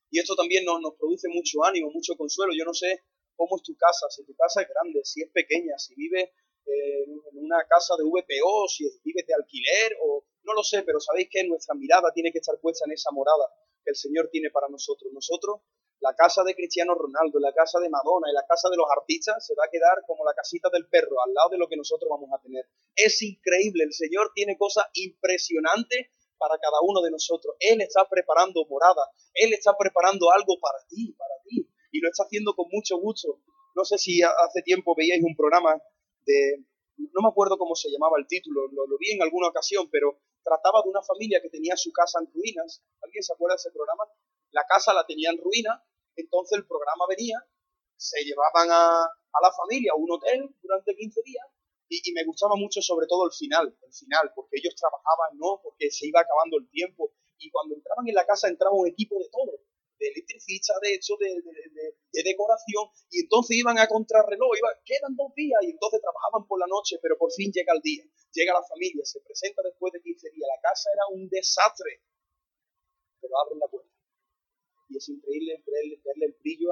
Y 0.10 0.20
esto 0.20 0.36
también 0.36 0.66
nos, 0.66 0.82
nos 0.82 0.96
produce 0.96 1.28
mucho 1.30 1.64
ánimo, 1.64 1.92
mucho 1.92 2.16
consuelo. 2.16 2.54
Yo 2.58 2.66
no 2.66 2.74
sé 2.74 3.04
cómo 3.36 3.56
es 3.56 3.64
tu 3.64 3.76
casa, 3.78 4.10
si 4.10 4.26
tu 4.26 4.36
casa 4.36 4.62
es 4.62 4.68
grande, 4.68 5.02
si 5.04 5.22
es 5.22 5.30
pequeña, 5.32 5.78
si 5.78 5.94
vives 5.96 6.30
eh, 6.66 7.04
en 7.04 7.38
una 7.38 7.64
casa 7.70 7.96
de 7.96 8.04
VPO, 8.04 8.68
si 8.68 8.84
vives 9.04 9.26
de 9.26 9.34
alquiler, 9.34 9.96
o 10.02 10.26
no 10.44 10.54
lo 10.54 10.64
sé, 10.64 10.84
pero 10.84 11.00
sabéis 11.00 11.30
que 11.32 11.44
nuestra 11.46 11.76
mirada 11.76 12.12
tiene 12.14 12.32
que 12.32 12.40
estar 12.40 12.60
puesta 12.60 12.86
en 12.86 12.92
esa 12.92 13.12
morada 13.12 13.46
que 13.84 13.92
el 13.92 13.96
Señor 13.96 14.30
tiene 14.32 14.50
para 14.50 14.68
nosotros. 14.68 15.12
Nosotros, 15.14 15.62
la 16.00 16.14
casa 16.16 16.44
de 16.44 16.56
Cristiano 16.56 16.94
Ronaldo, 16.94 17.40
la 17.40 17.54
casa 17.54 17.80
de 17.80 17.90
Madonna 17.90 18.30
y 18.30 18.34
la 18.34 18.46
casa 18.46 18.70
de 18.70 18.76
los 18.76 18.86
artistas 18.98 19.46
se 19.46 19.56
va 19.56 19.66
a 19.66 19.72
quedar 19.72 20.04
como 20.06 20.26
la 20.26 20.34
casita 20.34 20.70
del 20.72 20.90
perro, 20.90 21.16
al 21.26 21.34
lado 21.34 21.50
de 21.52 21.58
lo 21.58 21.70
que 21.70 21.78
nosotros 21.78 22.10
vamos 22.10 22.30
a 22.34 22.42
tener. 22.42 22.66
Es 22.96 23.22
increíble, 23.22 23.86
el 23.86 23.94
Señor 23.94 24.32
tiene 24.36 24.58
cosas 24.58 24.86
impresionantes 24.94 26.08
para 26.38 26.58
cada 26.58 26.78
uno 26.82 27.02
de 27.02 27.12
nosotros. 27.12 27.56
Él 27.60 27.82
está 27.82 28.08
preparando 28.10 28.66
morada, 28.70 29.10
Él 29.34 29.54
está 29.54 29.76
preparando 29.78 30.32
algo 30.32 30.60
para 30.60 30.80
ti, 30.88 31.14
para 31.18 31.36
ti, 31.44 31.70
y 31.92 32.00
lo 32.00 32.10
está 32.10 32.24
haciendo 32.24 32.54
con 32.56 32.68
mucho 32.72 32.98
gusto. 32.98 33.42
No 33.76 33.86
sé 33.86 33.98
si 33.98 34.22
hace 34.22 34.62
tiempo 34.64 34.96
veíais 34.96 35.24
un 35.24 35.36
programa 35.36 35.82
de, 36.26 36.66
no 36.98 37.22
me 37.22 37.30
acuerdo 37.30 37.58
cómo 37.58 37.76
se 37.76 37.90
llamaba 37.90 38.18
el 38.20 38.28
título, 38.28 38.68
lo, 38.72 38.98
vi 38.98 39.12
en 39.12 39.22
alguna 39.22 39.50
ocasión, 39.50 39.90
pero 39.92 40.20
trataba 40.44 40.82
de 40.84 40.90
una 40.90 41.02
familia 41.04 41.42
que 41.42 41.50
tenía 41.50 41.76
su 41.76 41.92
casa 41.92 42.20
en 42.20 42.32
ruinas. 42.34 42.82
¿Alguien 43.02 43.24
se 43.24 43.34
acuerda 43.34 43.56
de 43.56 43.62
ese 43.68 43.72
programa? 43.72 44.04
La 44.52 44.66
casa 44.66 44.94
la 44.94 45.06
tenía 45.06 45.30
en 45.30 45.38
ruina, 45.38 45.84
entonces 46.16 46.58
el 46.58 46.66
programa 46.66 47.06
venía, 47.08 47.38
se 47.98 48.24
llevaban 48.24 48.72
a, 48.72 49.04
a 49.04 49.40
la 49.42 49.52
familia 49.52 49.92
a 49.94 50.00
un 50.00 50.12
hotel 50.12 50.56
durante 50.62 50.96
15 50.96 51.22
días 51.24 51.46
y, 51.90 52.12
me 52.14 52.24
gustaba 52.26 52.56
mucho 52.56 52.82
sobre 52.82 53.08
todo 53.08 53.26
el 53.26 53.32
final, 53.32 53.68
el 53.68 53.94
final, 53.94 54.32
porque 54.36 54.58
ellos 54.60 54.76
trabajaban, 54.76 55.38
¿no? 55.38 55.60
Porque 55.64 55.90
se 55.90 56.08
iba 56.08 56.22
acabando 56.22 56.58
el 56.58 56.70
tiempo. 56.70 57.14
Y 57.40 57.50
cuando 57.50 57.76
entraban 57.76 58.08
en 58.08 58.16
la 58.16 58.26
casa 58.26 58.48
entraba 58.48 58.76
un 58.76 58.88
equipo 58.88 59.18
de 59.20 59.30
todo, 59.32 59.52
de 60.00 60.08
electricista, 60.10 60.74
de 60.82 60.94
hecho, 60.94 61.16
de, 61.20 61.30
de, 61.30 62.24
decoración, 62.24 62.86
y 63.10 63.22
entonces 63.22 63.58
iban 63.58 63.78
a 63.80 63.88
contrarreloj, 63.88 64.58
iba, 64.58 64.70
quedan 64.86 65.16
dos 65.16 65.34
días, 65.36 65.58
y 65.64 65.72
entonces 65.72 66.02
trabajaban 66.02 66.48
por 66.48 66.60
la 66.60 66.68
noche, 66.68 66.98
pero 67.02 67.18
por 67.18 67.32
fin 67.32 67.52
llega 67.52 67.74
el 67.74 67.82
día, 67.82 68.04
llega 68.34 68.54
la 68.54 68.64
familia, 68.64 69.06
se 69.06 69.22
presenta 69.22 69.62
después 69.64 69.94
de 69.94 70.02
15 70.02 70.30
días, 70.32 70.48
la 70.50 70.62
casa 70.62 70.90
era 70.94 71.04
un 71.14 71.30
desastre, 71.30 72.02
pero 73.22 73.34
abren 73.40 73.60
la 73.60 73.68
puerta. 73.68 73.90
Y 74.90 74.98
es 74.98 75.10
increíble 75.10 75.64
verle, 75.66 76.26
el 76.26 76.36
brillo 76.42 76.70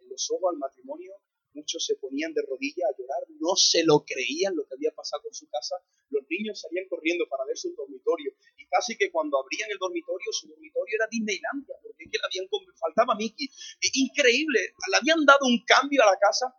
en 0.00 0.08
los 0.08 0.30
ojos 0.30 0.52
al 0.52 0.58
matrimonio 0.58 1.14
Muchos 1.54 1.84
se 1.84 1.96
ponían 1.96 2.32
de 2.32 2.42
rodillas 2.48 2.88
a 2.88 2.96
llorar, 2.96 3.22
no 3.40 3.56
se 3.56 3.84
lo 3.84 4.04
creían 4.04 4.56
lo 4.56 4.66
que 4.66 4.74
había 4.74 4.90
pasado 4.92 5.22
con 5.22 5.34
su 5.34 5.46
casa. 5.48 5.76
Los 6.08 6.24
niños 6.28 6.60
salían 6.60 6.88
corriendo 6.88 7.28
para 7.28 7.44
ver 7.44 7.56
su 7.56 7.74
dormitorio 7.74 8.32
y 8.56 8.66
casi 8.66 8.96
que 8.96 9.10
cuando 9.10 9.38
abrían 9.38 9.70
el 9.70 9.78
dormitorio, 9.78 10.32
su 10.32 10.48
dormitorio 10.48 10.96
era 10.96 11.06
Disneylandia, 11.10 11.76
porque 11.82 12.04
es 12.04 12.10
que 12.10 12.18
le 12.18 12.24
habían 12.24 12.48
faltaba 12.78 13.14
Mickey. 13.14 13.48
increíble, 13.94 14.60
le 14.90 14.96
habían 14.96 15.24
dado 15.24 15.46
un 15.46 15.62
cambio 15.64 16.02
a 16.02 16.06
la 16.06 16.18
casa. 16.18 16.54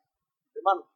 Hermano, 0.53 0.93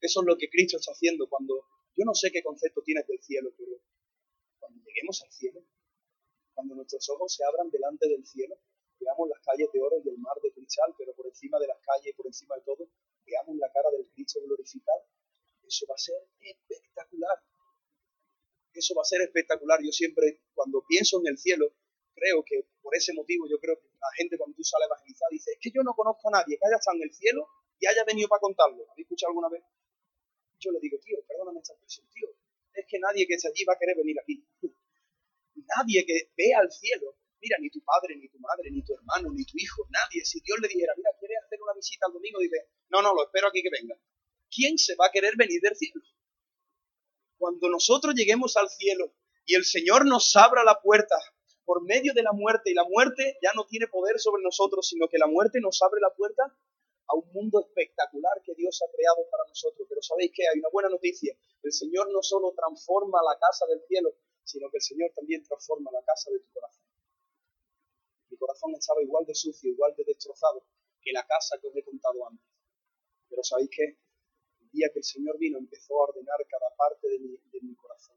eso 0.00 0.20
es 0.20 0.26
lo 0.26 0.36
que 0.36 0.50
Cristo 0.50 0.76
está 0.76 0.92
haciendo 0.92 1.28
cuando 1.28 1.64
yo 1.96 2.04
no 2.04 2.14
sé 2.14 2.30
qué 2.30 2.42
concepto 2.42 2.82
tienes 2.82 3.06
del 3.06 3.22
cielo, 3.22 3.50
pero 3.56 3.80
cuando 4.58 4.82
lleguemos 4.84 5.22
al 5.22 5.32
cielo, 5.32 5.64
cuando 6.54 6.74
nuestros 6.74 7.08
ojos 7.10 7.34
se 7.34 7.44
abran 7.44 7.70
delante 7.70 8.08
del 8.08 8.26
cielo, 8.26 8.58
veamos 9.00 9.28
las 9.28 9.40
calles 9.40 9.68
de 9.72 9.80
oro 9.80 9.96
y 10.04 10.08
el 10.08 10.18
mar 10.18 10.36
de 10.42 10.52
cristal, 10.52 10.94
pero 10.96 11.14
por 11.14 11.26
encima 11.26 11.58
de 11.58 11.66
las 11.66 11.78
calles 11.80 12.14
por 12.16 12.26
encima 12.26 12.56
de 12.56 12.62
todo, 12.62 12.88
veamos 13.24 13.56
la 13.56 13.70
cara 13.72 13.90
del 13.90 14.08
Cristo 14.10 14.40
glorificado. 14.44 15.04
Eso 15.66 15.86
va 15.88 15.94
a 15.94 15.98
ser 15.98 16.16
espectacular. 16.40 17.42
Eso 18.72 18.94
va 18.94 19.02
a 19.02 19.04
ser 19.04 19.22
espectacular. 19.22 19.80
Yo 19.82 19.90
siempre, 19.90 20.42
cuando 20.54 20.84
pienso 20.86 21.18
en 21.20 21.28
el 21.28 21.38
cielo, 21.38 21.72
creo 22.14 22.44
que 22.44 22.68
por 22.80 22.94
ese 22.94 23.12
motivo, 23.12 23.46
yo 23.48 23.58
creo 23.58 23.78
que 23.80 23.88
la 23.88 24.08
gente 24.16 24.38
cuando 24.38 24.56
tú 24.56 24.62
sales 24.64 24.84
a 24.84 24.94
evangelizar 24.94 25.28
dice, 25.30 25.52
es 25.52 25.58
que 25.60 25.70
yo 25.70 25.82
no 25.82 25.92
conozco 25.94 26.28
a 26.28 26.38
nadie 26.38 26.56
que 26.58 26.66
haya 26.66 26.76
estado 26.76 26.96
en 26.96 27.04
el 27.04 27.12
cielo 27.12 27.48
y 27.78 27.86
haya 27.86 28.04
venido 28.04 28.28
para 28.28 28.40
contarlo. 28.40 28.86
¿Habéis 28.90 29.06
escuchado 29.06 29.30
alguna 29.30 29.48
vez? 29.48 29.62
Yo 30.58 30.72
le 30.72 30.80
digo, 30.80 30.98
tío, 30.98 31.18
perdóname 31.26 31.60
esta 31.60 31.74
expresión, 31.74 32.08
tío, 32.12 32.28
es 32.72 32.86
que 32.88 32.98
nadie 32.98 33.26
que 33.26 33.34
esté 33.34 33.48
allí 33.48 33.64
va 33.64 33.74
a 33.74 33.78
querer 33.78 33.96
venir 33.96 34.16
aquí. 34.20 34.44
Nadie 35.56 36.04
que 36.06 36.30
vea 36.36 36.60
al 36.60 36.70
cielo 36.70 37.16
mira, 37.46 37.58
ni 37.62 37.70
tu 37.70 37.80
padre, 37.86 38.16
ni 38.16 38.28
tu 38.28 38.38
madre, 38.40 38.70
ni 38.70 38.82
tu 38.82 38.92
hermano, 38.92 39.30
ni 39.30 39.44
tu 39.44 39.54
hijo, 39.54 39.86
nadie. 39.90 40.24
Si 40.24 40.40
Dios 40.40 40.58
le 40.60 40.66
dijera, 40.66 40.92
mira, 40.96 41.10
¿quieres 41.18 41.38
hacer 41.46 41.62
una 41.62 41.74
visita 41.74 42.06
el 42.08 42.12
domingo? 42.12 42.40
Dice, 42.40 42.58
no, 42.90 43.02
no, 43.02 43.14
lo 43.14 43.22
espero 43.22 43.48
aquí 43.48 43.62
que 43.62 43.70
venga. 43.70 43.94
¿Quién 44.50 44.76
se 44.78 44.96
va 44.96 45.06
a 45.06 45.10
querer 45.12 45.34
venir 45.36 45.60
del 45.60 45.76
cielo? 45.76 46.02
Cuando 47.38 47.68
nosotros 47.68 48.14
lleguemos 48.14 48.56
al 48.56 48.68
cielo 48.68 49.14
y 49.44 49.54
el 49.54 49.64
Señor 49.64 50.06
nos 50.06 50.34
abra 50.34 50.64
la 50.64 50.80
puerta 50.80 51.14
por 51.64 51.82
medio 51.82 52.14
de 52.14 52.22
la 52.22 52.32
muerte, 52.32 52.70
y 52.70 52.74
la 52.74 52.84
muerte 52.84 53.38
ya 53.42 53.50
no 53.54 53.66
tiene 53.66 53.86
poder 53.88 54.18
sobre 54.18 54.42
nosotros, 54.42 54.88
sino 54.88 55.08
que 55.08 55.18
la 55.18 55.26
muerte 55.26 55.60
nos 55.60 55.82
abre 55.82 56.00
la 56.00 56.14
puerta 56.14 56.42
a 57.08 57.14
un 57.14 57.26
mundo 57.32 57.60
espectacular 57.60 58.42
que 58.44 58.54
Dios 58.54 58.80
ha 58.82 58.90
creado 58.94 59.28
para 59.30 59.44
nosotros. 59.48 59.86
Pero 59.88 60.02
sabéis 60.02 60.30
que 60.34 60.42
hay 60.46 60.58
una 60.58 60.70
buena 60.72 60.88
noticia. 60.88 61.36
El 61.62 61.72
Señor 61.72 62.10
no 62.12 62.22
solo 62.22 62.54
transforma 62.54 63.18
la 63.22 63.38
casa 63.38 63.66
del 63.66 63.82
cielo, 63.86 64.14
sino 64.44 64.70
que 64.70 64.78
el 64.78 64.82
Señor 64.82 65.10
también 65.14 65.42
transforma 65.42 65.90
la 65.92 66.02
casa 66.06 66.30
de 66.30 66.38
tu 66.38 66.52
corazón. 66.52 66.82
Mi 68.36 68.38
corazón 68.38 68.74
estaba 68.74 69.00
igual 69.00 69.24
de 69.24 69.34
sucio, 69.34 69.70
igual 69.70 69.94
de 69.96 70.04
destrozado 70.04 70.62
que 71.00 71.10
la 71.10 71.26
casa 71.26 71.56
que 71.58 71.68
os 71.68 71.74
he 71.74 71.82
contado 71.82 72.28
antes. 72.28 72.46
Pero 73.30 73.42
sabéis 73.42 73.70
que 73.70 73.84
el 74.60 74.70
día 74.72 74.90
que 74.92 74.98
el 74.98 75.04
Señor 75.04 75.38
vino 75.38 75.56
empezó 75.56 75.94
a 75.94 76.08
ordenar 76.10 76.36
cada 76.46 76.68
parte 76.76 77.08
de 77.08 77.18
mi, 77.62 77.74
corazón. 77.76 78.14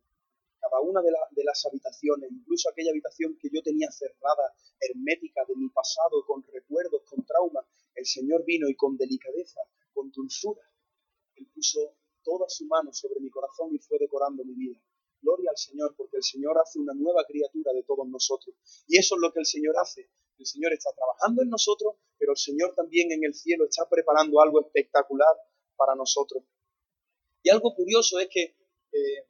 Cada 0.60 0.82
una 0.82 1.02
de, 1.02 1.10
de 1.32 1.44
las 1.46 1.66
habitaciones, 1.66 2.30
incluso 2.34 2.70
aquella 2.70 2.92
habitación 2.92 3.38
que 3.40 3.48
yo 3.50 3.64
tenía 3.64 3.90
cerrada, 3.92 4.54
hermética 4.82 5.46
de 5.48 5.56
mi 5.56 5.70
pasado, 5.70 6.26
con 6.28 6.44
recuerdos, 6.44 7.02
con 7.06 7.26
traumas, 7.26 7.66
el 7.96 8.06
Señor 8.06 8.44
vino 8.44 8.68
y 8.68 8.76
con 8.76 8.98
delicadeza, 8.98 9.62
con 9.94 10.12
dulzura, 10.12 10.70
Él 11.36 11.48
puso 11.56 11.96
toda 12.24 12.50
su 12.50 12.66
mano 12.66 12.92
sobre 12.92 13.22
mi 13.22 13.30
corazón 13.30 13.74
y 13.74 13.80
fue 13.80 13.98
decorando 13.98 14.44
mi 14.44 14.56
vida. 14.56 14.82
Gloria 15.22 15.52
al 15.52 15.58
Señor, 15.58 15.96
porque 15.96 16.18
el 16.18 16.24
Señor 16.24 16.58
hace 16.58 16.80
una 16.80 16.94
nueva 16.94 17.24
criatura 17.26 17.74
de 17.74 17.84
todos 17.84 18.08
nosotros. 18.08 18.56
Y 18.88 18.98
eso 18.98 19.16
es 19.16 19.22
lo 19.22 19.32
que 19.32 19.40
el 19.40 19.46
Señor 19.46 19.76
hace. 19.78 20.10
El 20.38 20.46
Señor 20.46 20.74
está 20.74 20.92
trabajando 20.96 21.42
en 21.42 21.50
nosotros, 21.50 21.96
pero 22.18 22.32
el 22.32 22.38
Señor 22.38 22.74
también 22.76 23.12
en 23.12 23.24
el 23.24 23.34
cielo 23.34 23.66
está 23.66 23.88
preparando 23.90 24.42
algo 24.42 24.62
espectacular 24.62 25.36
para 25.76 25.96
nosotros. 25.96 26.44
Y 27.44 27.50
algo 27.50 27.76
curioso 27.76 28.20
es 28.20 28.30
que 28.30 28.58
eh, 28.92 29.28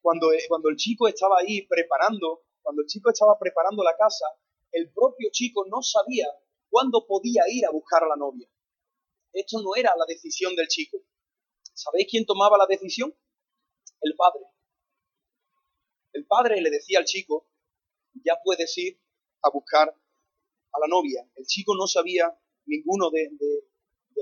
cuando, 0.00 0.32
eh, 0.32 0.44
cuando 0.48 0.68
el 0.68 0.76
chico 0.76 1.06
estaba 1.08 1.36
ahí 1.38 1.66
preparando, 1.66 2.44
cuando 2.62 2.82
el 2.82 2.88
chico 2.88 3.10
estaba 3.10 3.38
preparando 3.38 3.82
la 3.82 3.96
casa, 3.96 4.26
el 4.72 4.92
propio 4.92 5.28
chico 5.32 5.64
no 5.68 5.82
sabía 5.82 6.26
cuándo 6.68 7.06
podía 7.06 7.42
ir 7.48 7.66
a 7.66 7.70
buscar 7.70 8.04
a 8.04 8.08
la 8.08 8.16
novia. 8.16 8.48
Esto 9.32 9.60
no 9.62 9.74
era 9.76 9.92
la 9.96 10.04
decisión 10.06 10.54
del 10.56 10.68
chico. 10.68 10.98
¿Sabéis 11.72 12.08
quién 12.10 12.26
tomaba 12.26 12.58
la 12.58 12.66
decisión? 12.66 13.14
El 14.00 14.14
padre. 14.16 14.44
El 16.12 16.26
padre 16.26 16.60
le 16.60 16.70
decía 16.70 16.98
al 16.98 17.04
chico, 17.04 17.46
ya 18.24 18.38
puedes 18.42 18.76
ir 18.78 19.00
a 19.42 19.50
buscar 19.50 19.88
a 19.88 20.78
la 20.80 20.86
novia. 20.88 21.26
El 21.36 21.46
chico 21.46 21.74
no 21.76 21.86
sabía 21.86 22.36
ninguno 22.66 23.10
de, 23.10 23.30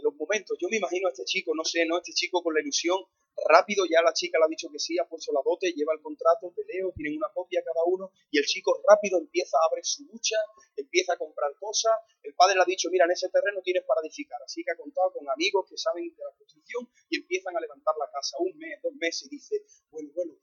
los 0.00 0.14
momentos. 0.14 0.56
Yo 0.60 0.68
me 0.70 0.76
imagino 0.76 1.08
a 1.08 1.10
este 1.10 1.24
chico, 1.24 1.52
no 1.56 1.64
sé, 1.64 1.84
¿no? 1.84 1.96
Este 1.96 2.12
chico 2.12 2.40
con 2.40 2.54
la 2.54 2.60
ilusión, 2.60 3.02
rápido, 3.48 3.84
ya 3.84 4.00
la 4.00 4.12
chica 4.12 4.38
le 4.38 4.44
ha 4.44 4.48
dicho 4.48 4.70
que 4.70 4.78
sí, 4.78 4.96
ha 4.96 5.08
puesto 5.08 5.32
la 5.32 5.40
dote, 5.44 5.72
lleva 5.72 5.92
el 5.92 6.00
contrato, 6.00 6.52
te 6.54 6.62
leo, 6.70 6.92
tienen 6.94 7.18
una 7.18 7.26
copia 7.34 7.62
cada 7.66 7.82
uno, 7.84 8.12
y 8.30 8.38
el 8.38 8.44
chico 8.44 8.78
rápido 8.86 9.18
empieza 9.18 9.58
a 9.58 9.66
abrir 9.66 9.84
su 9.84 10.04
lucha, 10.04 10.36
empieza 10.76 11.14
a 11.14 11.18
comprar 11.18 11.50
cosas. 11.58 11.92
El 12.22 12.34
padre 12.34 12.54
le 12.54 12.62
ha 12.62 12.64
dicho, 12.64 12.90
mira, 12.90 13.06
en 13.06 13.10
ese 13.10 13.28
terreno 13.28 13.60
tienes 13.62 13.82
para 13.84 14.00
edificar. 14.02 14.38
Así 14.44 14.62
que 14.62 14.70
ha 14.70 14.76
contado 14.76 15.12
con 15.12 15.28
amigos 15.28 15.66
que 15.68 15.76
saben 15.76 16.14
de 16.14 16.22
la 16.22 16.30
construcción 16.38 16.88
y 17.10 17.18
empiezan 17.18 17.56
a 17.56 17.60
levantar 17.60 17.94
la 17.98 18.08
casa. 18.12 18.36
Un 18.38 18.56
mes, 18.56 18.78
dos 18.82 18.94
meses, 18.94 19.26
y 19.26 19.34
dice, 19.34 19.66
bueno, 19.90 20.10
bueno, 20.14 20.34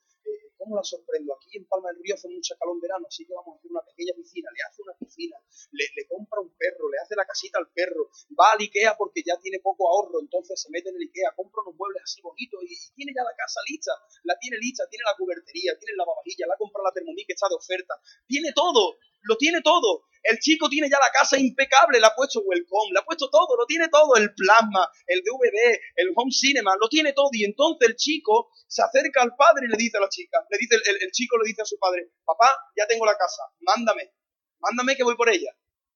¿Cómo 0.66 0.78
la 0.78 0.84
sorprendo? 0.84 1.38
Aquí 1.38 1.62
en 1.62 1.66
Palma 1.70 1.94
del 1.94 2.02
Río 2.02 2.16
hace 2.16 2.28
mucha 2.28 2.58
calor 2.58 2.74
en 2.74 2.82
verano, 2.82 3.06
así 3.06 3.24
que 3.24 3.36
vamos 3.38 3.54
a 3.54 3.58
hacer 3.60 3.70
una 3.70 3.86
pequeña 3.86 4.14
piscina. 4.18 4.50
Le 4.50 4.62
hace 4.66 4.82
una 4.82 4.98
piscina, 4.98 5.38
le, 5.78 6.08
compra 6.10 6.42
un 6.42 6.50
perro, 6.58 6.75
la 7.16 7.26
casita 7.26 7.58
al 7.60 7.70
perro, 7.72 8.10
va 8.38 8.52
al 8.54 8.62
Ikea 8.62 8.96
porque 8.98 9.24
ya 9.26 9.38
tiene 9.42 9.60
poco 9.60 9.88
ahorro, 9.88 10.20
entonces 10.22 10.60
se 10.62 10.70
mete 10.72 10.90
en 10.90 10.96
el 10.96 11.08
Ikea, 11.08 11.34
compra 11.36 11.62
unos 11.66 11.76
muebles 11.76 12.04
así 12.04 12.22
bonitos 12.22 12.60
y, 12.64 12.76
tiene 12.96 13.12
ya 13.16 13.24
la 13.24 13.36
casa 13.36 13.60
lista, 13.68 13.92
la 14.24 14.38
tiene 14.40 14.58
lista, 14.58 14.88
tiene 14.90 15.04
la 15.04 15.16
cubertería, 15.18 15.78
tiene 15.78 15.96
la 15.98 16.04
lavavajilla, 16.04 16.48
la 16.48 16.58
compra 16.58 16.84
la 16.84 16.92
Thermomix 16.92 17.28
que 17.28 17.34
está 17.34 17.48
de 17.50 17.56
oferta, 17.56 17.94
tiene 18.28 18.52
todo, 18.54 18.98
lo 19.26 19.38
tiene 19.38 19.62
todo. 19.62 20.06
El 20.24 20.40
chico 20.40 20.70
tiene 20.70 20.90
ya 20.90 20.98
la 20.98 21.12
casa 21.12 21.38
impecable, 21.38 22.00
le 22.00 22.06
ha 22.06 22.16
puesto 22.16 22.42
Welcome, 22.42 22.94
le 22.94 23.00
ha 23.00 23.06
puesto 23.06 23.30
todo, 23.30 23.56
lo 23.58 23.66
tiene 23.66 23.90
todo, 23.90 24.16
el 24.16 24.34
plasma, 24.34 24.90
el 25.06 25.22
DVD, 25.22 25.78
el 25.98 26.10
home 26.16 26.32
cinema, 26.32 26.74
lo 26.80 26.90
tiene 26.90 27.14
todo. 27.14 27.30
Y 27.34 27.44
entonces 27.46 27.90
el 27.90 27.96
chico 27.96 28.50
se 28.68 28.82
acerca 28.82 29.22
al 29.22 29.36
padre 29.36 29.68
y 29.68 29.72
le 29.72 29.78
dice 29.78 29.98
a 29.98 30.02
la 30.02 30.10
chica, 30.10 30.44
le 30.50 30.58
dice 30.58 30.76
el, 30.76 31.12
chico 31.12 31.38
le 31.38 31.48
dice 31.48 31.62
a 31.62 31.66
su 31.66 31.78
padre, 31.78 32.10
papá, 32.26 32.50
ya 32.76 32.88
tengo 32.88 33.06
la 33.06 33.16
casa, 33.16 33.44
mándame, 33.60 34.14
mándame 34.60 34.96
que 34.96 35.04
voy 35.04 35.16
por 35.16 35.30
ella. 35.30 35.56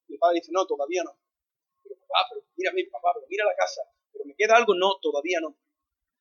Y 0.10 0.14
el 0.14 0.20
padre 0.20 0.42
dice, 0.42 0.52
no, 0.52 0.66
todavía 0.66 1.04
no. 1.04 1.16
Pero 1.84 1.96
papá, 2.02 2.28
pero 2.30 2.46
mira, 2.58 2.72
mira, 2.74 2.90
papá, 2.92 3.12
pero 3.14 3.28
mira 3.30 3.46
la 3.46 3.56
casa, 3.56 3.82
pero 4.12 4.26
me 4.26 4.36
queda 4.36 4.58
algo, 4.58 4.74
no, 4.76 5.00
todavía 5.02 5.40
no. 5.40 5.56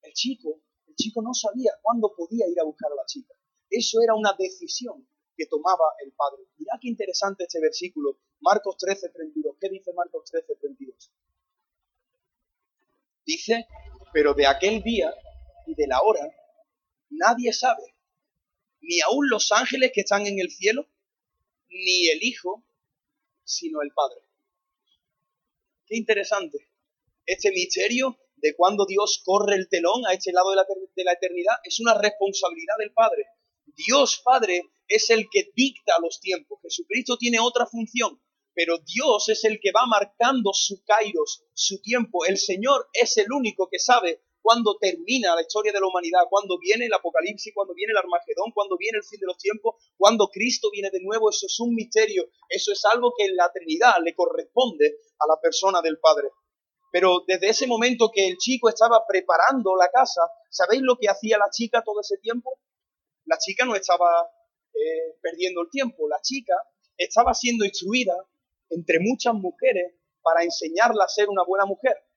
El 0.02 0.12
chico, 0.12 0.62
el 0.86 0.94
chico 0.94 1.22
no 1.22 1.34
sabía 1.34 1.72
cuándo 1.82 2.14
podía 2.14 2.46
ir 2.46 2.60
a 2.60 2.64
buscar 2.64 2.92
a 2.92 2.94
la 2.94 3.06
chica. 3.06 3.34
Eso 3.68 4.00
era 4.02 4.14
una 4.14 4.34
decisión 4.38 5.08
que 5.36 5.46
tomaba 5.46 5.84
el 6.04 6.12
Padre. 6.12 6.44
Mirá 6.56 6.78
qué 6.80 6.88
interesante 6.88 7.44
este 7.44 7.60
versículo, 7.60 8.18
Marcos 8.40 8.76
13, 8.76 9.08
32. 9.10 9.56
¿Qué 9.60 9.68
dice 9.68 9.92
Marcos 9.94 10.30
13, 10.30 10.54
32? 10.60 11.12
Dice, 13.24 13.66
pero 14.12 14.34
de 14.34 14.46
aquel 14.46 14.82
día 14.82 15.12
y 15.66 15.74
de 15.74 15.86
la 15.86 16.00
hora 16.02 16.28
nadie 17.10 17.52
sabe, 17.52 17.94
ni 18.80 19.00
aun 19.00 19.28
los 19.28 19.52
ángeles 19.52 19.92
que 19.92 20.00
están 20.00 20.26
en 20.26 20.38
el 20.38 20.50
cielo, 20.50 20.86
ni 21.68 22.08
el 22.08 22.22
Hijo, 22.22 22.64
sino 23.48 23.80
el 23.82 23.90
Padre. 23.92 24.20
Qué 25.86 25.96
interesante. 25.96 26.58
Este 27.24 27.50
misterio 27.50 28.18
de 28.36 28.54
cuando 28.54 28.84
Dios 28.86 29.22
corre 29.24 29.56
el 29.56 29.68
telón 29.68 30.06
a 30.06 30.12
este 30.12 30.32
lado 30.32 30.50
de 30.50 30.56
la, 30.56 30.66
de 30.94 31.04
la 31.04 31.12
eternidad 31.12 31.56
es 31.64 31.80
una 31.80 31.94
responsabilidad 31.94 32.74
del 32.78 32.92
Padre. 32.92 33.24
Dios 33.64 34.20
Padre 34.22 34.62
es 34.86 35.10
el 35.10 35.28
que 35.30 35.50
dicta 35.54 35.94
los 36.00 36.20
tiempos. 36.20 36.60
Jesucristo 36.62 37.16
tiene 37.16 37.40
otra 37.40 37.66
función, 37.66 38.20
pero 38.54 38.78
Dios 38.78 39.28
es 39.28 39.44
el 39.44 39.60
que 39.60 39.72
va 39.72 39.86
marcando 39.86 40.52
su 40.52 40.82
kairos, 40.84 41.44
su 41.54 41.80
tiempo. 41.80 42.26
El 42.26 42.38
Señor 42.38 42.88
es 42.92 43.16
el 43.16 43.32
único 43.32 43.68
que 43.70 43.78
sabe 43.78 44.22
cuándo 44.48 44.78
termina 44.80 45.34
la 45.34 45.42
historia 45.42 45.72
de 45.72 45.78
la 45.78 45.88
humanidad, 45.88 46.20
cuándo 46.30 46.58
viene 46.58 46.86
el 46.86 46.94
Apocalipsis, 46.94 47.52
cuándo 47.54 47.74
viene 47.74 47.90
el 47.90 47.98
Armagedón, 47.98 48.50
cuándo 48.54 48.78
viene 48.78 48.96
el 48.96 49.04
fin 49.04 49.20
de 49.20 49.26
los 49.26 49.36
tiempos, 49.36 49.74
cuándo 49.98 50.28
Cristo 50.28 50.70
viene 50.72 50.88
de 50.90 51.02
nuevo. 51.02 51.28
Eso 51.28 51.44
es 51.44 51.60
un 51.60 51.74
misterio, 51.74 52.30
eso 52.48 52.72
es 52.72 52.82
algo 52.86 53.12
que 53.14 53.26
en 53.26 53.36
la 53.36 53.52
Trinidad 53.52 53.96
le 54.02 54.14
corresponde 54.14 55.00
a 55.18 55.26
la 55.28 55.38
persona 55.38 55.82
del 55.82 55.98
Padre. 55.98 56.30
Pero 56.90 57.24
desde 57.26 57.50
ese 57.50 57.66
momento 57.66 58.10
que 58.10 58.26
el 58.26 58.38
chico 58.38 58.70
estaba 58.70 59.04
preparando 59.06 59.76
la 59.76 59.90
casa, 59.90 60.22
¿sabéis 60.48 60.80
lo 60.80 60.96
que 60.96 61.10
hacía 61.10 61.36
la 61.36 61.50
chica 61.50 61.82
todo 61.84 62.00
ese 62.00 62.16
tiempo? 62.16 62.58
La 63.26 63.36
chica 63.36 63.66
no 63.66 63.74
estaba 63.76 64.30
eh, 64.72 65.18
perdiendo 65.20 65.60
el 65.60 65.68
tiempo. 65.68 66.08
La 66.08 66.22
chica 66.22 66.54
estaba 66.96 67.34
siendo 67.34 67.66
instruida 67.66 68.16
entre 68.70 68.98
muchas 68.98 69.34
mujeres 69.34 69.92
para 70.22 70.42
enseñarla 70.42 71.04
a 71.04 71.08
ser 71.08 71.28
una 71.28 71.44
buena 71.44 71.66
mujer. 71.66 72.07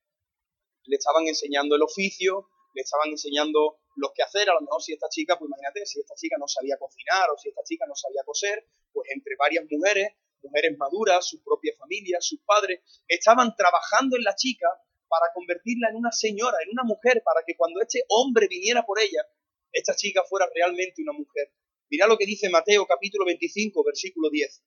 Le 0.84 0.96
estaban 0.96 1.26
enseñando 1.26 1.76
el 1.76 1.82
oficio, 1.82 2.48
le 2.74 2.82
estaban 2.82 3.10
enseñando 3.10 3.78
los 3.96 4.12
que 4.14 4.22
hacer. 4.22 4.48
A 4.50 4.54
lo 4.54 4.60
mejor 4.60 4.82
si 4.82 4.92
esta 4.92 5.08
chica, 5.08 5.38
pues 5.38 5.48
imagínate, 5.48 5.86
si 5.86 6.00
esta 6.00 6.14
chica 6.14 6.36
no 6.38 6.48
sabía 6.48 6.76
cocinar 6.78 7.30
o 7.30 7.38
si 7.38 7.48
esta 7.48 7.62
chica 7.64 7.84
no 7.86 7.94
sabía 7.94 8.22
coser, 8.24 8.66
pues 8.92 9.10
entre 9.10 9.36
varias 9.36 9.64
mujeres, 9.70 10.08
mujeres 10.42 10.76
maduras, 10.76 11.26
sus 11.26 11.40
propias 11.42 11.76
familias, 11.78 12.26
sus 12.26 12.40
padres, 12.40 12.80
estaban 13.06 13.54
trabajando 13.56 14.16
en 14.16 14.24
la 14.24 14.34
chica 14.34 14.68
para 15.08 15.26
convertirla 15.34 15.90
en 15.90 15.96
una 15.96 16.10
señora, 16.10 16.56
en 16.64 16.70
una 16.70 16.84
mujer, 16.84 17.22
para 17.24 17.44
que 17.46 17.54
cuando 17.56 17.80
este 17.80 18.04
hombre 18.08 18.48
viniera 18.48 18.82
por 18.84 18.98
ella, 18.98 19.22
esta 19.70 19.94
chica 19.94 20.24
fuera 20.24 20.48
realmente 20.54 21.02
una 21.02 21.12
mujer. 21.12 21.52
Mira 21.90 22.06
lo 22.06 22.16
que 22.16 22.24
dice 22.24 22.48
Mateo 22.48 22.86
capítulo 22.86 23.26
25, 23.26 23.84
versículo 23.84 24.30
10. 24.30 24.64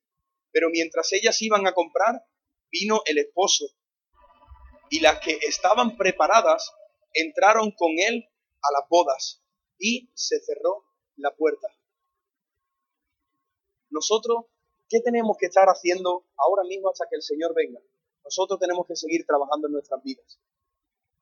Pero 0.52 0.70
mientras 0.70 1.12
ellas 1.12 1.40
iban 1.42 1.66
a 1.66 1.72
comprar, 1.72 2.24
vino 2.70 3.02
el 3.04 3.18
esposo. 3.18 3.66
Y 4.90 5.00
las 5.00 5.20
que 5.20 5.38
estaban 5.42 5.96
preparadas 5.96 6.72
entraron 7.12 7.72
con 7.72 7.92
él 7.98 8.28
a 8.62 8.80
las 8.80 8.88
bodas 8.88 9.42
y 9.78 10.10
se 10.14 10.40
cerró 10.40 10.84
la 11.16 11.34
puerta. 11.34 11.68
Nosotros, 13.90 14.46
¿qué 14.88 15.00
tenemos 15.00 15.36
que 15.38 15.46
estar 15.46 15.68
haciendo 15.68 16.26
ahora 16.36 16.64
mismo 16.64 16.90
hasta 16.90 17.06
que 17.08 17.16
el 17.16 17.22
Señor 17.22 17.54
venga? 17.54 17.80
Nosotros 18.24 18.58
tenemos 18.58 18.86
que 18.86 18.96
seguir 18.96 19.24
trabajando 19.24 19.68
en 19.68 19.74
nuestras 19.74 20.02
vidas. 20.02 20.40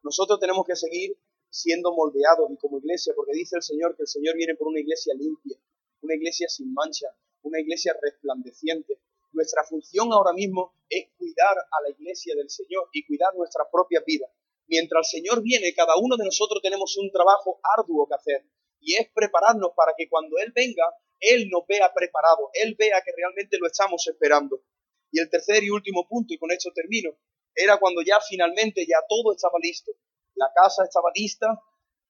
Nosotros 0.03 0.41
tenemos 0.41 0.67
que 0.67 0.77
seguir 0.77 1.19
siendo 1.51 1.93
moldeados 1.95 2.51
y 2.51 2.57
como 2.57 2.79
iglesia, 2.79 3.13
porque 3.15 3.33
dice 3.33 3.57
el 3.57 3.63
Señor 3.63 3.97
que 3.97 4.03
el 4.03 4.09
Señor 4.09 4.35
viene 4.37 4.57
por 4.57 4.69
una 4.69 4.81
iglesia 4.81 5.15
limpia, 5.15 5.57
una 6.01 6.15
iglesia 6.15 6.49
sin 6.49 6.73
mancha, 6.73 7.07
una 7.43 7.61
iglesia 7.61 7.95
resplandeciente. 8.03 9.01
Nuestra 9.35 9.65
función 9.65 10.13
ahora 10.13 10.33
mismo 10.33 10.75
es 10.89 11.09
cuidar 11.19 11.59
a 11.59 11.83
la 11.83 11.91
iglesia 11.91 12.35
del 12.37 12.49
Señor 12.49 12.89
y 12.93 13.05
cuidar 13.05 13.35
nuestra 13.35 13.65
propia 13.71 14.01
vida. 14.07 14.27
Mientras 14.69 15.13
el 15.13 15.23
Señor 15.23 15.43
viene, 15.43 15.75
cada 15.75 15.97
uno 15.99 16.17
de 16.17 16.25
nosotros 16.25 16.63
tenemos 16.63 16.97
un 16.97 17.11
trabajo 17.11 17.61
arduo 17.77 18.07
que 18.07 18.15
hacer 18.15 18.47
y 18.79 18.95
es 18.95 19.11
prepararnos 19.13 19.73
para 19.75 19.93
que 19.99 20.09
cuando 20.09 20.39
Él 20.39 20.53
venga, 20.55 20.85
Él 21.19 21.49
nos 21.51 21.67
vea 21.67 21.93
preparado, 21.93 22.51
Él 22.53 22.77
vea 22.79 23.03
que 23.05 23.11
realmente 23.17 23.59
lo 23.59 23.67
estamos 23.67 24.07
esperando. 24.07 24.63
Y 25.11 25.19
el 25.19 25.29
tercer 25.29 25.65
y 25.65 25.71
último 25.71 26.07
punto, 26.07 26.33
y 26.33 26.39
con 26.39 26.53
esto 26.53 26.71
termino, 26.73 27.11
era 27.57 27.79
cuando 27.79 28.03
ya 28.03 28.21
finalmente 28.21 28.87
ya 28.87 28.99
todo 29.09 29.33
estaba 29.33 29.59
listo. 29.61 29.91
La 30.37 30.53
casa 30.55 30.85
estaba 30.85 31.11
lista, 31.13 31.47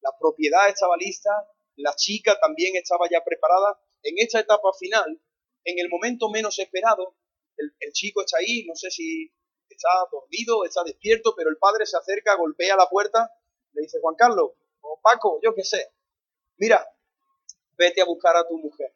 la 0.02 0.10
propiedad 0.20 0.68
estaba 0.68 0.96
lista, 0.98 1.30
la 1.76 1.94
chica 1.96 2.38
también 2.38 2.76
estaba 2.76 3.08
ya 3.10 3.24
preparada. 3.24 3.80
En 4.02 4.14
esta 4.18 4.40
etapa 4.40 4.68
final, 4.78 5.18
en 5.64 5.78
el 5.78 5.88
momento 5.88 6.28
menos 6.30 6.58
esperado, 6.58 7.16
el, 7.56 7.92
chico 7.92 8.20
está 8.20 8.38
ahí, 8.38 8.64
no 8.66 8.74
sé 8.74 8.90
si 8.90 9.30
está 9.68 9.88
dormido, 10.10 10.64
está 10.64 10.82
despierto, 10.84 11.34
pero 11.36 11.50
el 11.50 11.56
padre 11.56 11.86
se 11.86 11.96
acerca, 11.96 12.36
golpea 12.36 12.76
la 12.76 12.88
puerta, 12.88 13.30
le 13.72 13.82
dice, 13.82 13.98
Juan 14.00 14.16
Carlos, 14.16 14.52
o 14.80 15.00
Paco, 15.02 15.40
yo 15.42 15.54
qué 15.54 15.64
sé, 15.64 15.88
mira, 16.56 16.86
vete 17.76 18.00
a 18.00 18.04
buscar 18.04 18.36
a 18.36 18.46
tu 18.46 18.58
mujer. 18.58 18.94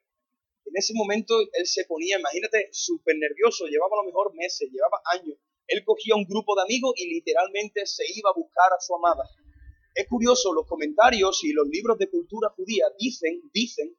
En 0.64 0.76
ese 0.76 0.92
momento 0.94 1.38
él 1.40 1.66
se 1.66 1.84
ponía, 1.86 2.18
imagínate, 2.18 2.68
súper 2.72 3.16
nervioso, 3.16 3.66
llevaba 3.66 3.96
a 3.98 4.02
lo 4.02 4.06
mejor 4.06 4.34
meses, 4.34 4.68
llevaba 4.70 5.00
años. 5.12 5.38
Él 5.66 5.82
cogía 5.84 6.14
un 6.14 6.24
grupo 6.24 6.54
de 6.56 6.62
amigos 6.62 6.92
y 6.96 7.08
literalmente 7.08 7.86
se 7.86 8.04
iba 8.14 8.30
a 8.30 8.38
buscar 8.38 8.72
a 8.72 8.80
su 8.80 8.94
amada. 8.94 9.24
Es 9.94 10.06
curioso, 10.08 10.52
los 10.52 10.66
comentarios 10.66 11.42
y 11.42 11.52
los 11.52 11.66
libros 11.68 11.98
de 11.98 12.10
cultura 12.10 12.50
judía 12.50 12.86
dicen, 12.98 13.40
dicen 13.52 13.96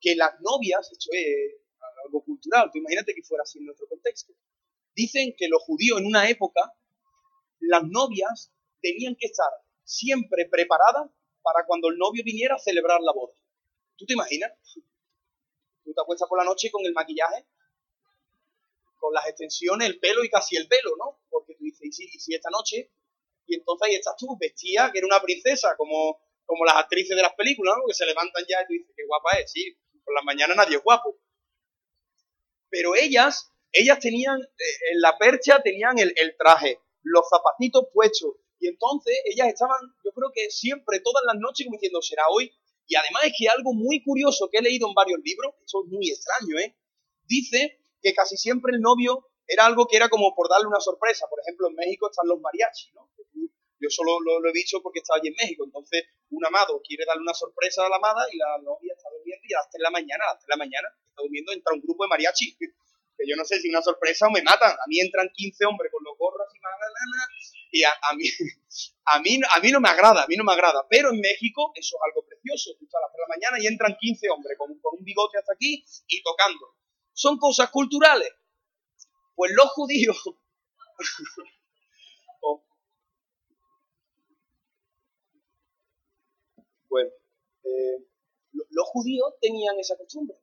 que 0.00 0.14
las 0.14 0.40
novias, 0.40 0.90
esto 0.92 1.10
es 1.12 1.65
algo 2.06 2.24
cultural, 2.24 2.70
tú 2.72 2.78
imagínate 2.78 3.14
que 3.14 3.22
fuera 3.22 3.42
así 3.42 3.58
en 3.58 3.66
nuestro 3.66 3.86
contexto, 3.88 4.32
dicen 4.94 5.34
que 5.36 5.48
los 5.48 5.62
judíos 5.62 6.00
en 6.00 6.06
una 6.06 6.28
época, 6.28 6.72
las 7.60 7.82
novias 7.84 8.52
tenían 8.80 9.16
que 9.18 9.26
estar 9.26 9.50
siempre 9.84 10.48
preparadas 10.50 11.10
para 11.42 11.64
cuando 11.66 11.88
el 11.88 11.98
novio 11.98 12.22
viniera 12.24 12.56
a 12.56 12.58
celebrar 12.58 13.00
la 13.02 13.12
boda. 13.12 13.34
¿Tú 13.96 14.04
te 14.04 14.14
imaginas? 14.14 14.52
Tú 15.84 15.92
te 15.94 16.00
acuestas 16.00 16.28
por 16.28 16.38
la 16.38 16.44
noche 16.44 16.70
con 16.70 16.84
el 16.84 16.92
maquillaje, 16.92 17.46
con 18.98 19.14
las 19.14 19.26
extensiones, 19.28 19.88
el 19.88 20.00
pelo 20.00 20.24
y 20.24 20.28
casi 20.28 20.56
el 20.56 20.66
pelo, 20.66 20.96
¿no? 20.98 21.20
Porque 21.30 21.54
tú 21.54 21.64
dices, 21.64 21.82
¿y 21.82 21.92
si, 21.92 22.34
esta 22.34 22.50
noche? 22.50 22.90
Y 23.46 23.54
entonces 23.54 23.88
ahí 23.88 23.94
estás 23.94 24.16
tú, 24.18 24.36
vestida, 24.38 24.90
que 24.90 24.98
era 24.98 25.06
una 25.06 25.22
princesa, 25.22 25.76
como, 25.76 26.20
como 26.44 26.64
las 26.64 26.76
actrices 26.76 27.14
de 27.14 27.22
las 27.22 27.34
películas, 27.34 27.76
¿no? 27.76 27.86
Que 27.86 27.94
se 27.94 28.06
levantan 28.06 28.44
ya 28.48 28.62
y 28.62 28.66
tú 28.66 28.72
dices, 28.72 28.92
qué 28.96 29.04
guapa 29.06 29.38
es, 29.38 29.52
sí, 29.52 29.78
por 30.04 30.14
la 30.14 30.22
mañana 30.22 30.54
nadie 30.54 30.76
es 30.76 30.82
guapo. 30.82 31.16
Pero 32.70 32.94
ellas, 32.94 33.52
ellas 33.72 33.98
tenían, 34.00 34.40
eh, 34.40 34.92
en 34.92 35.00
la 35.00 35.18
percha 35.18 35.60
tenían 35.62 35.98
el, 35.98 36.12
el 36.16 36.36
traje, 36.36 36.80
los 37.02 37.28
zapatitos 37.28 37.86
puestos, 37.92 38.36
y 38.58 38.68
entonces 38.68 39.14
ellas 39.24 39.48
estaban, 39.48 39.78
yo 40.04 40.10
creo 40.12 40.30
que 40.34 40.50
siempre, 40.50 41.00
todas 41.00 41.22
las 41.26 41.36
noches, 41.36 41.66
como 41.66 41.76
diciendo, 41.76 42.02
será 42.02 42.24
hoy, 42.30 42.52
y 42.86 42.96
además 42.96 43.24
es 43.24 43.32
que 43.36 43.48
algo 43.48 43.74
muy 43.74 44.02
curioso 44.02 44.48
que 44.50 44.58
he 44.58 44.62
leído 44.62 44.88
en 44.88 44.94
varios 44.94 45.20
libros, 45.22 45.54
eso 45.64 45.84
es 45.84 45.92
muy 45.92 46.10
extraño, 46.10 46.58
¿eh? 46.58 46.76
Dice 47.24 47.80
que 48.00 48.14
casi 48.14 48.36
siempre 48.36 48.72
el 48.74 48.80
novio 48.80 49.26
era 49.46 49.66
algo 49.66 49.86
que 49.86 49.96
era 49.96 50.08
como 50.08 50.34
por 50.34 50.48
darle 50.48 50.68
una 50.68 50.80
sorpresa. 50.80 51.26
Por 51.28 51.40
ejemplo, 51.40 51.68
en 51.68 51.74
México 51.74 52.08
están 52.08 52.28
los 52.28 52.40
mariachis, 52.40 52.94
¿no? 52.94 53.10
Yo 53.78 53.90
solo 53.90 54.18
lo, 54.20 54.48
he 54.48 54.52
visto 54.52 54.80
porque 54.82 55.00
estaba 55.00 55.18
allí 55.18 55.28
en 55.28 55.34
México. 55.34 55.64
Entonces, 55.64 56.04
un 56.30 56.44
amado 56.46 56.80
quiere 56.82 57.04
darle 57.04 57.22
una 57.22 57.34
sorpresa 57.34 57.84
a 57.84 57.88
la 57.88 57.96
amada 57.96 58.26
y 58.32 58.38
la 58.38 58.58
novia 58.62 58.94
está 58.96 59.10
durmiendo 59.10 59.44
y 59.44 59.52
las 59.52 59.68
3 59.68 59.78
de 59.78 59.82
la 59.82 59.90
mañana, 59.90 60.24
las 60.32 60.38
3 60.38 60.46
de 60.46 60.52
la 60.52 60.64
mañana, 60.64 60.88
está 61.16 61.22
durmiendo, 61.22 61.52
entra 61.52 61.72
un 61.72 61.80
grupo 61.80 62.04
de 62.04 62.08
mariachis. 62.08 62.56
Que 62.58 63.24
yo 63.26 63.34
no 63.34 63.46
sé 63.46 63.58
si 63.60 63.70
una 63.70 63.80
sorpresa 63.80 64.26
o 64.28 64.30
me 64.30 64.42
matan. 64.42 64.72
A 64.72 64.84
mí 64.86 65.00
entran 65.00 65.30
15 65.32 65.64
hombres 65.64 65.90
con 65.90 66.04
los 66.04 66.18
gorros 66.18 66.46
y 66.54 66.60
magdalena 66.60 67.28
y 67.72 67.82
a, 67.82 67.92
mí, 68.14 68.24
a, 69.06 69.18
mí, 69.20 69.40
a 69.56 69.60
mí 69.60 69.70
no 69.70 69.80
me 69.80 69.88
agrada, 69.88 70.24
a 70.24 70.26
mí 70.26 70.36
no 70.36 70.44
me 70.44 70.52
agrada. 70.52 70.86
Pero 70.90 71.10
en 71.10 71.20
México 71.20 71.72
eso 71.74 71.96
es 71.96 72.02
algo 72.04 72.26
precioso. 72.28 72.76
Tú 72.78 72.86
a 72.92 73.00
las 73.00 73.12
3 73.12 73.16
de 73.16 73.22
la 73.22 73.34
mañana 73.34 73.56
y 73.62 73.66
entran 73.66 73.96
15 73.98 74.28
hombres 74.28 74.58
con, 74.58 74.78
con 74.80 74.98
un 74.98 75.04
bigote 75.04 75.38
hasta 75.38 75.54
aquí 75.54 75.82
y 76.08 76.22
tocando. 76.22 76.76
Son 77.14 77.38
cosas 77.38 77.70
culturales. 77.70 78.30
Pues 79.34 79.52
los 79.54 79.70
judíos... 79.70 80.22
oh. 82.42 82.62
Bueno, 86.88 87.10
eh, 87.64 88.06
los 88.70 88.86
judíos 88.88 89.34
tenían 89.40 89.78
esa 89.78 89.96
costumbre. 89.96 90.36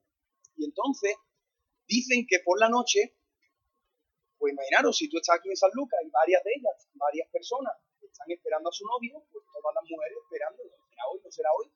Y 0.56 0.66
entonces 0.66 1.16
dicen 1.88 2.26
que 2.28 2.40
por 2.40 2.60
la 2.60 2.70
noche 2.70 3.16
pues 4.44 4.52
imaginaros, 4.52 4.98
si 4.98 5.08
tú 5.08 5.24
estás 5.24 5.40
aquí 5.40 5.48
en 5.48 5.56
San 5.56 5.72
Lucas 5.72 6.00
y 6.04 6.10
varias 6.12 6.44
de 6.44 6.52
ellas, 6.52 6.76
varias 7.00 7.32
personas 7.32 7.80
están 8.04 8.28
esperando 8.28 8.68
a 8.68 8.76
su 8.76 8.84
novio, 8.84 9.24
pues 9.32 9.40
todas 9.48 9.72
las 9.72 9.88
mujeres 9.88 10.20
esperando, 10.20 10.60
no 10.68 10.84
será 10.84 11.04
hoy, 11.08 11.20
no 11.24 11.32
será 11.32 11.50
hoy. 11.56 11.68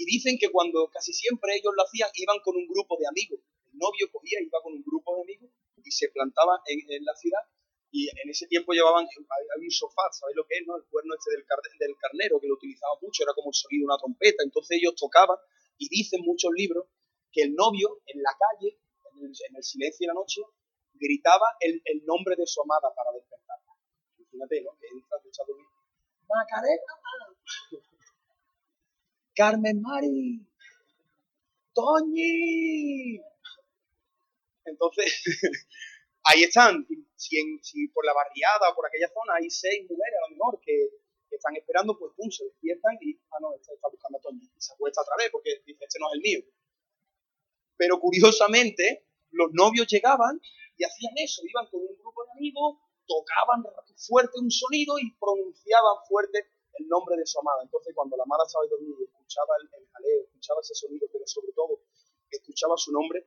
Y 0.00 0.04
dicen 0.08 0.40
que 0.40 0.48
cuando 0.48 0.88
casi 0.88 1.12
siempre 1.12 1.52
ellos 1.52 1.76
lo 1.76 1.84
hacían, 1.84 2.08
iban 2.16 2.40
con 2.40 2.56
un 2.56 2.64
grupo 2.64 2.96
de 2.96 3.04
amigos. 3.06 3.40
El 3.68 3.76
novio 3.76 4.08
cogía, 4.08 4.40
iba 4.40 4.56
con 4.64 4.72
un 4.72 4.84
grupo 4.88 5.16
de 5.16 5.22
amigos 5.28 5.50
y 5.84 5.90
se 5.90 6.08
plantaba 6.08 6.64
en, 6.64 7.04
la 7.04 7.12
ciudad. 7.12 7.44
Y 7.92 8.08
en 8.08 8.28
ese 8.28 8.46
tiempo 8.48 8.72
llevaban, 8.72 9.04
un 9.04 9.70
sofá, 9.70 10.08
¿sabéis 10.16 10.36
lo 10.36 10.44
que 10.48 10.56
es? 10.56 10.66
No? 10.66 10.80
El 10.80 10.84
cuerno 10.88 11.12
este 11.12 11.30
del, 11.36 11.44
car 11.44 11.60
del 11.60 11.96
carnero, 12.00 12.40
que 12.40 12.48
lo 12.48 12.54
utilizaba 12.54 12.96
mucho, 13.00 13.22
era 13.22 13.32
como 13.32 13.52
el 13.52 13.54
sonido 13.54 13.84
de 13.84 13.92
una 13.92 14.00
trompeta. 14.00 14.44
Entonces 14.44 14.80
ellos 14.80 14.96
tocaban 14.96 15.36
y 15.76 15.88
dicen 15.88 16.24
muchos 16.24 16.52
libros 16.56 16.88
que 17.36 17.42
el 17.42 17.54
novio 17.54 18.00
en 18.06 18.22
la 18.22 18.32
calle, 18.32 18.80
en 19.12 19.26
el, 19.26 19.32
en 19.48 19.56
el 19.56 19.62
silencio 19.62 20.04
de 20.04 20.08
la 20.08 20.14
noche, 20.14 20.40
gritaba 20.94 21.52
el, 21.60 22.04
nombre 22.06 22.34
de 22.34 22.46
su 22.46 22.62
amada 22.62 22.88
para 22.96 23.12
despertarla. 23.12 23.76
Imagínate, 24.16 24.62
¿no? 24.62 24.70
Que 24.80 24.86
entra 24.88 25.18
escuchando 25.18 25.52
Macarena, 26.26 26.92
Carmen 29.36 29.82
Mari, 29.82 30.48
Toñi. 31.74 33.20
Entonces, 34.64 35.22
ahí 36.24 36.42
están. 36.42 36.86
Si, 37.16 37.36
en, 37.38 37.60
por 37.92 38.04
la 38.04 38.14
barriada 38.14 38.70
o 38.70 38.74
por 38.74 38.86
aquella 38.86 39.08
zona 39.08 39.36
hay 39.36 39.50
seis 39.50 39.82
mujeres 39.88 40.16
a 40.16 40.28
lo 40.28 40.36
mejor 40.36 40.60
que, 40.60 40.88
que 41.28 41.36
están 41.36 41.54
esperando, 41.56 41.98
pues 41.98 42.12
pum, 42.16 42.30
se 42.30 42.44
despiertan 42.44 42.96
y, 43.00 43.12
ah, 43.30 43.40
no, 43.40 43.54
este 43.54 43.74
está 43.74 43.88
buscando 43.88 44.18
a 44.18 44.22
Toñi. 44.22 44.48
Y 44.56 44.60
se 44.60 44.72
acuesta 44.72 45.02
otra 45.02 45.16
vez 45.18 45.28
porque 45.30 45.60
dice, 45.66 45.84
este 45.84 45.98
no 46.00 46.08
es 46.08 46.14
el 46.14 46.20
mío. 46.20 46.40
Pero 47.76 48.00
curiosamente, 48.00 49.06
los 49.30 49.50
novios 49.52 49.86
llegaban 49.86 50.40
y 50.76 50.84
hacían 50.84 51.14
eso, 51.16 51.42
iban 51.44 51.66
con 51.68 51.80
un 51.80 51.96
grupo 51.96 52.24
de 52.24 52.32
amigos, 52.32 52.76
tocaban 53.06 53.64
fuerte 53.96 54.32
un 54.40 54.50
sonido 54.50 54.98
y 54.98 55.14
pronunciaban 55.18 55.96
fuerte 56.08 56.46
el 56.78 56.88
nombre 56.88 57.16
de 57.16 57.26
su 57.26 57.38
amada. 57.38 57.62
Entonces 57.62 57.94
cuando 57.94 58.16
la 58.16 58.24
amada 58.24 58.44
estaba 58.46 58.66
dormida 58.66 58.96
y 59.00 59.04
escuchaba 59.04 59.54
el, 59.60 59.68
el 59.80 59.88
jaleo, 59.88 60.22
escuchaba 60.24 60.60
ese 60.60 60.74
sonido, 60.74 61.08
pero 61.12 61.26
sobre 61.26 61.52
todo 61.52 61.80
escuchaba 62.30 62.76
su 62.76 62.92
nombre, 62.92 63.26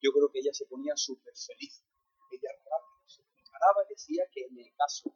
yo 0.00 0.12
creo 0.12 0.30
que 0.30 0.40
ella 0.40 0.52
se 0.52 0.66
ponía 0.66 0.96
súper 0.96 1.34
feliz. 1.34 1.82
Ella 2.30 2.50
rápido 2.64 3.02
se 3.06 3.22
preparaba 3.22 3.84
y 3.84 3.94
decía 3.94 4.24
que 4.32 4.48
me 4.50 4.72
caso. 4.76 5.14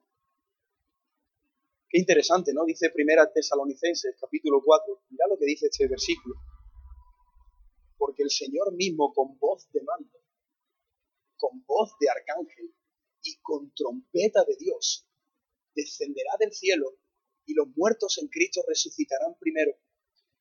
Qué 1.89 1.99
interesante, 1.99 2.53
¿no? 2.55 2.65
Dice 2.65 2.91
Primera 2.91 3.31
Tesalonicenses, 3.33 4.17
capítulo 4.21 4.63
4. 4.65 5.03
Mira 5.11 5.27
lo 5.29 5.37
que 5.37 5.45
dice 5.45 5.67
este 5.67 5.89
versículo. 5.89 6.37
Porque 8.01 8.25
el 8.25 8.31
Señor 8.31 8.73
mismo 8.73 9.13
con 9.13 9.39
voz 9.39 9.71
de 9.71 9.83
mando 9.83 10.21
con 11.41 11.65
voz 11.65 11.97
de 11.99 12.09
arcángel 12.11 12.75
y 13.23 13.37
con 13.41 13.73
trompeta 13.75 14.45
de 14.45 14.57
Dios, 14.57 15.09
descenderá 15.75 16.33
del 16.39 16.53
cielo 16.53 16.99
y 17.47 17.55
los 17.55 17.69
muertos 17.75 18.19
en 18.19 18.29
Cristo 18.29 18.63
resucitarán 18.69 19.35
primero. 19.41 19.73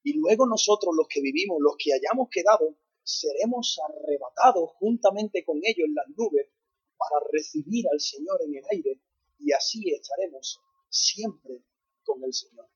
Y 0.03 0.13
luego 0.13 0.45
nosotros 0.45 0.93
los 0.95 1.07
que 1.07 1.21
vivimos, 1.21 1.57
los 1.61 1.75
que 1.77 1.93
hayamos 1.93 2.27
quedado, 2.29 2.77
seremos 3.01 3.79
arrebatados 3.87 4.71
juntamente 4.73 5.43
con 5.45 5.57
ellos 5.63 5.87
en 5.87 5.95
las 5.95 6.07
nubes 6.09 6.49
para 6.97 7.25
recibir 7.31 7.85
al 7.91 7.99
Señor 7.99 8.41
en 8.43 8.55
el 8.55 8.63
aire 8.71 9.01
y 9.39 9.53
así 9.53 9.89
estaremos 9.93 10.59
siempre 10.89 11.63
con 12.03 12.23
el 12.23 12.33
Señor. 12.33 12.67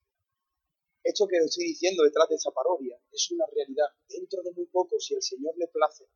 Esto 1.04 1.28
que 1.28 1.36
estoy 1.36 1.66
diciendo 1.66 2.04
detrás 2.04 2.30
de 2.30 2.36
esa 2.36 2.52
parodia 2.52 2.98
es 3.12 3.30
una 3.32 3.46
realidad. 3.52 3.88
Dentro 4.08 4.42
de 4.42 4.52
muy 4.54 4.66
poco, 4.68 4.98
si 5.00 5.14
el 5.14 5.22
Señor 5.22 5.54
le 5.58 5.68
place, 5.68 6.08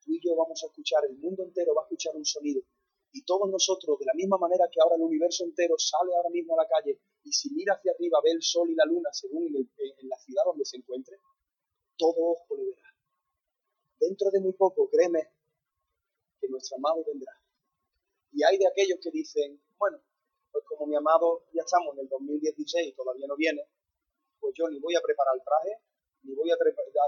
tú 0.00 0.12
y 0.12 0.20
yo 0.22 0.36
vamos 0.36 0.62
a 0.62 0.66
escuchar, 0.66 1.04
el 1.10 1.18
mundo 1.18 1.42
entero 1.42 1.74
va 1.74 1.82
a 1.82 1.84
escuchar 1.86 2.14
un 2.14 2.24
sonido. 2.24 2.62
Y 3.10 3.24
todos 3.24 3.50
nosotros, 3.50 3.98
de 3.98 4.06
la 4.06 4.14
misma 4.14 4.38
manera 4.38 4.68
que 4.70 4.80
ahora 4.80 4.94
el 4.94 5.02
universo 5.02 5.44
entero 5.44 5.74
sale 5.78 6.14
ahora 6.14 6.30
mismo 6.30 6.54
a 6.54 6.62
la 6.62 6.68
calle 6.68 7.00
y 7.24 7.32
si 7.32 7.50
mira 7.54 7.74
hacia 7.74 7.92
arriba 7.92 8.20
ve 8.22 8.30
el 8.30 8.42
sol 8.42 8.70
y 8.70 8.74
la 8.74 8.84
luna 8.84 9.10
según 9.12 9.46
en, 9.48 9.56
el, 9.56 9.70
en 9.98 10.08
la 10.08 10.18
ciudad 10.18 10.42
donde 10.46 10.64
se 10.64 10.76
encuentre, 10.76 11.18
todo 11.96 12.14
ojo 12.18 12.56
le 12.56 12.66
verá. 12.66 12.88
Dentro 13.98 14.30
de 14.30 14.40
muy 14.40 14.52
poco, 14.52 14.88
créeme, 14.90 15.28
que 16.40 16.48
nuestro 16.48 16.76
amado 16.76 17.04
vendrá. 17.04 17.32
Y 18.32 18.42
hay 18.44 18.58
de 18.58 18.66
aquellos 18.66 18.98
que 19.00 19.10
dicen, 19.10 19.60
bueno, 19.78 19.98
pues 20.52 20.64
como 20.66 20.86
mi 20.86 20.96
amado 20.96 21.46
ya 21.52 21.62
estamos 21.62 21.94
en 21.94 22.00
el 22.02 22.08
2016 22.08 22.88
y 22.88 22.92
todavía 22.94 23.26
no 23.26 23.36
viene, 23.36 23.62
pues 24.44 24.52
yo 24.60 24.68
ni 24.68 24.78
voy 24.78 24.94
a 24.94 25.00
preparar 25.00 25.32
el 25.34 25.42
traje, 25.42 25.80
ni 26.20 26.34
voy 26.34 26.50
a, 26.52 26.56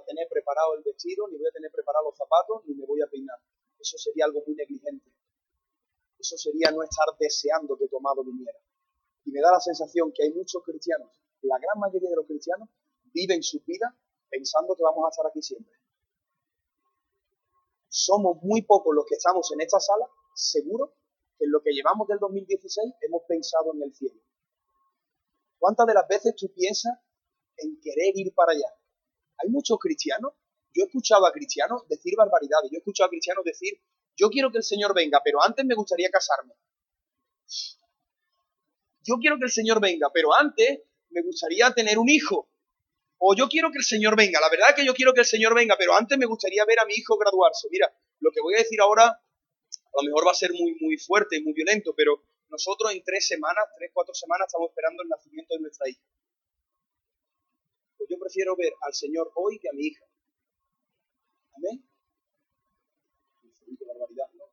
tener 0.06 0.26
preparado 0.26 0.72
el 0.72 0.82
vestido, 0.82 1.28
ni 1.28 1.36
voy 1.36 1.46
a 1.46 1.52
tener 1.52 1.70
preparados 1.70 2.08
los 2.08 2.16
zapatos, 2.16 2.64
ni 2.64 2.74
me 2.74 2.86
voy 2.86 3.02
a 3.02 3.06
peinar. 3.08 3.36
Eso 3.78 3.98
sería 3.98 4.24
algo 4.24 4.42
muy 4.46 4.56
negligente. 4.56 5.12
Eso 6.18 6.38
sería 6.38 6.70
no 6.70 6.82
estar 6.82 7.04
deseando 7.20 7.76
que 7.76 7.88
tu 7.88 7.98
amado 7.98 8.24
viniera. 8.24 8.56
Y 9.24 9.32
me 9.32 9.42
da 9.42 9.52
la 9.52 9.60
sensación 9.60 10.12
que 10.14 10.24
hay 10.24 10.32
muchos 10.32 10.62
cristianos, 10.64 11.12
la 11.42 11.58
gran 11.58 11.78
mayoría 11.78 12.08
de 12.08 12.16
los 12.16 12.26
cristianos, 12.26 12.70
viven 13.12 13.42
su 13.42 13.60
vida 13.66 13.94
pensando 14.30 14.74
que 14.74 14.82
vamos 14.82 15.04
a 15.04 15.10
estar 15.10 15.26
aquí 15.26 15.42
siempre. 15.42 15.76
Somos 17.88 18.38
muy 18.42 18.62
pocos 18.62 18.94
los 18.94 19.04
que 19.04 19.16
estamos 19.16 19.52
en 19.52 19.60
esta 19.60 19.78
sala, 19.78 20.08
seguro 20.34 20.94
que 21.36 21.44
en 21.44 21.52
lo 21.52 21.60
que 21.60 21.72
llevamos 21.72 22.08
del 22.08 22.18
2016 22.18 22.94
hemos 23.02 23.22
pensado 23.28 23.74
en 23.74 23.82
el 23.82 23.94
cielo. 23.94 24.20
¿Cuántas 25.58 25.86
de 25.86 25.94
las 25.94 26.08
veces 26.08 26.34
tú 26.34 26.50
piensas 26.54 26.96
en 27.58 27.80
querer 27.80 28.12
ir 28.14 28.32
para 28.34 28.52
allá? 28.52 28.68
Hay 29.38 29.50
muchos 29.50 29.78
cristianos, 29.78 30.32
Yo 30.74 30.82
he 30.82 30.86
escuchado 30.86 31.26
a 31.26 31.32
cristianos 31.32 31.88
decir 31.88 32.14
barbaridades, 32.16 32.70
yo 32.70 32.76
he 32.76 32.78
escuchado 32.78 33.06
a 33.06 33.10
cristianos 33.10 33.44
decir, 33.44 33.80
yo 34.14 34.28
quiero 34.28 34.50
que 34.50 34.58
el 34.58 34.64
Señor 34.64 34.94
venga, 34.94 35.20
pero 35.24 35.42
antes 35.42 35.64
me 35.64 35.74
gustaría 35.74 36.10
casarme. 36.10 36.54
Yo 39.02 39.16
quiero 39.20 39.38
que 39.38 39.44
el 39.44 39.50
Señor 39.50 39.80
venga, 39.80 40.10
pero 40.12 40.34
antes 40.34 40.82
me 41.10 41.22
gustaría 41.22 41.70
tener 41.72 41.98
un 41.98 42.08
hijo. 42.08 42.50
O 43.18 43.34
yo 43.34 43.48
quiero 43.48 43.70
que 43.70 43.78
el 43.78 43.84
Señor 43.84 44.16
venga. 44.16 44.40
La 44.40 44.50
verdad 44.50 44.70
es 44.70 44.74
que 44.74 44.84
yo 44.84 44.94
quiero 44.94 45.14
que 45.14 45.20
el 45.20 45.26
Señor 45.26 45.54
venga, 45.54 45.76
pero 45.78 45.94
antes 45.94 46.18
me 46.18 46.26
gustaría 46.26 46.64
ver 46.66 46.80
a 46.80 46.84
mi 46.84 46.94
hijo 46.94 47.16
graduarse. 47.16 47.68
Mira, 47.70 47.90
lo 48.20 48.30
que 48.30 48.40
voy 48.40 48.54
a 48.54 48.58
decir 48.58 48.80
ahora 48.80 49.04
a 49.06 50.02
lo 50.02 50.08
mejor 50.10 50.26
va 50.26 50.32
a 50.32 50.34
ser 50.34 50.52
muy, 50.52 50.76
muy 50.80 50.98
fuerte 50.98 51.36
y 51.36 51.42
muy 51.42 51.52
violento, 51.54 51.94
pero 51.96 52.22
nosotros 52.48 52.92
en 52.92 53.02
tres 53.02 53.26
semanas, 53.26 53.64
tres, 53.78 53.90
cuatro 53.92 54.14
semanas, 54.14 54.46
estamos 54.48 54.68
esperando 54.68 55.02
el 55.02 55.08
nacimiento 55.08 55.54
de 55.54 55.60
nuestra 55.60 55.88
hija. 55.88 56.02
Yo 58.08 58.18
prefiero 58.18 58.56
ver 58.56 58.72
al 58.82 58.94
Señor 58.94 59.30
hoy 59.34 59.58
que 59.58 59.68
a 59.68 59.72
mi 59.72 59.86
hija. 59.86 60.04
Amén. 61.54 61.82
barbaridad, 63.86 64.26
¿no? 64.34 64.44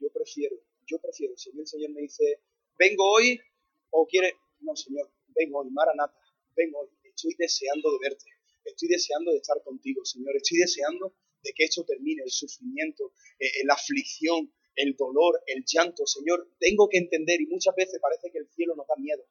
Yo 0.00 0.10
prefiero, 0.12 0.56
yo 0.86 0.98
prefiero, 1.00 1.36
si 1.36 1.50
el 1.50 1.66
Señor 1.66 1.90
me 1.90 2.02
dice, 2.02 2.42
vengo 2.78 3.10
hoy, 3.10 3.40
o 3.90 4.06
quiere, 4.06 4.34
no, 4.60 4.76
Señor, 4.76 5.10
vengo 5.28 5.60
hoy, 5.60 5.70
Maranata, 5.70 6.20
vengo 6.54 6.80
hoy, 6.80 6.88
estoy 7.02 7.34
deseando 7.38 7.90
de 7.92 7.98
verte, 8.00 8.24
estoy 8.64 8.88
deseando 8.88 9.32
de 9.32 9.38
estar 9.38 9.62
contigo, 9.64 10.04
Señor, 10.04 10.36
estoy 10.36 10.58
deseando 10.58 11.14
de 11.42 11.52
que 11.54 11.64
esto 11.64 11.84
termine, 11.84 12.22
el 12.22 12.30
sufrimiento, 12.30 13.12
eh, 13.38 13.64
la 13.64 13.74
aflicción, 13.74 14.52
el 14.74 14.94
dolor, 14.96 15.42
el 15.46 15.64
llanto. 15.66 16.06
Señor, 16.06 16.48
tengo 16.58 16.88
que 16.88 16.98
entender, 16.98 17.40
y 17.40 17.46
muchas 17.46 17.74
veces 17.74 18.00
parece 18.00 18.30
que 18.30 18.38
el 18.38 18.48
cielo 18.48 18.74
nos 18.76 18.86
da 18.86 18.94
miedo. 18.96 19.24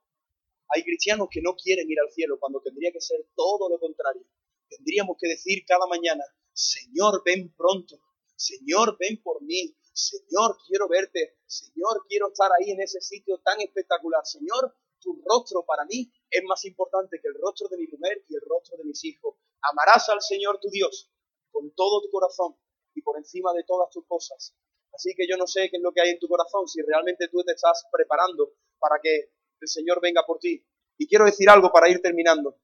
Hay 0.70 0.84
cristianos 0.84 1.28
que 1.32 1.42
no 1.42 1.56
quieren 1.56 1.90
ir 1.90 2.00
al 2.00 2.12
cielo 2.12 2.38
cuando 2.40 2.62
tendría 2.62 2.92
que 2.92 3.02
ser 3.02 3.26
todo 3.36 3.70
lo 3.70 3.80
contrario. 3.80 4.24
Tendríamos 4.70 5.18
que 5.20 5.30
decir 5.30 5.64
cada 5.66 5.88
mañana, 5.88 6.24
Señor, 6.54 7.22
ven 7.26 7.54
pronto. 7.56 8.00
Señor, 8.36 8.98
ven 9.00 9.22
por 9.22 9.42
mí. 9.42 9.76
Señor, 9.94 10.58
quiero 10.68 10.88
verte. 10.88 11.38
Señor, 11.46 12.06
quiero 12.08 12.28
estar 12.28 12.52
ahí 12.60 12.72
en 12.72 12.82
ese 12.82 13.00
sitio 13.02 13.40
tan 13.40 13.62
espectacular. 13.62 14.26
Señor, 14.26 14.76
tu 15.00 15.22
rostro 15.26 15.64
para 15.66 15.86
mí 15.86 16.12
es 16.30 16.44
más 16.44 16.66
importante 16.66 17.20
que 17.22 17.28
el 17.28 17.36
rostro 17.36 17.68
de 17.70 17.78
mi 17.78 17.88
mujer 17.88 18.26
y 18.28 18.36
el 18.36 18.42
rostro 18.42 18.78
de 18.78 18.84
mis 18.84 19.04
hijos. 19.06 19.36
Amarás 19.62 20.10
al 20.10 20.22
Señor 20.22 20.60
tu 20.60 20.70
Dios 20.70 21.12
con 21.52 21.72
todo 21.74 22.02
tu 22.02 22.10
corazón 22.10 22.56
y 22.94 23.02
por 23.02 23.18
encima 23.18 23.54
de 23.54 23.64
todas 23.64 23.90
tus 23.90 24.06
cosas. 24.06 24.56
Así 24.94 25.14
que 25.16 25.28
yo 25.28 25.38
no 25.38 25.48
sé 25.48 25.70
qué 25.70 25.78
es 25.78 25.84
lo 25.84 25.92
que 25.92 26.02
hay 26.02 26.10
en 26.10 26.20
tu 26.20 26.28
corazón, 26.28 26.68
si 26.68 26.82
realmente 26.82 27.28
tú 27.30 27.44
te 27.44 27.54
estás 27.54 27.86
preparando 27.92 28.54
para 28.80 29.00
que 29.02 29.32
el 29.60 29.68
Señor 29.68 30.00
venga 30.02 30.24
por 30.26 30.40
ti. 30.40 30.66
Y 30.98 31.08
quiero 31.08 31.26
decir 31.26 31.50
algo 31.50 31.72
para 31.72 31.90
ir 31.90 32.02
terminando. 32.02 32.60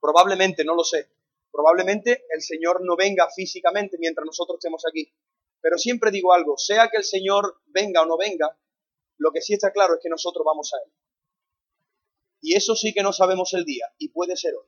Probablemente, 0.00 0.64
no 0.64 0.74
lo 0.74 0.84
sé, 0.84 1.10
probablemente 1.50 2.24
el 2.30 2.42
Señor 2.42 2.84
no 2.84 2.96
venga 2.96 3.28
físicamente 3.34 3.96
mientras 3.98 4.26
nosotros 4.26 4.58
estemos 4.58 4.84
aquí. 4.86 5.10
Pero 5.60 5.78
siempre 5.78 6.10
digo 6.10 6.32
algo, 6.32 6.58
sea 6.58 6.88
que 6.90 6.98
el 6.98 7.04
Señor 7.04 7.62
venga 7.66 8.02
o 8.02 8.06
no 8.06 8.18
venga, 8.18 8.58
lo 9.16 9.32
que 9.32 9.40
sí 9.40 9.54
está 9.54 9.72
claro 9.72 9.94
es 9.94 10.00
que 10.02 10.10
nosotros 10.10 10.44
vamos 10.44 10.72
a 10.74 10.76
Él. 10.84 10.92
Y 12.42 12.54
eso 12.54 12.76
sí 12.76 12.92
que 12.92 13.02
no 13.02 13.12
sabemos 13.12 13.54
el 13.54 13.64
día, 13.64 13.86
y 13.96 14.08
puede 14.08 14.36
ser 14.36 14.54
hoy. 14.54 14.66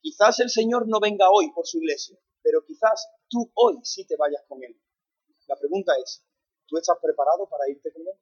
Quizás 0.00 0.40
el 0.40 0.50
Señor 0.50 0.88
no 0.88 0.98
venga 0.98 1.30
hoy 1.30 1.52
por 1.52 1.66
su 1.66 1.78
iglesia, 1.78 2.18
pero 2.42 2.64
quizás 2.64 3.08
tú 3.28 3.52
hoy 3.54 3.78
sí 3.84 4.04
te 4.06 4.16
vayas 4.16 4.42
con 4.48 4.62
Él. 4.64 4.76
La 5.46 5.56
pregunta 5.56 5.92
es, 6.02 6.24
¿tú 6.66 6.76
estás 6.76 6.98
preparado 7.00 7.48
para 7.48 7.68
irte 7.68 7.92
con 7.92 8.02
Él? 8.02 8.14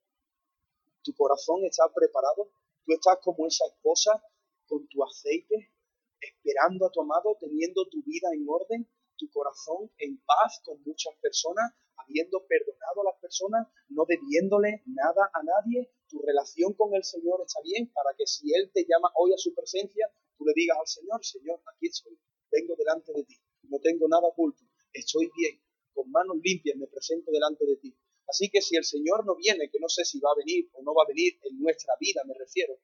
¿Tu 1.05 1.15
corazón 1.15 1.65
está 1.65 1.85
preparado? 1.93 2.51
¿Tú 2.85 2.93
estás 2.95 3.19
como 3.23 3.47
esa 3.47 3.67
esposa 3.67 4.23
con 4.67 4.89
tu 4.89 5.05
aceite, 5.05 5.71
esperando 6.19 6.87
a 6.87 6.91
tu 6.91 7.03
amado, 7.03 7.37
teniendo 7.39 7.87
tu 7.91 8.03
vida 8.03 8.29
en 8.33 8.47
orden, 8.49 8.89
tu 9.17 9.31
corazón 9.31 9.93
en 9.99 10.19
paz 10.25 10.61
con 10.65 10.83
muchas 10.83 11.15
personas, 11.21 11.73
habiendo 11.97 12.45
perdonado 12.47 13.03
a 13.03 13.13
las 13.13 13.21
personas, 13.21 13.69
no 13.89 14.05
debiéndole 14.09 14.83
nada 14.87 15.31
a 15.33 15.43
nadie? 15.43 15.93
¿Tu 16.09 16.21
relación 16.23 16.73
con 16.73 16.95
el 16.95 17.05
Señor 17.05 17.43
está 17.45 17.61
bien 17.63 17.93
para 17.93 18.17
que 18.17 18.27
si 18.27 18.53
Él 18.55 18.71
te 18.73 18.87
llama 18.89 19.13
hoy 19.17 19.35
a 19.35 19.39
su 19.39 19.55
presencia, 19.55 20.11
tú 20.39 20.45
le 20.47 20.53
digas 20.57 20.79
al 20.81 20.87
Señor, 20.87 21.25
Señor, 21.25 21.61
aquí 21.73 21.87
estoy, 21.87 22.19
vengo 22.51 22.75
delante 22.77 23.13
de 23.13 23.25
ti? 23.25 23.37
no 23.69 23.79
tengo 23.81 24.09
nada 24.09 24.29
oculto, 24.29 24.63
estoy 24.93 25.31
bien, 25.37 25.61
con 25.93 26.11
manos 26.11 26.37
limpias 26.43 26.77
me 26.77 26.87
presento 26.87 27.31
delante 27.31 27.65
de 27.67 27.77
ti. 27.77 27.97
Así 28.27 28.51
que 28.51 28.63
si 28.63 28.77
el 28.77 28.85
Señor 28.85 29.25
no 29.27 29.37
viene, 29.37 29.71
que 29.71 29.79
no 29.79 29.89
sé 29.89 30.05
si 30.05 30.19
va 30.21 30.31
a 30.31 30.37
venir 30.37 30.71
o 30.73 30.83
no 30.83 30.95
va 30.95 31.03
a 31.05 31.09
venir 31.09 31.39
en 31.43 31.61
nuestra 31.61 31.95
vida, 32.01 32.23
me 32.25 32.35
refiero, 32.35 32.79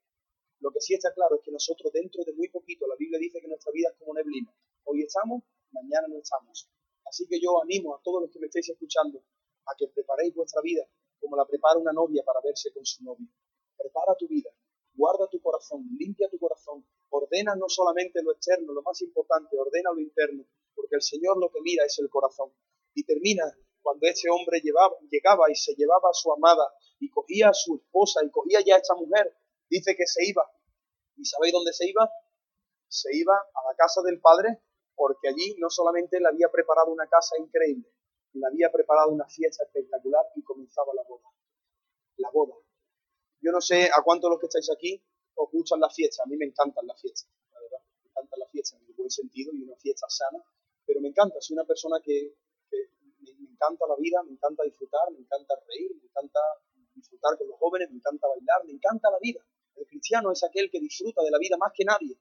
lo 0.61 0.71
que 0.71 0.81
sí 0.81 0.95
está 0.95 1.13
claro 1.15 1.37
es 1.37 1.43
que 1.43 1.51
nosotros 1.51 1.93
dentro 1.93 2.23
de 2.25 2.35
muy 2.35 2.49
poquito, 2.49 2.87
la 2.87 2.97
Biblia 2.97 3.19
dice 3.19 3.41
que 3.41 3.49
nuestra 3.49 3.73
vida 3.73 3.89
es 3.91 3.97
como 3.99 4.13
neblina. 4.15 4.55
Hoy 4.85 5.03
estamos, 5.03 5.43
mañana 5.73 6.07
no 6.09 6.19
estamos. 6.19 6.69
Así 7.07 7.27
que 7.27 7.41
yo 7.41 7.63
animo 7.63 7.95
a 7.95 8.03
todos 8.03 8.23
los 8.23 8.31
que 8.31 8.39
me 8.39 8.47
estéis 8.47 8.69
escuchando 8.69 9.23
a 9.67 9.75
que 9.77 9.89
preparéis 9.89 10.35
vuestra 10.35 10.61
vida 10.61 10.87
como 11.19 11.37
la 11.37 11.47
prepara 11.47 11.79
una 11.79 11.93
novia 11.93 12.23
para 12.25 12.41
verse 12.43 12.73
con 12.73 12.85
su 12.85 13.05
novio. 13.05 13.29
Prepara 13.77 14.15
tu 14.17 14.27
vida, 14.27 14.51
guarda 14.95 15.29
tu 15.29 15.41
corazón, 15.41 15.87
limpia 15.99 16.29
tu 16.29 16.39
corazón, 16.39 16.85
ordena 17.11 17.55
no 17.55 17.69
solamente 17.69 18.23
lo 18.23 18.33
externo, 18.33 18.73
lo 18.73 18.83
más 18.83 19.01
importante, 19.03 19.57
ordena 19.59 19.93
lo 19.93 20.01
interno, 20.01 20.45
porque 20.75 20.97
el 20.97 21.03
Señor 21.03 21.39
lo 21.39 21.51
que 21.51 21.61
mira 21.63 21.85
es 21.85 21.99
el 21.99 22.09
corazón. 22.09 22.53
Y 22.95 23.05
termina 23.05 23.45
cuando 23.83 24.07
ese 24.07 24.29
hombre 24.31 24.61
llegaba 24.61 25.51
y 25.51 25.55
se 25.55 25.75
llevaba 25.75 26.11
a 26.11 26.15
su 26.15 26.33
amada 26.33 26.73
y 26.99 27.11
cogía 27.11 27.49
a 27.49 27.55
su 27.55 27.77
esposa 27.77 28.21
y 28.25 28.31
cogía 28.31 28.61
ya 28.65 28.75
a 28.75 28.79
esta 28.79 28.95
mujer, 28.95 29.37
dice 29.69 29.97
que 29.97 30.07
se 30.07 30.27
iba. 30.27 30.45
¿Y 31.17 31.25
sabéis 31.25 31.53
dónde 31.53 31.73
se 31.73 31.89
iba? 31.89 32.11
Se 32.89 33.15
iba 33.17 33.35
a 33.35 33.71
la 33.71 33.77
casa 33.77 34.03
del 34.03 34.21
padre 34.21 34.63
porque 34.95 35.29
allí 35.29 35.57
no 35.59 35.71
solamente 35.71 36.21
le 36.21 36.29
había 36.29 36.49
preparado 36.49 36.93
una 36.93 37.07
casa 37.09 37.37
increíble, 37.39 37.91
le 38.33 38.47
había 38.47 38.71
preparado 38.71 39.11
una 39.11 39.27
fiesta 39.27 39.65
espectacular 39.65 40.27
y 40.37 40.43
comenzaba 40.43 40.93
la 40.95 41.03
boda. 41.09 41.29
La 42.17 42.31
boda. 42.31 42.55
Yo 43.41 43.53
no 43.53 43.61
sé 43.61 43.87
a 43.87 44.03
cuántos 44.03 44.29
de 44.29 44.35
los 44.35 44.41
que 44.41 44.47
estáis 44.47 44.71
aquí 44.71 45.03
os 45.35 45.51
gustan 45.51 45.81
las 45.81 45.95
fiestas. 45.95 46.27
A 46.27 46.29
mí 46.29 46.37
me 46.37 46.45
encantan 46.45 46.87
las 46.87 47.01
fiestas, 47.01 47.31
la 47.53 47.61
verdad. 47.61 47.79
Me 48.03 48.11
encantan 48.11 48.41
las 48.41 48.51
fiestas 48.51 48.81
en 48.81 48.95
buen 48.95 49.11
sentido 49.11 49.53
y 49.55 49.63
una 49.63 49.77
fiesta 49.77 50.07
sana 50.09 50.45
pero 50.91 51.01
me 51.01 51.09
encanta, 51.11 51.41
soy 51.41 51.55
una 51.55 51.65
persona 51.65 52.01
que, 52.03 52.35
me, 53.21 53.51
encanta 53.51 53.87
la 53.87 53.97
vida, 53.97 54.23
me 54.25 54.33
encanta 54.33 54.65
disfrutar, 54.65 55.11
me 55.13 55.19
encanta 55.19 55.55
reír, 55.69 55.95
me 55.97 56.05
encanta 56.05 56.41
disfrutar 56.95 57.37
con 57.39 57.49
los 57.49 57.59
jóvenes, 57.59 57.91
me 57.91 57.97
encanta 57.97 58.27
bailar, 58.29 58.65
me 58.67 58.73
encanta 58.73 59.11
la 59.11 59.19
vida. 59.21 59.41
El 59.77 59.87
cristiano 59.87 60.33
es 60.33 60.43
aquel 60.45 60.71
que 60.71 60.81
disfruta 60.81 61.23
de 61.23 61.31
la 61.31 61.39
vida 61.39 61.57
más 61.57 61.73
que 61.75 61.85
nadie. 61.85 62.19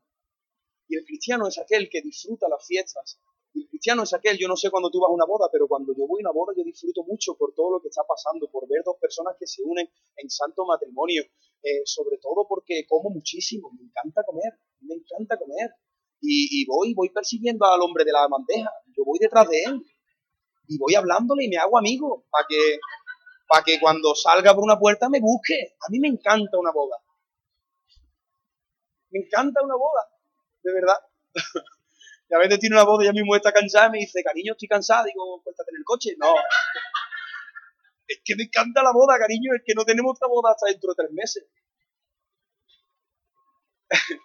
Y 0.87 0.95
el 0.97 1.05
cristiano 1.05 1.47
es 1.47 1.57
aquel 1.59 1.89
que 1.89 2.01
disfruta 2.01 2.47
las 2.49 2.65
fiestas. 2.65 3.19
Y 3.53 3.63
el 3.63 3.69
cristiano 3.69 4.03
es 4.03 4.13
aquel, 4.13 4.37
yo 4.37 4.47
no 4.47 4.55
sé 4.55 4.69
cuando 4.69 4.89
tú 4.89 4.99
vas 4.99 5.09
a 5.09 5.13
una 5.13 5.25
boda, 5.25 5.49
pero 5.51 5.67
cuando 5.67 5.93
yo 5.95 6.05
voy 6.05 6.21
a 6.21 6.29
una 6.29 6.31
boda 6.31 6.53
yo 6.55 6.63
disfruto 6.63 7.03
mucho 7.03 7.35
por 7.35 7.53
todo 7.53 7.71
lo 7.71 7.81
que 7.81 7.89
está 7.89 8.03
pasando, 8.07 8.49
por 8.49 8.67
ver 8.67 8.83
dos 8.85 8.97
personas 9.01 9.35
que 9.39 9.47
se 9.47 9.63
unen 9.63 9.89
en 10.17 10.29
santo 10.29 10.65
matrimonio, 10.65 11.23
eh, 11.63 11.81
sobre 11.85 12.17
todo 12.17 12.47
porque 12.47 12.85
como 12.87 13.09
muchísimo, 13.09 13.71
me 13.71 13.83
encanta 13.83 14.23
comer, 14.23 14.53
me 14.81 14.95
encanta 14.95 15.37
comer 15.37 15.71
y, 16.21 16.65
voy, 16.65 16.93
voy 16.93 17.09
persiguiendo 17.09 17.65
al 17.65 17.81
hombre 17.81 18.03
de 18.03 18.11
la 18.11 18.27
bandeja, 18.27 18.69
yo 18.95 19.03
voy 19.05 19.19
detrás 19.19 19.49
de 19.49 19.63
él 19.63 19.83
y 20.69 20.77
voy 20.77 20.93
hablándole 20.93 21.45
y 21.45 21.49
me 21.49 21.57
hago 21.57 21.77
amigo 21.79 22.25
para 22.29 22.45
que, 22.47 22.79
que 23.65 23.79
cuando 23.79 24.13
salga 24.13 24.53
por 24.53 24.63
una 24.63 24.77
puerta 24.77 25.09
me 25.09 25.19
busque. 25.19 25.75
A 25.81 25.89
mí 25.89 25.99
me 25.99 26.07
encanta 26.07 26.59
una 26.59 26.71
boda. 26.71 26.97
Me 29.09 29.21
encanta 29.21 29.63
una 29.63 29.75
boda, 29.75 30.07
de 30.61 30.71
verdad. 30.71 30.97
y 32.29 32.35
a 32.35 32.37
veces 32.37 32.59
tiene 32.59 32.75
una 32.75 32.85
boda 32.85 33.05
y 33.05 33.07
a 33.07 33.13
mí 33.13 33.23
me 33.23 33.37
está 33.37 33.51
cansada 33.51 33.87
y 33.87 33.91
me 33.91 33.97
dice, 33.97 34.23
cariño, 34.23 34.53
estoy 34.53 34.67
cansada. 34.67 35.05
Digo, 35.05 35.41
cuéntate 35.43 35.71
en 35.71 35.77
el 35.77 35.83
coche. 35.83 36.15
No. 36.17 36.33
Es 38.07 38.21
que 38.25 38.35
me 38.35 38.43
encanta 38.45 38.81
la 38.81 38.91
boda, 38.91 39.19
cariño. 39.19 39.53
Es 39.55 39.61
que 39.63 39.75
no 39.75 39.85
tenemos 39.85 40.15
otra 40.15 40.27
boda 40.27 40.49
hasta 40.51 40.65
dentro 40.65 40.93
de 40.93 40.95
tres 40.95 41.11
meses. 41.11 41.45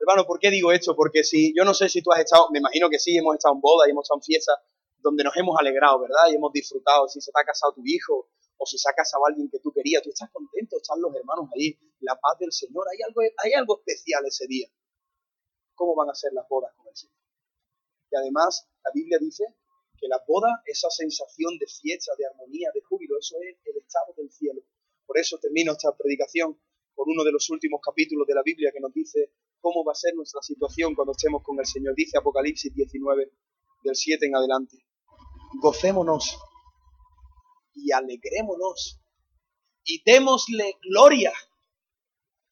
Hermano, 0.00 0.24
¿por 0.26 0.38
qué 0.38 0.50
digo 0.50 0.72
esto? 0.72 0.96
Porque 0.96 1.22
si, 1.22 1.54
yo 1.54 1.62
no 1.62 1.74
sé 1.74 1.90
si 1.90 2.00
tú 2.00 2.10
has 2.10 2.20
estado, 2.20 2.48
me 2.50 2.60
imagino 2.60 2.88
que 2.88 2.98
sí, 2.98 3.18
hemos 3.18 3.34
estado 3.34 3.54
en 3.54 3.60
boda 3.60 3.86
y 3.86 3.90
hemos 3.90 4.04
estado 4.04 4.16
en 4.20 4.22
fiesta 4.22 4.54
donde 4.98 5.24
nos 5.24 5.36
hemos 5.36 5.56
alegrado, 5.58 6.00
¿verdad? 6.00 6.30
Y 6.30 6.34
hemos 6.34 6.52
disfrutado, 6.52 7.08
si 7.08 7.20
se 7.20 7.30
te 7.32 7.40
ha 7.40 7.44
casado 7.44 7.72
tu 7.72 7.82
hijo 7.84 8.28
o 8.56 8.66
si 8.66 8.78
se 8.78 8.90
ha 8.90 8.92
casado 8.92 9.24
alguien 9.26 9.48
que 9.48 9.60
tú 9.60 9.72
querías, 9.72 10.02
tú 10.02 10.10
estás 10.10 10.30
contento, 10.30 10.76
están 10.76 11.00
los 11.00 11.14
hermanos 11.14 11.48
ahí, 11.54 11.78
la 12.00 12.18
paz 12.18 12.38
del 12.38 12.52
Señor, 12.52 12.86
hay 12.90 12.98
algo, 13.06 13.20
hay 13.20 13.52
algo 13.52 13.78
especial 13.78 14.24
ese 14.26 14.46
día. 14.46 14.68
¿Cómo 15.74 15.94
van 15.94 16.10
a 16.10 16.14
ser 16.14 16.32
las 16.32 16.48
bodas 16.48 16.72
con 16.76 16.88
el 16.88 16.96
Señor? 16.96 17.16
Y 18.10 18.16
además, 18.16 18.68
la 18.84 18.90
Biblia 18.92 19.18
dice 19.20 19.44
que 19.96 20.08
la 20.08 20.22
boda, 20.26 20.62
esa 20.66 20.90
sensación 20.90 21.58
de 21.58 21.66
fiesta, 21.66 22.12
de 22.18 22.26
armonía, 22.26 22.70
de 22.74 22.82
júbilo, 22.82 23.18
eso 23.18 23.36
es 23.42 23.58
el 23.64 23.76
estado 23.76 24.14
del 24.16 24.30
cielo. 24.30 24.62
Por 25.06 25.18
eso 25.18 25.38
termino 25.38 25.72
esta 25.72 25.96
predicación 25.96 26.58
con 26.94 27.08
uno 27.08 27.22
de 27.22 27.32
los 27.32 27.48
últimos 27.50 27.80
capítulos 27.80 28.26
de 28.26 28.34
la 28.34 28.42
Biblia 28.42 28.72
que 28.72 28.80
nos 28.80 28.92
dice 28.92 29.32
cómo 29.60 29.84
va 29.84 29.92
a 29.92 29.94
ser 29.94 30.14
nuestra 30.14 30.42
situación 30.42 30.94
cuando 30.94 31.12
estemos 31.12 31.42
con 31.42 31.58
el 31.58 31.66
Señor. 31.66 31.94
Dice 31.94 32.18
Apocalipsis 32.18 32.74
19, 32.74 33.32
del 33.84 33.94
7 33.94 34.26
en 34.26 34.36
adelante. 34.36 34.76
Gocémonos 35.54 36.38
y 37.74 37.92
alegrémonos 37.92 39.00
y 39.84 40.02
démosle 40.04 40.76
gloria, 40.82 41.32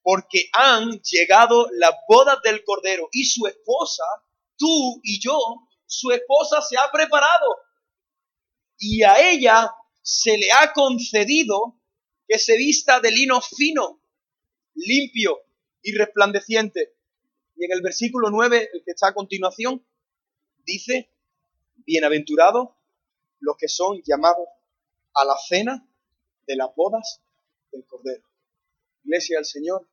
porque 0.02 0.48
han 0.52 1.00
llegado 1.00 1.68
las 1.72 1.92
bodas 2.08 2.40
del 2.42 2.64
Cordero 2.64 3.08
y 3.12 3.24
su 3.24 3.46
esposa, 3.46 4.04
tú 4.56 5.00
y 5.02 5.20
yo, 5.20 5.38
su 5.86 6.10
esposa 6.10 6.62
se 6.62 6.76
ha 6.76 6.90
preparado 6.90 7.56
y 8.78 9.02
a 9.02 9.30
ella 9.30 9.70
se 10.02 10.38
le 10.38 10.50
ha 10.52 10.72
concedido 10.72 11.78
que 12.26 12.38
se 12.38 12.56
vista 12.56 13.00
de 13.00 13.10
lino 13.10 13.40
fino, 13.40 14.00
limpio 14.74 15.40
y 15.82 15.92
resplandeciente. 15.92 16.94
Y 17.56 17.64
en 17.64 17.72
el 17.72 17.82
versículo 17.82 18.30
9, 18.30 18.70
el 18.72 18.84
que 18.84 18.90
está 18.92 19.08
a 19.08 19.14
continuación, 19.14 19.86
dice, 20.64 21.10
bienaventurados 21.86 22.75
los 23.40 23.56
que 23.56 23.68
son 23.68 24.00
llamados 24.04 24.46
a 25.14 25.24
la 25.24 25.36
cena 25.36 25.88
de 26.46 26.56
las 26.56 26.74
bodas 26.74 27.22
del 27.72 27.84
Cordero. 27.86 28.24
Iglesia 29.04 29.38
del 29.38 29.44
Señor, 29.44 29.88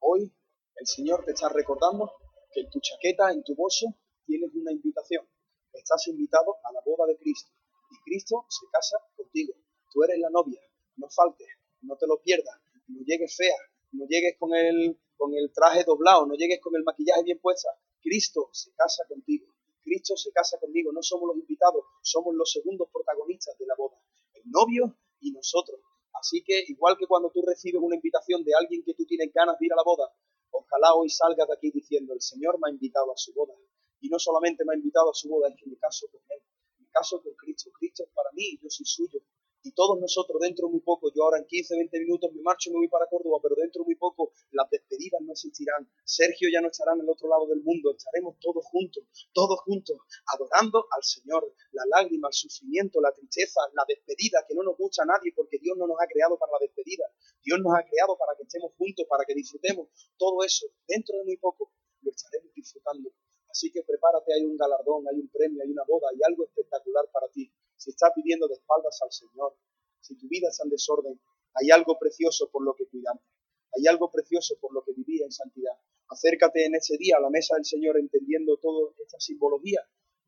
hoy 0.00 0.32
el 0.76 0.86
Señor 0.86 1.24
te 1.24 1.32
está 1.32 1.48
recordando 1.48 2.12
que 2.52 2.60
en 2.60 2.70
tu 2.70 2.80
chaqueta, 2.80 3.30
en 3.30 3.42
tu 3.42 3.54
bolso, 3.54 3.86
tienes 4.26 4.50
una 4.54 4.72
invitación. 4.72 5.26
Estás 5.72 6.06
invitado 6.08 6.56
a 6.64 6.72
la 6.72 6.80
boda 6.84 7.06
de 7.06 7.16
Cristo. 7.16 7.50
Y 7.90 7.96
Cristo 8.04 8.46
se 8.48 8.66
casa 8.70 8.96
contigo. 9.16 9.54
Tú 9.90 10.02
eres 10.04 10.18
la 10.18 10.30
novia. 10.30 10.60
No 10.96 11.08
faltes, 11.08 11.48
no 11.82 11.96
te 11.96 12.06
lo 12.06 12.20
pierdas, 12.20 12.60
no 12.88 13.00
llegues 13.04 13.34
fea, 13.34 13.56
no 13.92 14.06
llegues 14.06 14.36
con 14.38 14.54
el, 14.54 15.00
con 15.16 15.32
el 15.34 15.50
traje 15.52 15.84
doblado, 15.84 16.26
no 16.26 16.34
llegues 16.34 16.60
con 16.60 16.76
el 16.76 16.84
maquillaje 16.84 17.22
bien 17.22 17.38
puesta. 17.40 17.70
Cristo 18.02 18.50
se 18.52 18.72
casa 18.74 19.04
contigo. 19.08 19.46
Cristo 19.82 20.16
se 20.16 20.32
casa 20.32 20.58
conmigo. 20.58 20.92
No 20.92 21.02
somos 21.02 21.28
los 21.28 21.36
invitados, 21.36 21.84
somos 22.02 22.34
los 22.34 22.50
segundos 22.50 22.88
protagonistas 22.92 23.56
de 23.58 23.66
la 23.66 23.74
boda. 23.76 23.96
El 24.34 24.42
novio 24.50 24.96
y 25.20 25.32
nosotros. 25.32 25.80
Así 26.14 26.42
que 26.44 26.64
igual 26.68 26.96
que 26.98 27.06
cuando 27.06 27.30
tú 27.30 27.42
recibes 27.42 27.80
una 27.82 27.96
invitación 27.96 28.44
de 28.44 28.52
alguien 28.54 28.82
que 28.84 28.94
tú 28.94 29.04
tienes 29.06 29.32
ganas 29.34 29.58
de 29.58 29.66
ir 29.66 29.72
a 29.72 29.76
la 29.76 29.84
boda, 29.84 30.12
ojalá 30.50 30.94
hoy 30.94 31.08
salgas 31.08 31.48
de 31.48 31.54
aquí 31.54 31.70
diciendo, 31.70 32.14
el 32.14 32.20
Señor 32.20 32.58
me 32.60 32.70
ha 32.70 32.72
invitado 32.72 33.12
a 33.12 33.16
su 33.16 33.32
boda. 33.32 33.54
Y 34.00 34.08
no 34.08 34.18
solamente 34.18 34.64
me 34.64 34.74
ha 34.74 34.76
invitado 34.76 35.10
a 35.10 35.14
su 35.14 35.28
boda, 35.28 35.48
es 35.48 35.56
que 35.56 35.68
me 35.68 35.76
caso 35.78 36.06
con 36.10 36.20
Él. 36.28 36.42
Me 36.78 36.86
caso 36.90 37.22
con 37.22 37.34
Cristo. 37.34 37.70
Cristo 37.78 38.04
es 38.04 38.10
para 38.14 38.30
mí, 38.32 38.58
yo 38.60 38.68
soy 38.68 38.86
suyo 38.86 39.20
y 39.62 39.72
todos 39.72 39.98
nosotros 40.00 40.40
dentro 40.40 40.66
de 40.66 40.72
muy 40.72 40.80
poco, 40.80 41.10
yo 41.14 41.22
ahora 41.24 41.38
en 41.38 41.46
15, 41.46 41.76
20 41.76 42.00
minutos 42.00 42.32
me 42.34 42.42
marcho 42.42 42.70
y 42.70 42.72
me 42.72 42.78
voy 42.78 42.88
para 42.88 43.06
Córdoba, 43.06 43.38
pero 43.42 43.54
dentro 43.54 43.82
de 43.82 43.86
muy 43.86 43.94
poco 43.94 44.32
las 44.50 44.68
despedidas 44.70 45.20
no 45.22 45.32
existirán. 45.32 45.88
Sergio 46.04 46.48
ya 46.52 46.60
no 46.60 46.68
estará 46.68 46.94
en 46.94 47.00
el 47.00 47.08
otro 47.08 47.28
lado 47.28 47.46
del 47.46 47.62
mundo, 47.62 47.94
estaremos 47.94 48.36
todos 48.40 48.64
juntos, 48.66 49.04
todos 49.32 49.60
juntos, 49.60 49.98
adorando 50.34 50.86
al 50.90 51.02
Señor. 51.02 51.54
La 51.72 51.84
lágrima, 51.86 52.28
el 52.28 52.34
sufrimiento, 52.34 53.00
la 53.00 53.12
tristeza, 53.12 53.60
la 53.74 53.84
despedida, 53.86 54.44
que 54.46 54.54
no 54.54 54.62
nos 54.62 54.76
gusta 54.76 55.04
a 55.04 55.06
nadie 55.06 55.32
porque 55.34 55.58
Dios 55.58 55.76
no 55.78 55.86
nos 55.86 55.96
ha 56.00 56.06
creado 56.06 56.38
para 56.38 56.52
la 56.52 56.58
despedida. 56.60 57.04
Dios 57.42 57.60
nos 57.60 57.72
ha 57.74 57.82
creado 57.84 58.16
para 58.18 58.36
que 58.36 58.42
estemos 58.42 58.72
juntos, 58.76 59.06
para 59.08 59.24
que 59.24 59.34
disfrutemos. 59.34 59.88
Todo 60.18 60.44
eso, 60.44 60.66
dentro 60.86 61.16
de 61.18 61.24
muy 61.24 61.36
poco, 61.36 61.72
lo 62.02 62.10
estaremos 62.10 62.52
disfrutando. 62.54 63.10
Así 63.48 63.70
que 63.70 63.82
prepárate, 63.82 64.32
hay 64.34 64.44
un 64.44 64.56
galardón, 64.56 65.04
hay 65.08 65.20
un 65.20 65.28
premio, 65.28 65.62
hay 65.62 65.70
una 65.70 65.84
boda, 65.84 66.08
hay 66.10 66.20
algo 66.26 66.44
espectacular 66.44 67.04
para 67.12 67.28
ti 67.28 67.52
si 67.82 67.90
estás 67.90 68.12
viviendo 68.14 68.46
de 68.46 68.54
espaldas 68.54 68.96
al 69.02 69.10
Señor, 69.10 69.56
si 70.00 70.16
tu 70.16 70.28
vida 70.28 70.48
está 70.48 70.62
en 70.62 70.70
desorden, 70.70 71.20
hay 71.54 71.70
algo 71.70 71.98
precioso 71.98 72.48
por 72.48 72.62
lo 72.62 72.74
que 72.76 72.86
cuidarte, 72.86 73.24
hay 73.72 73.86
algo 73.88 74.08
precioso 74.08 74.56
por 74.60 74.72
lo 74.72 74.84
que 74.84 74.92
vivir 74.92 75.22
en 75.22 75.32
santidad. 75.32 75.74
Acércate 76.08 76.64
en 76.64 76.76
ese 76.76 76.96
día 76.96 77.16
a 77.16 77.20
la 77.20 77.28
mesa 77.28 77.56
del 77.56 77.64
Señor 77.64 77.98
entendiendo 77.98 78.56
toda 78.58 78.92
esta 79.04 79.18
simbología 79.18 79.80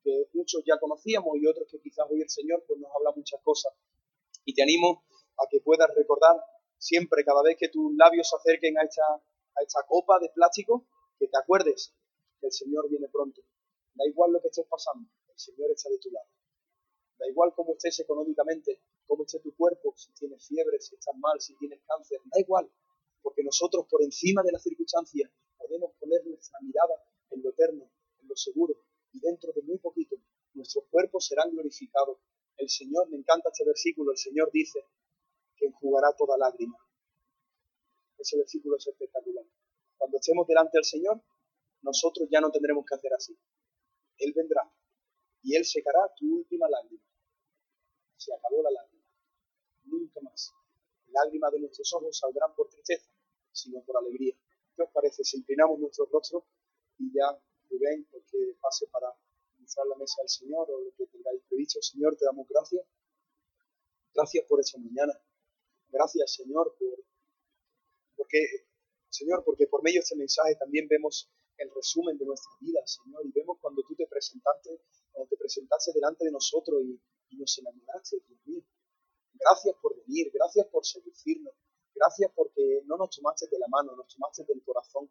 que 0.03 0.29
muchos 0.35 0.63
ya 0.67 0.79
conocíamos 0.81 1.37
y 1.41 1.47
otros 1.47 1.69
que 1.71 1.79
quizás 1.79 2.07
hoy 2.11 2.23
el 2.23 2.29
Señor 2.29 2.65
pues 2.67 2.81
nos 2.81 2.91
habla 2.93 3.13
muchas 3.15 3.41
cosas. 3.43 3.73
Y 4.45 4.53
te 4.53 4.63
animo 4.63 5.05
a 5.39 5.47
que 5.49 5.61
puedas 5.61 5.89
recordar 5.95 6.37
siempre, 6.77 7.25
cada 7.25 7.43
vez 7.43 7.57
que 7.57 7.69
tus 7.69 7.95
labios 7.95 8.29
se 8.29 8.37
acerquen 8.37 8.77
a 8.79 8.83
esta, 8.83 9.07
a 9.15 9.63
esta 9.65 9.87
copa 9.87 10.19
de 10.19 10.29
plástico, 10.31 10.87
que 11.19 11.29
te 11.29 11.39
acuerdes 11.39 11.95
que 12.41 12.47
el 12.47 12.53
Señor 12.53 12.89
viene 12.91 13.09
pronto. 13.09 13.43
Da 13.95 14.05
igual 14.07 14.33
lo 14.33 14.41
que 14.43 14.49
estés 14.49 14.67
pasando, 14.67 15.09
el 15.29 15.39
Señor 15.39 15.71
está 15.71 15.89
de 15.89 15.99
tu 15.99 16.11
lado. 16.11 16.27
Da 17.25 17.31
igual 17.31 17.55
cómo 17.57 17.72
estés 17.72 18.01
económicamente, 18.01 18.83
cómo 19.07 19.25
esté 19.25 19.41
tu 19.41 19.57
cuerpo, 19.57 19.95
si 19.97 20.12
tienes 20.12 20.47
fiebre, 20.47 20.79
si 20.79 20.95
estás 20.95 21.16
mal, 21.16 21.41
si 21.41 21.57
tienes 21.57 21.81
cáncer, 21.87 22.20
da 22.27 22.39
igual, 22.39 22.70
porque 23.22 23.43
nosotros 23.43 23.87
por 23.89 24.03
encima 24.03 24.43
de 24.43 24.53
las 24.53 24.62
circunstancias 24.62 25.31
podemos 25.57 25.95
poner 25.99 26.20
nuestra 26.27 26.59
mirada 26.61 27.03
en 27.31 27.43
lo 27.43 27.49
eterno, 27.49 27.91
en 28.20 28.29
lo 28.29 28.37
seguro, 28.37 28.75
y 29.12 29.20
dentro 29.20 29.53
de 29.55 29.62
muy 29.62 29.79
poquito 29.79 30.16
nuestros 30.53 30.85
cuerpos 30.91 31.27
serán 31.27 31.51
glorificados. 31.51 32.18
El 32.59 32.68
Señor, 32.68 33.09
me 33.09 33.16
encanta 33.16 33.49
este 33.49 33.64
versículo, 33.64 34.12
el 34.12 34.18
Señor 34.18 34.51
dice 34.53 34.81
que 35.57 35.64
enjugará 35.64 36.12
toda 36.18 36.37
lágrima. 36.37 36.77
Ese 38.18 38.37
versículo 38.37 38.77
es 38.77 38.87
espectacular. 38.87 39.47
Cuando 39.97 40.18
estemos 40.18 40.47
delante 40.47 40.77
del 40.77 40.85
Señor, 40.85 41.22
nosotros 41.81 42.29
ya 42.31 42.43
no 42.43 42.51
tendremos 42.51 42.85
que 42.85 42.95
hacer 42.97 43.14
así. 43.14 43.35
Él 44.18 44.35
vendrá 44.37 44.70
y 45.41 45.57
Él 45.57 45.64
secará 45.64 46.01
tu 46.18 46.37
última 46.37 46.68
lágrima. 46.68 47.03
Se 48.25 48.33
acabó 48.33 48.62
la 48.62 48.70
lágrima. 48.70 49.05
Nunca 49.85 50.20
más. 50.22 50.55
Lágrimas 51.09 51.53
de 51.53 51.61
nuestros 51.61 51.93
ojos 51.93 52.16
saldrán 52.16 52.55
por 52.55 52.70
tristeza, 52.70 53.07
sino 53.53 53.85
por 53.85 53.99
alegría. 53.99 54.35
¿Qué 54.75 54.83
os 54.83 54.91
parece 54.93 55.22
si 55.25 55.37
inclinamos 55.37 55.79
nuestros 55.79 56.09
rostros 56.11 56.45
y 56.99 57.12
ya 57.12 57.39
Rubén, 57.68 58.09
porque 58.11 58.57
pase 58.62 58.87
para 58.87 59.14
iniciar 59.59 59.87
la 59.89 59.97
mesa 59.97 60.22
del 60.22 60.31
Señor 60.31 60.70
o 60.70 60.81
lo 60.81 60.91
que 60.97 61.07
tengáis 61.07 61.43
previsto? 61.51 61.83
Señor, 61.83 62.16
te 62.16 62.25
damos 62.25 62.49
gracias. 62.49 62.87
Gracias 64.14 64.47
por 64.49 64.59
esta 64.61 64.79
mañana. 64.79 65.12
Gracias, 65.91 66.33
Señor, 66.33 66.75
por, 66.79 67.05
porque, 68.16 68.39
Señor, 69.11 69.45
porque 69.45 69.66
por 69.66 69.83
medio 69.83 70.01
de 70.01 70.05
este 70.05 70.16
mensaje 70.16 70.57
también 70.57 70.89
vemos 70.89 71.31
el 71.59 71.70
resumen 71.75 72.16
de 72.16 72.25
nuestra 72.25 72.53
vida, 72.59 72.81
Señor, 72.87 73.27
y 73.27 73.33
vemos 73.33 73.59
cuando 73.61 73.83
tú 73.87 73.95
te 73.95 74.07
presentaste 74.07 74.81
cuando 75.12 75.29
te 75.29 75.37
presentaste 75.37 75.93
delante 75.93 76.25
de 76.25 76.33
nosotros 76.33 76.83
y, 76.83 76.99
nos 77.37 77.59
enamoraste, 77.59 78.18
Dios 78.26 78.41
mío. 78.47 78.62
Gracias 79.35 79.74
por 79.82 79.97
venir, 79.97 80.30
gracias 80.32 80.66
por 80.66 80.85
seducirnos, 80.87 81.55
gracias 81.95 82.30
porque 82.35 82.82
no 82.87 82.97
nos 82.97 83.11
tomaste 83.16 83.47
de 83.51 83.59
la 83.59 83.66
mano, 83.68 83.97
nos 83.97 84.09
tomaste 84.14 84.45
del 84.45 84.62
corazón. 84.62 85.11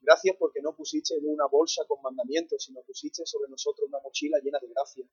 Gracias 0.00 0.36
porque 0.38 0.60
no 0.62 0.76
pusiste 0.76 1.16
en 1.16 1.28
una 1.28 1.46
bolsa 1.46 1.84
con 1.88 2.00
mandamientos, 2.00 2.62
sino 2.62 2.82
pusiste 2.82 3.26
sobre 3.26 3.50
nosotros 3.50 3.88
una 3.88 3.98
mochila 4.00 4.38
llena 4.38 4.58
de 4.60 4.68
gracia. 4.68 5.04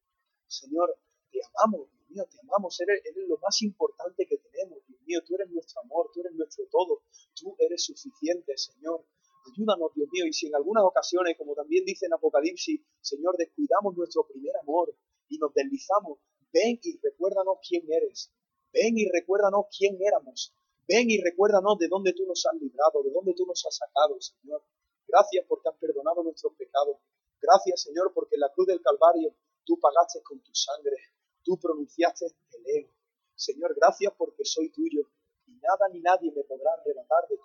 Señor, 0.45 0.95
te 1.31 1.39
amamos, 1.55 1.89
Dios 1.89 2.09
mío, 2.09 2.25
te 2.29 2.37
amamos, 2.41 2.79
eres, 2.79 3.01
eres, 3.03 3.27
lo 3.27 3.39
más 3.39 3.59
importante 3.63 4.27
que 4.27 4.37
tenemos, 4.37 4.85
Dios 4.85 5.01
mío, 5.01 5.19
tú 5.25 5.33
eres 5.33 5.49
nuestro 5.49 5.81
amor, 5.81 6.11
tú 6.13 6.19
eres 6.21 6.33
nuestro 6.33 6.65
todo, 6.69 7.01
tú 7.33 7.55
eres 7.57 7.83
suficiente, 7.83 8.55
Señor. 8.55 9.03
Ayúdanos, 9.51 9.91
Dios 9.95 10.07
mío, 10.11 10.25
y 10.27 10.33
si 10.33 10.47
en 10.47 10.55
algunas 10.55 10.83
ocasiones, 10.83 11.35
como 11.37 11.55
también 11.55 11.83
dice 11.85 12.05
en 12.05 12.13
Apocalipsis, 12.13 12.81
Señor, 13.01 13.35
descuidamos 13.35 13.97
nuestro 13.97 14.27
primer 14.27 14.55
amor 14.57 14.95
y 15.27 15.37
nos 15.39 15.53
deslizamos, 15.53 16.19
ven 16.53 16.79
y 16.81 16.99
recuérdanos 17.01 17.57
quién 17.67 17.83
eres. 17.91 18.31
Ven 18.71 18.97
y 18.97 19.09
recuérdanos 19.09 19.65
quién 19.75 19.97
éramos. 19.99 20.53
Ven 20.87 21.09
y 21.09 21.21
recuérdanos 21.21 21.77
de 21.79 21.87
dónde 21.87 22.13
tú 22.13 22.25
nos 22.25 22.45
has 22.45 22.59
librado, 22.61 23.03
de 23.03 23.11
dónde 23.11 23.33
tú 23.33 23.45
nos 23.45 23.65
has 23.65 23.75
sacado, 23.75 24.19
Señor. 24.21 24.63
Gracias 25.07 25.45
porque 25.47 25.69
has 25.69 25.77
perdonado 25.77 26.23
nuestros 26.23 26.53
pecados. 26.55 26.97
Gracias, 27.41 27.81
Señor, 27.81 28.13
porque 28.13 28.35
en 28.35 28.41
la 28.41 28.51
cruz 28.51 28.67
del 28.67 28.81
Calvario 28.81 29.35
tú 29.65 29.79
pagaste 29.79 30.21
con 30.23 30.39
tu 30.41 30.53
sangre. 30.53 30.95
Tú 31.43 31.59
pronunciaste 31.59 32.25
el 32.25 32.63
ego. 32.65 32.93
Señor, 33.35 33.75
gracias 33.75 34.13
porque 34.17 34.45
soy 34.45 34.69
tuyo 34.69 35.09
y 35.47 35.55
nada 35.55 35.89
ni 35.91 35.99
nadie 35.99 36.31
me 36.31 36.43
podrá 36.43 36.73
arrebatar 36.73 37.27
de 37.29 37.37
tu 37.37 37.43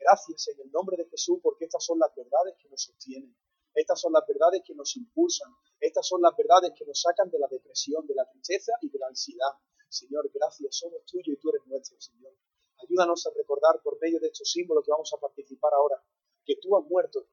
Gracias 0.00 0.48
en 0.48 0.60
el 0.60 0.70
nombre 0.70 0.96
de 0.96 1.08
Jesús 1.10 1.38
porque 1.42 1.64
estas 1.64 1.84
son 1.84 1.98
las 1.98 2.14
verdades 2.14 2.54
que 2.62 2.68
nos 2.68 2.82
sostienen. 2.82 3.34
Estas 3.78 4.00
son 4.00 4.12
las 4.12 4.26
verdades 4.26 4.62
que 4.66 4.74
nos 4.74 4.96
impulsan. 4.96 5.54
Estas 5.78 6.04
son 6.04 6.20
las 6.20 6.36
verdades 6.36 6.72
que 6.76 6.84
nos 6.84 7.00
sacan 7.00 7.30
de 7.30 7.38
la 7.38 7.46
depresión, 7.46 8.04
de 8.08 8.14
la 8.16 8.28
tristeza 8.28 8.72
y 8.82 8.90
de 8.90 8.98
la 8.98 9.06
ansiedad. 9.06 9.54
Señor, 9.88 10.28
gracias. 10.34 10.76
Somos 10.76 11.04
tuyos 11.06 11.28
y 11.28 11.36
tú 11.36 11.50
eres 11.50 11.64
nuestro, 11.66 12.00
Señor. 12.00 12.34
Ayúdanos 12.82 13.24
a 13.26 13.30
recordar 13.36 13.80
por 13.82 13.96
medio 14.00 14.18
de 14.18 14.26
estos 14.26 14.50
símbolos 14.50 14.84
que 14.84 14.90
vamos 14.90 15.12
a 15.14 15.18
participar 15.18 15.72
ahora 15.74 16.02
que 16.44 16.56
tú 16.60 16.76
has 16.76 16.84
muerto, 16.86 17.28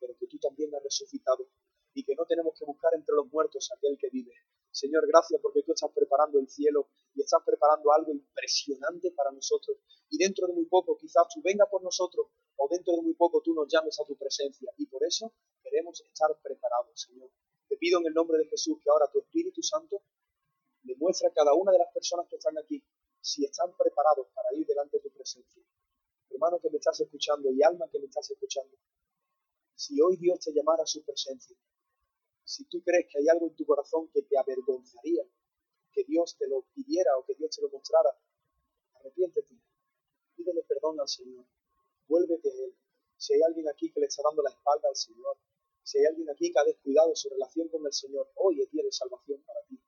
pero 0.00 0.16
que 0.18 0.26
tú 0.26 0.38
también 0.38 0.74
has 0.74 0.82
resucitado 0.82 1.46
y 1.92 2.02
que 2.04 2.14
no 2.14 2.24
tenemos 2.24 2.58
que 2.58 2.64
buscar 2.64 2.94
entre 2.94 3.14
los 3.14 3.26
muertos 3.30 3.70
aquel 3.76 3.98
que 3.98 4.08
vive. 4.08 4.32
Señor, 4.76 5.06
gracias 5.06 5.40
porque 5.40 5.62
tú 5.62 5.72
estás 5.72 5.90
preparando 5.90 6.38
el 6.38 6.50
cielo 6.50 6.90
y 7.14 7.22
estás 7.22 7.40
preparando 7.42 7.90
algo 7.94 8.12
impresionante 8.12 9.10
para 9.12 9.32
nosotros. 9.32 9.78
Y 10.10 10.18
dentro 10.18 10.46
de 10.46 10.52
muy 10.52 10.66
poco 10.66 10.98
quizás 10.98 11.26
tú 11.32 11.40
vengas 11.42 11.66
por 11.70 11.82
nosotros 11.82 12.26
o 12.56 12.68
dentro 12.68 12.92
de 12.94 13.00
muy 13.00 13.14
poco 13.14 13.40
tú 13.40 13.54
nos 13.54 13.72
llames 13.72 13.98
a 13.98 14.04
tu 14.04 14.14
presencia. 14.18 14.70
Y 14.76 14.84
por 14.84 15.02
eso 15.02 15.32
queremos 15.62 16.02
estar 16.02 16.28
preparados, 16.42 16.92
Señor. 17.00 17.30
Te 17.66 17.78
pido 17.78 18.00
en 18.00 18.06
el 18.08 18.12
nombre 18.12 18.36
de 18.36 18.44
Jesús 18.48 18.76
que 18.84 18.90
ahora 18.90 19.08
tu 19.10 19.20
Espíritu 19.20 19.62
Santo 19.62 20.02
demuestre 20.82 21.28
a 21.28 21.32
cada 21.32 21.54
una 21.54 21.72
de 21.72 21.78
las 21.78 21.90
personas 21.94 22.28
que 22.28 22.36
están 22.36 22.58
aquí 22.58 22.84
si 23.18 23.46
están 23.46 23.74
preparados 23.78 24.28
para 24.34 24.52
ir 24.52 24.66
delante 24.66 24.98
de 24.98 25.04
tu 25.04 25.10
presencia. 25.10 25.62
Hermano 26.28 26.60
que 26.60 26.68
me 26.68 26.76
estás 26.76 27.00
escuchando 27.00 27.50
y 27.50 27.62
alma 27.62 27.88
que 27.90 27.98
me 27.98 28.06
estás 28.06 28.30
escuchando, 28.30 28.76
si 29.74 29.98
hoy 30.02 30.18
Dios 30.18 30.38
te 30.40 30.52
llamara 30.52 30.82
a 30.82 30.86
su 30.86 31.02
presencia, 31.02 31.56
si 32.46 32.64
tú 32.66 32.80
crees 32.80 33.06
que 33.10 33.18
hay 33.18 33.28
algo 33.28 33.48
en 33.48 33.56
tu 33.56 33.66
corazón 33.66 34.08
que 34.12 34.22
te 34.22 34.38
avergonzaría, 34.38 35.24
que 35.92 36.04
Dios 36.04 36.36
te 36.38 36.46
lo 36.46 36.62
pidiera 36.74 37.18
o 37.18 37.24
que 37.26 37.34
Dios 37.34 37.50
te 37.50 37.60
lo 37.60 37.68
mostrara, 37.70 38.16
arrepiéntete, 38.94 39.58
pídele 40.36 40.62
perdón 40.62 41.00
al 41.00 41.08
Señor, 41.08 41.44
vuélvete 42.06 42.48
a 42.48 42.64
Él. 42.64 42.76
Si 43.16 43.34
hay 43.34 43.42
alguien 43.42 43.68
aquí 43.68 43.90
que 43.90 43.98
le 43.98 44.06
está 44.06 44.22
dando 44.22 44.42
la 44.42 44.50
espalda 44.50 44.88
al 44.88 44.96
Señor, 44.96 45.36
Si 45.82 45.98
hay 45.98 46.06
alguien 46.06 46.28
aquí 46.30 46.50
que 46.50 46.58
ha 46.58 46.64
descuidado 46.64 47.14
su 47.14 47.28
relación 47.28 47.68
con 47.68 47.86
el 47.86 47.92
Señor, 47.92 48.28
hoy 48.34 48.60
es 48.60 48.68
día 48.72 48.82
de 48.82 48.90
salvación 48.90 49.40
para 49.42 49.60
ti. 49.68 49.78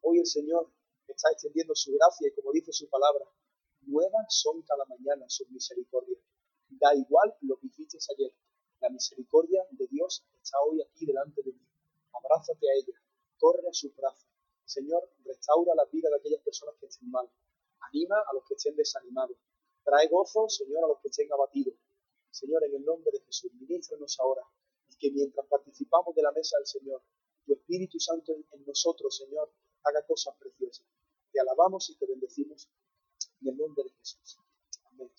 Hoy 0.00 0.18
el 0.18 0.26
Señor 0.26 0.72
está 1.06 1.30
extendiendo 1.30 1.76
su 1.76 1.92
gracia 1.92 2.26
y 2.26 2.32
como 2.32 2.50
dice 2.50 2.72
su 2.72 2.88
palabra, 2.88 3.24
nuevas 3.82 4.26
son 4.28 4.62
cada 4.62 4.84
mañana 4.86 5.28
sus 5.28 5.48
misericordias. 5.50 6.18
Da 6.68 6.92
igual 6.92 7.36
lo 7.42 7.56
que 7.58 7.68
hiciste 7.68 7.98
ayer, 8.14 8.32
la 8.80 8.90
misericordia 8.90 9.64
de 9.70 9.86
Dios 9.86 10.24
está 10.42 10.58
hoy 10.68 10.82
aquí 10.82 11.06
delante 11.06 11.40
de 11.42 11.52
ti. 11.52 11.67
Abrázate 12.18 12.66
a 12.70 12.74
ella, 12.74 12.98
corre 13.38 13.68
a 13.68 13.72
su 13.72 13.92
brazo. 13.94 14.26
Señor, 14.64 15.10
restaura 15.24 15.74
la 15.74 15.84
vida 15.86 16.08
de 16.10 16.16
aquellas 16.16 16.42
personas 16.42 16.74
que 16.80 16.86
estén 16.86 17.10
mal. 17.10 17.28
Anima 17.80 18.16
a 18.18 18.34
los 18.34 18.44
que 18.46 18.54
estén 18.54 18.76
desanimados. 18.76 19.36
Trae 19.84 20.08
gozo, 20.08 20.48
Señor, 20.48 20.84
a 20.84 20.88
los 20.88 21.00
que 21.00 21.08
estén 21.08 21.32
abatidos. 21.32 21.74
Señor, 22.30 22.64
en 22.64 22.74
el 22.74 22.84
nombre 22.84 23.10
de 23.12 23.20
Jesús, 23.24 23.52
ministranos 23.54 24.18
ahora 24.20 24.42
y 24.88 24.96
que 24.96 25.10
mientras 25.10 25.46
participamos 25.46 26.14
de 26.14 26.22
la 26.22 26.32
mesa 26.32 26.58
del 26.58 26.66
Señor, 26.66 27.02
tu 27.46 27.54
Espíritu 27.54 27.98
Santo 27.98 28.34
en 28.34 28.64
nosotros, 28.66 29.16
Señor, 29.16 29.50
haga 29.84 30.04
cosas 30.06 30.36
preciosas. 30.38 30.86
Te 31.32 31.40
alabamos 31.40 31.88
y 31.90 31.96
te 31.96 32.06
bendecimos 32.06 32.68
en 33.40 33.48
el 33.48 33.56
nombre 33.56 33.84
de 33.84 33.90
Jesús. 33.90 34.38
Amén. 34.84 35.10